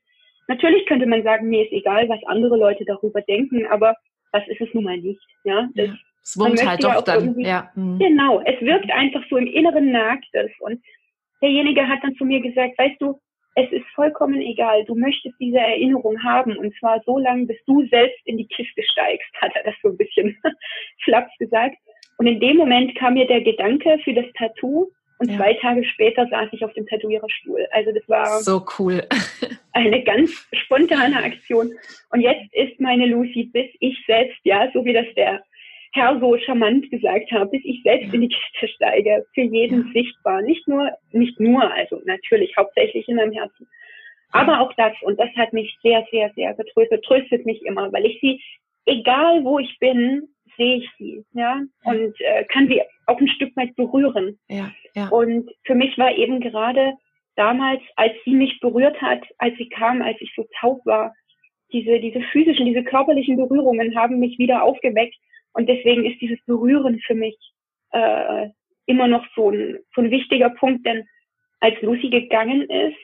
Natürlich 0.49 0.87
könnte 0.87 1.07
man 1.07 1.23
sagen, 1.23 1.49
mir 1.49 1.65
ist 1.65 1.73
egal, 1.73 2.09
was 2.09 2.23
andere 2.27 2.57
Leute 2.57 2.85
darüber 2.85 3.21
denken, 3.23 3.67
aber 3.67 3.95
das 4.33 4.47
ist 4.49 4.61
es 4.61 4.75
nun 4.75 4.85
mal 4.85 4.99
nicht. 4.99 5.21
Ja, 5.45 5.69
das, 5.75 5.87
ja, 5.87 5.95
es 6.23 6.39
wurmt 6.39 6.67
halt 6.67 6.83
doch 6.83 7.03
dann. 7.03 7.39
Ja. 7.39 7.71
Mhm. 7.75 7.99
Genau, 7.99 8.41
es 8.45 8.61
wirkt 8.61 8.91
einfach 8.91 9.23
so 9.31 9.37
im 9.37 9.47
Inneren 9.47 9.93
nagt 9.93 10.27
es. 10.33 10.51
Und 10.61 10.83
derjenige 11.43 11.87
hat 11.87 12.01
dann 12.03 12.15
zu 12.17 12.25
mir 12.25 12.41
gesagt, 12.41 12.79
weißt 12.79 13.01
du, 13.01 13.19
es 13.57 13.71
ist 13.71 13.87
vollkommen 13.95 14.41
egal, 14.41 14.85
du 14.85 14.97
möchtest 14.97 15.37
diese 15.39 15.59
Erinnerung 15.59 16.21
haben 16.25 16.57
und 16.57 16.75
zwar 16.79 17.01
so 17.07 17.19
lange, 17.19 17.47
bis 17.47 17.59
du 17.67 17.87
selbst 17.87 18.19
in 18.25 18.37
die 18.37 18.49
Kiste 18.49 18.83
steigst, 18.83 19.31
hat 19.40 19.53
er 19.55 19.65
das 19.65 19.75
so 19.83 19.90
ein 19.90 19.97
bisschen 19.97 20.37
flapps 21.05 21.33
gesagt. 21.38 21.77
Und 22.19 22.27
in 22.27 22.40
dem 22.40 22.57
Moment 22.57 22.95
kam 22.97 23.15
mir 23.15 23.27
der 23.27 23.42
Gedanke 23.42 23.99
für 24.05 24.15
das 24.15 24.27
Tattoo, 24.37 24.90
und 25.25 25.31
ja. 25.31 25.38
zwei 25.38 25.54
Tage 25.54 25.83
später 25.85 26.27
saß 26.27 26.50
ich 26.52 26.62
auf 26.62 26.72
dem 26.75 26.87
Tätowiererstuhl. 26.87 27.66
Also 27.70 27.92
das 27.92 28.06
war 28.08 28.27
so 28.42 28.62
cool. 28.79 29.02
eine 29.72 30.02
ganz 30.04 30.46
spontane 30.52 31.16
Aktion. 31.16 31.72
Und 32.10 32.20
jetzt 32.20 32.52
ist 32.52 32.79
meine 32.79 33.06
Lucy, 33.06 33.44
bis 33.44 33.66
ich 33.81 33.96
selbst, 34.06 34.38
ja, 34.44 34.68
so 34.75 34.85
wie 34.85 34.92
das 34.92 35.06
der 35.16 35.42
Herr 35.92 36.20
so 36.20 36.37
charmant 36.37 36.90
gesagt 36.90 37.31
hat, 37.31 37.50
bis 37.52 37.62
ich 37.64 37.83
selbst 37.83 38.08
ja. 38.08 38.14
in 38.14 38.20
die 38.20 38.29
Kiste 38.29 38.68
steige, 38.68 39.25
für 39.33 39.42
jeden 39.42 39.87
ja. 39.87 39.92
sichtbar. 40.02 40.42
Nicht 40.42 40.68
nur, 40.68 40.90
nicht 41.12 41.40
nur, 41.40 41.72
also 41.72 42.02
natürlich 42.04 42.54
hauptsächlich 42.54 43.08
in 43.08 43.16
meinem 43.16 43.33
Herzen. 43.33 43.66
Aber 44.31 44.60
auch 44.60 44.75
das, 44.75 44.92
und 45.02 45.18
das 45.18 45.31
hat 45.37 45.54
mich 45.54 45.75
sehr, 45.83 46.06
sehr, 46.10 46.31
sehr 46.35 46.52
getröstet, 46.52 47.02
tröstet 47.04 47.46
mich 47.46 47.64
immer, 47.64 47.90
weil 47.92 48.04
ich 48.04 48.20
sie, 48.20 48.42
egal 48.85 49.42
wo 49.42 49.58
ich 49.58 49.79
bin, 49.79 50.29
sehe 50.57 50.77
ich 50.77 50.90
sie, 50.98 51.25
ja, 51.33 51.63
und 51.85 52.21
äh, 52.21 52.44
kann 52.44 52.69
sie 52.69 52.83
auch 53.07 53.21
ein 53.21 53.29
Stück 53.29 53.57
weit 53.57 53.75
berühren. 53.77 54.38
Ja, 54.48 54.71
ja. 54.94 55.09
Und 55.09 55.50
für 55.65 55.75
mich 55.75 55.96
war 55.98 56.13
eben 56.17 56.40
gerade 56.40 56.94
damals, 57.37 57.83
als 57.96 58.13
sie 58.25 58.35
mich 58.35 58.61
berührt 58.61 59.00
hat, 59.00 59.23
als 59.38 59.57
sie 59.57 59.69
kam, 59.69 60.02
als 60.02 60.17
ich 60.21 60.33
so 60.37 60.46
taub 60.61 60.85
war, 60.87 61.13
diese, 61.73 61.98
diese 61.98 62.21
physischen, 62.33 62.67
diese 62.67 62.85
körperlichen 62.85 63.37
Berührungen 63.37 63.96
haben 63.96 64.21
mich 64.21 64.38
wieder 64.38 64.63
aufgeweckt 64.63 65.17
Und 65.52 65.69
deswegen 65.69 66.05
ist 66.05 66.21
dieses 66.21 66.38
Berühren 66.46 67.00
für 67.00 67.15
mich 67.15 67.37
äh, 67.90 68.48
immer 68.87 69.09
noch 69.09 69.27
so 69.35 69.50
ein, 69.50 69.79
so 69.94 70.02
ein 70.02 70.11
wichtiger 70.11 70.50
Punkt, 70.50 70.87
denn 70.87 71.07
als 71.61 71.81
Lucy 71.83 72.11
gegangen 72.11 72.63
ist, 72.69 72.98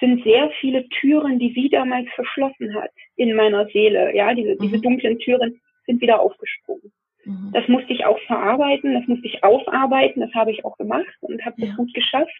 sind 0.00 0.22
sehr 0.24 0.50
viele 0.60 0.88
Türen, 0.88 1.38
die 1.38 1.52
sie 1.54 1.68
damals 1.68 2.08
verschlossen 2.14 2.74
hat 2.74 2.90
in 3.16 3.34
meiner 3.34 3.66
Seele. 3.66 4.14
Ja, 4.14 4.34
diese, 4.34 4.54
mhm. 4.54 4.58
diese 4.60 4.80
dunklen 4.80 5.18
Türen 5.18 5.60
sind 5.86 6.00
wieder 6.00 6.20
aufgesprungen. 6.20 6.92
Mhm. 7.24 7.50
Das 7.52 7.66
musste 7.68 7.92
ich 7.92 8.04
auch 8.04 8.18
verarbeiten, 8.26 8.94
das 8.94 9.06
musste 9.06 9.26
ich 9.26 9.42
aufarbeiten, 9.44 10.20
das 10.20 10.32
habe 10.34 10.50
ich 10.50 10.64
auch 10.64 10.76
gemacht 10.76 11.14
und 11.20 11.44
habe 11.44 11.56
ja. 11.58 11.66
das 11.68 11.76
gut 11.76 11.92
geschafft. 11.94 12.36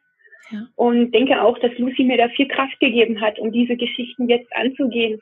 Ja. 0.50 0.66
Und 0.74 1.12
denke 1.12 1.40
auch, 1.40 1.58
dass 1.58 1.76
Lucy 1.78 2.04
mir 2.04 2.18
da 2.18 2.28
viel 2.30 2.48
Kraft 2.48 2.78
gegeben 2.80 3.20
hat, 3.20 3.38
um 3.38 3.52
diese 3.52 3.76
Geschichten 3.76 4.28
jetzt 4.28 4.54
anzugehen. 4.54 5.20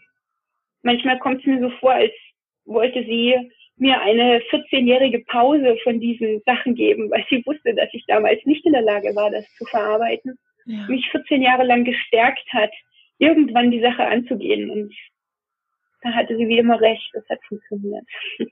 Manchmal 0.82 1.18
kommt 1.18 1.40
es 1.40 1.46
mir 1.46 1.60
so 1.60 1.70
vor, 1.78 1.92
als 1.92 2.12
wollte 2.64 3.04
sie 3.04 3.36
mir 3.76 4.00
eine 4.00 4.40
14-jährige 4.50 5.20
Pause 5.20 5.76
von 5.82 6.00
diesen 6.00 6.40
Sachen 6.44 6.74
geben, 6.74 7.10
weil 7.10 7.24
sie 7.28 7.42
wusste, 7.46 7.74
dass 7.74 7.88
ich 7.92 8.04
damals 8.06 8.44
nicht 8.44 8.64
in 8.66 8.72
der 8.72 8.82
Lage 8.82 9.14
war, 9.14 9.30
das 9.30 9.46
zu 9.56 9.64
verarbeiten. 9.66 10.38
Ja. 10.66 10.86
Mich 10.88 11.08
14 11.10 11.42
Jahre 11.42 11.64
lang 11.64 11.84
gestärkt 11.84 12.46
hat, 12.52 12.70
irgendwann 13.18 13.70
die 13.70 13.80
Sache 13.80 14.06
anzugehen. 14.06 14.70
Und 14.70 14.94
da 16.02 16.10
hatte 16.12 16.36
sie 16.36 16.48
wie 16.48 16.58
immer 16.58 16.80
recht, 16.80 17.10
das 17.12 17.24
hat 17.28 17.40
funktioniert. 17.48 18.04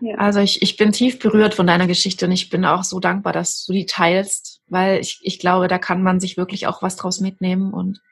Ja. 0.00 0.16
Also 0.16 0.40
ich, 0.40 0.60
ich 0.60 0.76
bin 0.76 0.92
tief 0.92 1.18
berührt 1.18 1.54
von 1.54 1.66
deiner 1.66 1.86
Geschichte 1.86 2.26
und 2.26 2.32
ich 2.32 2.50
bin 2.50 2.64
auch 2.64 2.84
so 2.84 3.00
dankbar, 3.00 3.32
dass 3.32 3.64
du 3.64 3.72
die 3.72 3.86
teilst, 3.86 4.62
weil 4.68 5.00
ich, 5.00 5.20
ich 5.22 5.38
glaube, 5.38 5.68
da 5.68 5.78
kann 5.78 6.02
man 6.02 6.20
sich 6.20 6.36
wirklich 6.36 6.66
auch 6.66 6.82
was 6.82 6.96
draus 6.96 7.20
mitnehmen. 7.20 7.72
Und 7.72 8.02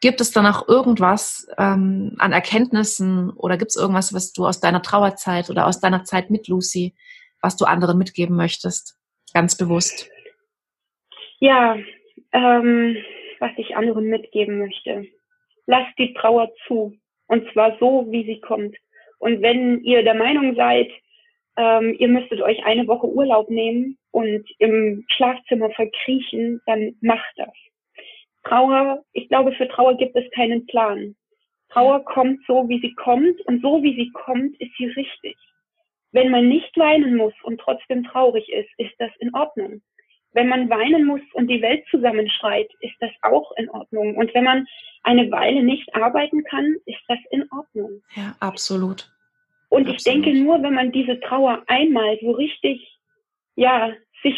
gibt 0.00 0.20
es 0.20 0.30
dann 0.30 0.46
auch 0.46 0.68
irgendwas 0.68 1.48
ähm, 1.58 2.14
an 2.18 2.32
Erkenntnissen 2.32 3.30
oder 3.30 3.58
gibt 3.58 3.72
es 3.72 3.76
irgendwas, 3.76 4.14
was 4.14 4.32
du 4.32 4.46
aus 4.46 4.60
deiner 4.60 4.82
Trauerzeit 4.82 5.50
oder 5.50 5.66
aus 5.66 5.80
deiner 5.80 6.04
Zeit 6.04 6.30
mit 6.30 6.48
Lucy, 6.48 6.94
was 7.42 7.56
du 7.56 7.66
anderen 7.66 7.98
mitgeben 7.98 8.36
möchtest? 8.36 8.96
Ganz 9.34 9.56
bewusst. 9.56 10.08
Ja, 11.40 11.76
ähm, 12.32 12.96
was 13.38 13.50
ich 13.58 13.76
anderen 13.76 14.06
mitgeben 14.06 14.58
möchte. 14.60 15.06
Lasst 15.66 15.98
die 15.98 16.14
Trauer 16.14 16.50
zu. 16.66 16.96
Und 17.28 17.50
zwar 17.52 17.76
so, 17.78 18.06
wie 18.10 18.24
sie 18.24 18.40
kommt. 18.40 18.76
Und 19.18 19.42
wenn 19.42 19.82
ihr 19.82 20.02
der 20.02 20.14
Meinung 20.14 20.54
seid, 20.54 20.90
ähm, 21.56 21.96
ihr 21.98 22.08
müsstet 22.08 22.40
euch 22.40 22.64
eine 22.64 22.86
Woche 22.86 23.08
Urlaub 23.08 23.48
nehmen 23.50 23.98
und 24.10 24.44
im 24.58 25.04
Schlafzimmer 25.08 25.70
verkriechen, 25.70 26.60
dann 26.66 26.94
macht 27.00 27.32
das. 27.36 27.52
Trauer, 28.44 29.02
ich 29.12 29.28
glaube, 29.28 29.52
für 29.52 29.66
Trauer 29.68 29.96
gibt 29.96 30.14
es 30.16 30.30
keinen 30.32 30.66
Plan. 30.66 31.16
Trauer 31.70 32.04
kommt 32.04 32.40
so, 32.46 32.68
wie 32.68 32.80
sie 32.80 32.94
kommt 32.94 33.40
und 33.46 33.60
so, 33.60 33.82
wie 33.82 33.96
sie 33.96 34.10
kommt, 34.12 34.60
ist 34.60 34.70
sie 34.76 34.86
richtig. 34.86 35.36
Wenn 36.12 36.30
man 36.30 36.48
nicht 36.48 36.76
weinen 36.76 37.16
muss 37.16 37.34
und 37.42 37.60
trotzdem 37.60 38.04
traurig 38.04 38.48
ist, 38.50 38.70
ist 38.78 38.94
das 38.98 39.10
in 39.18 39.34
Ordnung. 39.34 39.82
Wenn 40.36 40.48
man 40.48 40.68
weinen 40.68 41.06
muss 41.06 41.22
und 41.32 41.48
die 41.48 41.62
Welt 41.62 41.82
zusammenschreit, 41.90 42.68
ist 42.80 42.94
das 43.00 43.10
auch 43.22 43.52
in 43.56 43.70
Ordnung. 43.70 44.16
Und 44.16 44.34
wenn 44.34 44.44
man 44.44 44.66
eine 45.02 45.30
Weile 45.30 45.62
nicht 45.62 45.94
arbeiten 45.94 46.44
kann, 46.44 46.76
ist 46.84 47.00
das 47.08 47.18
in 47.30 47.50
Ordnung. 47.50 48.02
Ja, 48.14 48.36
absolut. 48.38 49.10
Und 49.70 49.88
absolut. 49.88 49.96
ich 49.96 50.04
denke 50.04 50.34
nur, 50.34 50.62
wenn 50.62 50.74
man 50.74 50.92
diese 50.92 51.18
Trauer 51.20 51.62
einmal 51.68 52.18
so 52.20 52.32
richtig, 52.32 52.98
ja, 53.54 53.94
sich 54.22 54.36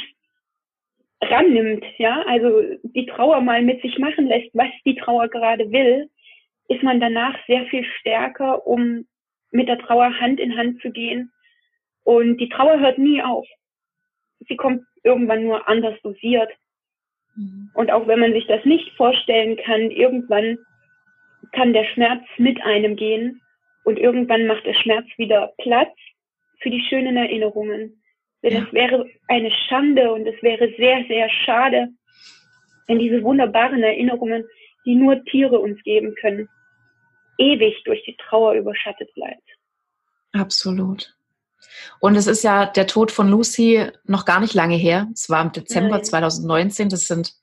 rannimmt, 1.20 1.84
ja, 1.96 2.22
also 2.28 2.62
die 2.84 3.06
Trauer 3.06 3.40
mal 3.40 3.62
mit 3.62 3.82
sich 3.82 3.98
machen 3.98 4.28
lässt, 4.28 4.50
was 4.54 4.70
die 4.84 4.94
Trauer 4.94 5.26
gerade 5.26 5.68
will, 5.72 6.08
ist 6.68 6.84
man 6.84 7.00
danach 7.00 7.36
sehr 7.48 7.66
viel 7.66 7.84
stärker, 7.98 8.64
um 8.68 9.04
mit 9.50 9.66
der 9.66 9.80
Trauer 9.80 10.16
Hand 10.20 10.38
in 10.38 10.56
Hand 10.56 10.80
zu 10.80 10.92
gehen. 10.92 11.32
Und 12.04 12.36
die 12.38 12.50
Trauer 12.50 12.78
hört 12.78 12.98
nie 12.98 13.20
auf. 13.20 13.48
Sie 14.46 14.54
kommt 14.54 14.84
irgendwann 15.02 15.44
nur 15.44 15.68
anders 15.68 16.00
dosiert. 16.02 16.50
Mhm. 17.36 17.70
Und 17.74 17.90
auch 17.90 18.06
wenn 18.06 18.20
man 18.20 18.32
sich 18.32 18.46
das 18.46 18.64
nicht 18.64 18.90
vorstellen 18.96 19.56
kann, 19.56 19.90
irgendwann 19.90 20.58
kann 21.52 21.72
der 21.72 21.84
Schmerz 21.84 22.24
mit 22.36 22.60
einem 22.62 22.96
gehen 22.96 23.40
und 23.84 23.98
irgendwann 23.98 24.46
macht 24.46 24.66
der 24.66 24.74
Schmerz 24.74 25.06
wieder 25.16 25.52
Platz 25.58 25.94
für 26.60 26.70
die 26.70 26.84
schönen 26.88 27.16
Erinnerungen. 27.16 28.02
Denn 28.42 28.52
ja. 28.52 28.64
es 28.64 28.72
wäre 28.72 29.06
eine 29.28 29.50
Schande 29.68 30.12
und 30.12 30.26
es 30.26 30.40
wäre 30.42 30.72
sehr, 30.76 31.04
sehr 31.08 31.28
schade, 31.30 31.88
wenn 32.86 32.98
diese 32.98 33.22
wunderbaren 33.22 33.82
Erinnerungen, 33.82 34.44
die 34.84 34.94
nur 34.94 35.24
Tiere 35.24 35.58
uns 35.58 35.82
geben 35.82 36.14
können, 36.14 36.48
ewig 37.38 37.82
durch 37.84 38.02
die 38.04 38.16
Trauer 38.16 38.54
überschattet 38.54 39.12
bleibt. 39.14 39.42
Absolut. 40.32 41.17
Und 42.00 42.16
es 42.16 42.26
ist 42.26 42.44
ja 42.44 42.66
der 42.66 42.86
Tod 42.86 43.10
von 43.10 43.28
Lucy 43.28 43.86
noch 44.04 44.24
gar 44.24 44.40
nicht 44.40 44.54
lange 44.54 44.76
her. 44.76 45.08
Es 45.12 45.28
war 45.28 45.42
im 45.42 45.52
Dezember 45.52 45.96
Nein. 45.96 46.04
2019. 46.04 46.88
Das 46.88 47.06
sind 47.06 47.34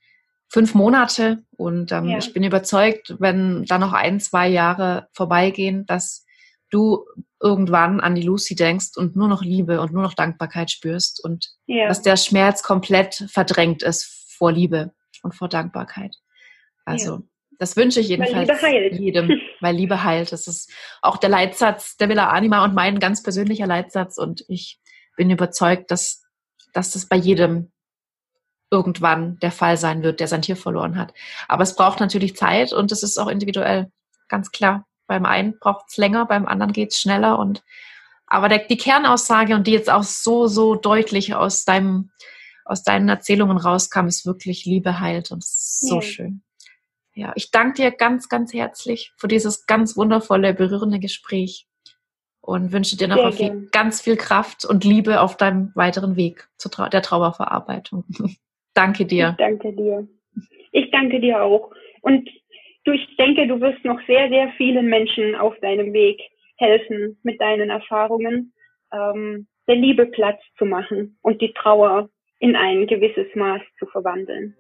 fünf 0.47 0.74
Monate. 0.74 1.43
Und 1.57 1.91
ähm, 1.91 2.09
ja. 2.09 2.18
ich 2.18 2.34
bin 2.34 2.43
überzeugt, 2.43 3.16
wenn 3.20 3.66
da 3.66 3.78
noch 3.78 3.93
ein, 3.93 4.20
zwei 4.20 4.47
Jahre 4.47 5.07
vorbeigehen, 5.13 5.86
dass 5.86 6.26
du 6.70 7.05
irgendwann 7.41 7.99
an 7.99 8.16
die 8.16 8.24
Lucy 8.24 8.55
denkst 8.55 8.97
und 8.97 9.16
nur 9.16 9.28
noch 9.28 9.43
Liebe 9.43 9.82
und 9.82 9.93
nur 9.93 10.01
noch 10.01 10.13
Dankbarkeit 10.13 10.72
spürst 10.72 11.24
und 11.24 11.51
ja. 11.68 11.88
dass 11.88 12.01
der 12.01 12.18
Schmerz 12.18 12.63
komplett 12.63 13.26
verdrängt 13.30 13.84
ist 13.84 14.34
vor 14.38 14.51
Liebe 14.51 14.91
und 15.22 15.36
vor 15.36 15.47
Dankbarkeit. 15.47 16.16
Also 16.86 17.16
ja. 17.16 17.22
Das 17.57 17.78
wünsche 17.78 17.99
ich 17.99 18.09
jedenfalls 18.09 18.49
jedem, 18.97 19.30
weil 19.62 19.76
Liebe 19.76 20.03
heilt. 20.03 20.32
Das 20.32 20.47
ist 20.47 20.72
auch 21.01 21.18
der 21.18 21.30
Leitsatz 21.30 21.97
der 21.97 22.10
Villa 22.10 22.30
Anima 22.30 22.64
und 22.64 22.74
mein 22.74 22.99
ganz 22.99 23.24
persönlicher 23.24 23.68
Leitsatz. 23.68 24.18
Und 24.18 24.45
ich 24.47 24.80
bin 25.16 25.30
überzeugt, 25.30 25.91
dass, 25.91 26.24
dass 26.74 26.91
das 26.91 27.08
bei 27.08 27.16
jedem 27.16 27.72
irgendwann 28.72 29.38
der 29.39 29.51
Fall 29.51 29.78
sein 29.78 30.03
wird, 30.03 30.20
der 30.20 30.28
sein 30.28 30.41
Tier 30.41 30.58
verloren 30.58 30.97
hat. 30.97 31.14
Aber 31.47 31.64
es 31.64 31.76
braucht 31.76 31.99
natürlich 31.99 32.36
Zeit 32.36 32.74
und 32.74 32.91
es 32.91 33.03
ist 33.03 33.18
auch 33.18 33.28
individuell, 33.28 33.91
ganz 34.28 34.51
klar. 34.51 34.86
Beim 35.08 35.26
einen 35.26 35.60
braucht 35.60 35.86
es 35.89 35.97
länger, 35.97 36.26
beim 36.26 36.47
anderen 36.47 36.74
geht 36.74 36.91
es 36.91 36.99
schneller. 36.99 37.38
Und 37.38 37.64
aber 38.28 38.49
der, 38.49 38.60
die 38.60 38.78
Kernaussage 38.78 39.56
und 39.56 39.68
die 39.68 39.72
jetzt 39.72 39.89
auch 39.89 40.03
so, 40.03 40.47
so 40.47 40.76
deutlich 40.76 41.36
aus 41.36 41.64
deinem, 41.64 42.12
aus 42.66 42.84
deinen 42.84 43.08
Erzählungen 43.08 43.58
rauskam, 43.58 44.08
ist 44.08 44.26
wirklich 44.26 44.66
Liebe 44.66 44.99
heilt 44.99 45.32
und 45.32 45.43
so 45.43 45.97
ja. 45.97 46.01
schön. 46.01 46.41
Ja, 47.16 47.32
ich 47.36 47.49
danke 47.49 47.82
dir 47.82 47.91
ganz, 47.91 48.28
ganz 48.28 48.53
herzlich 48.53 49.13
für 49.16 49.30
dieses 49.30 49.66
ganz 49.66 49.95
wundervolle, 49.95 50.53
berührende 50.53 50.99
Gespräch 50.99 51.66
und 52.41 52.74
wünsche 52.74 52.97
dir 52.97 53.07
noch 53.07 53.34
viel, 53.34 53.70
ganz 53.72 54.01
viel 54.01 54.18
Kraft 54.18 54.66
und 54.66 54.84
Liebe 54.84 55.22
auf 55.22 55.38
deinem 55.38 55.72
weiteren 55.76 56.18
Weg 56.18 56.49
zur 56.57 56.72
Trau 56.72 56.89
der 56.89 57.01
Trauerverarbeitung. 57.01 58.03
danke 58.74 59.05
dir. 59.05 59.30
Ich 59.32 59.38
danke 59.38 59.74
dir. 59.74 60.07
Ich 60.74 60.91
danke 60.91 61.22
dir 61.22 61.41
auch. 61.41 61.72
Und 62.01 62.30
du, 62.84 62.91
ich 62.91 63.16
denke, 63.16 63.47
du 63.47 63.61
wirst 63.61 63.86
noch 63.86 63.99
sehr, 64.07 64.28
sehr 64.28 64.51
vielen 64.57 64.88
Menschen 64.88 65.36
auf 65.36 65.57
deinem 65.61 65.93
Weg 65.93 66.22
helfen 66.57 67.18
mit 67.24 67.39
deinen 67.39 67.70
Erfahrungen, 67.70 68.53
ähm, 68.91 69.47
der 69.70 69.76
Liebe 69.76 70.05
Platz 70.05 70.41
zu 70.57 70.66
machen 70.66 71.18
und 71.22 71.41
die 71.41 71.53
Trauer 71.53 72.09
in 72.39 72.57
ein 72.57 72.88
gewisses 72.88 73.34
Maß 73.36 73.61
zu 73.80 73.86
verwandeln. 73.86 74.55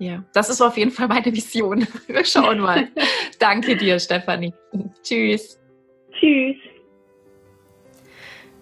Ja, 0.00 0.24
das 0.32 0.48
ist 0.48 0.62
auf 0.62 0.78
jeden 0.78 0.90
Fall 0.90 1.08
meine 1.08 1.26
Vision. 1.26 1.86
Wir 2.06 2.24
schauen 2.24 2.60
mal. 2.60 2.88
Danke 3.38 3.76
dir, 3.76 4.00
Stefanie. 4.00 4.54
Tschüss. 5.02 5.58
Tschüss. 6.18 6.56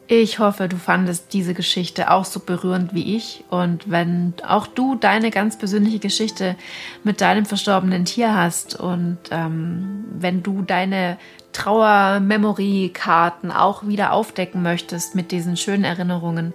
Ich 0.08 0.40
hoffe, 0.40 0.68
du 0.68 0.76
fandest 0.76 1.32
diese 1.34 1.54
Geschichte 1.54 2.10
auch 2.10 2.24
so 2.24 2.40
berührend 2.40 2.92
wie 2.92 3.16
ich. 3.16 3.44
Und 3.50 3.88
wenn 3.88 4.34
auch 4.44 4.66
du 4.66 4.96
deine 4.96 5.30
ganz 5.30 5.56
persönliche 5.56 6.00
Geschichte 6.00 6.56
mit 7.04 7.20
deinem 7.20 7.44
verstorbenen 7.44 8.04
Tier 8.04 8.34
hast 8.34 8.80
und 8.80 9.18
ähm, 9.30 10.06
wenn 10.10 10.42
du 10.42 10.62
deine 10.62 11.18
Trauer-Memory-Karten 11.52 13.52
auch 13.52 13.86
wieder 13.86 14.12
aufdecken 14.12 14.62
möchtest 14.62 15.14
mit 15.14 15.30
diesen 15.30 15.56
schönen 15.56 15.84
Erinnerungen, 15.84 16.52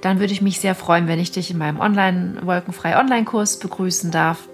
dann 0.00 0.20
würde 0.20 0.32
ich 0.32 0.42
mich 0.42 0.60
sehr 0.60 0.74
freuen, 0.74 1.08
wenn 1.08 1.18
ich 1.18 1.32
dich 1.32 1.50
in 1.50 1.58
meinem 1.58 1.80
Online 1.80 2.40
Wolkenfrei 2.42 2.98
Online-Kurs 2.98 3.58
begrüßen 3.58 4.10
darf. 4.10 4.48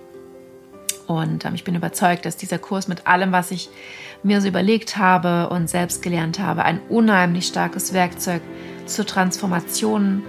Und 1.07 1.45
ähm, 1.45 1.55
ich 1.55 1.65
bin 1.65 1.75
überzeugt, 1.75 2.25
dass 2.25 2.37
dieser 2.37 2.59
Kurs 2.59 2.89
mit 2.89 3.07
allem, 3.07 3.33
was 3.33 3.51
ich 3.51 3.69
mir 4.23 4.41
so 4.41 4.49
überlegt 4.49 4.97
habe 4.97 5.51
und 5.51 5.69
selbst 5.69 6.03
gelernt 6.03 6.39
habe, 6.39 6.65
ein 6.65 6.81
unheimlich 6.89 7.47
starkes 7.47 7.93
Werkzeug 7.93 8.41
zur 8.87 9.07
Transformation 9.07 10.23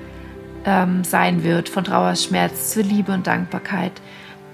ähm, 0.65 1.03
sein 1.03 1.43
wird, 1.43 1.69
von 1.69 1.85
Trauerschmerz 1.85 2.71
zu 2.71 2.81
Liebe 2.81 3.13
und 3.13 3.27
Dankbarkeit, 3.27 3.93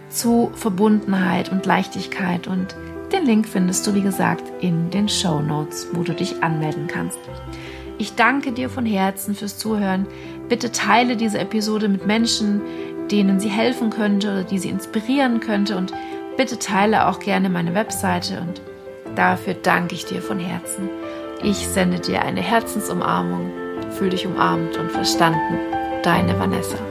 zu 0.10 0.52
Verbundenheit 0.54 1.52
und 1.52 1.66
Leichtigkeit. 1.66 2.48
Und 2.48 2.76
den 3.12 3.26
Link 3.26 3.48
findest 3.48 3.88
du, 3.88 3.96
wie 3.96 4.02
gesagt, 4.02 4.44
in 4.62 4.92
den 4.92 5.10
Show 5.10 5.42
Notes, 5.42 5.88
wo 5.94 6.04
du 6.04 6.14
dich 6.14 6.44
anmelden 6.44 6.88
kannst. 6.88 7.20
Ich 7.98 8.16
danke 8.16 8.52
dir 8.52 8.70
von 8.70 8.86
Herzen 8.86 9.36
fürs 9.36 9.58
Zuhören. 9.58 10.08
Bitte 10.52 10.70
teile 10.74 11.16
diese 11.16 11.40
Episode 11.40 11.88
mit 11.88 12.06
Menschen, 12.06 12.62
denen 13.10 13.40
sie 13.40 13.48
helfen 13.48 13.90
könnte 13.90 14.28
oder 14.28 14.44
die 14.44 14.60
sie 14.60 14.68
inspirieren 14.68 15.40
könnte. 15.40 15.78
Und 15.78 15.94
bitte 16.36 16.60
teile 16.60 17.08
auch 17.08 17.20
gerne 17.20 17.50
meine 17.50 17.74
Webseite. 17.74 18.42
Und 18.42 18.62
dafür 19.16 19.54
danke 19.54 19.96
ich 19.96 20.04
dir 20.04 20.22
von 20.22 20.40
Herzen. 20.40 20.90
Ich 21.42 21.56
sende 21.56 22.00
dir 22.00 22.24
eine 22.24 22.42
Herzensumarmung. 22.42 23.50
Fühl 23.92 24.10
dich 24.10 24.28
umarmt 24.28 24.76
und 24.76 24.92
verstanden. 24.92 25.58
Deine 26.04 26.38
Vanessa. 26.38 26.91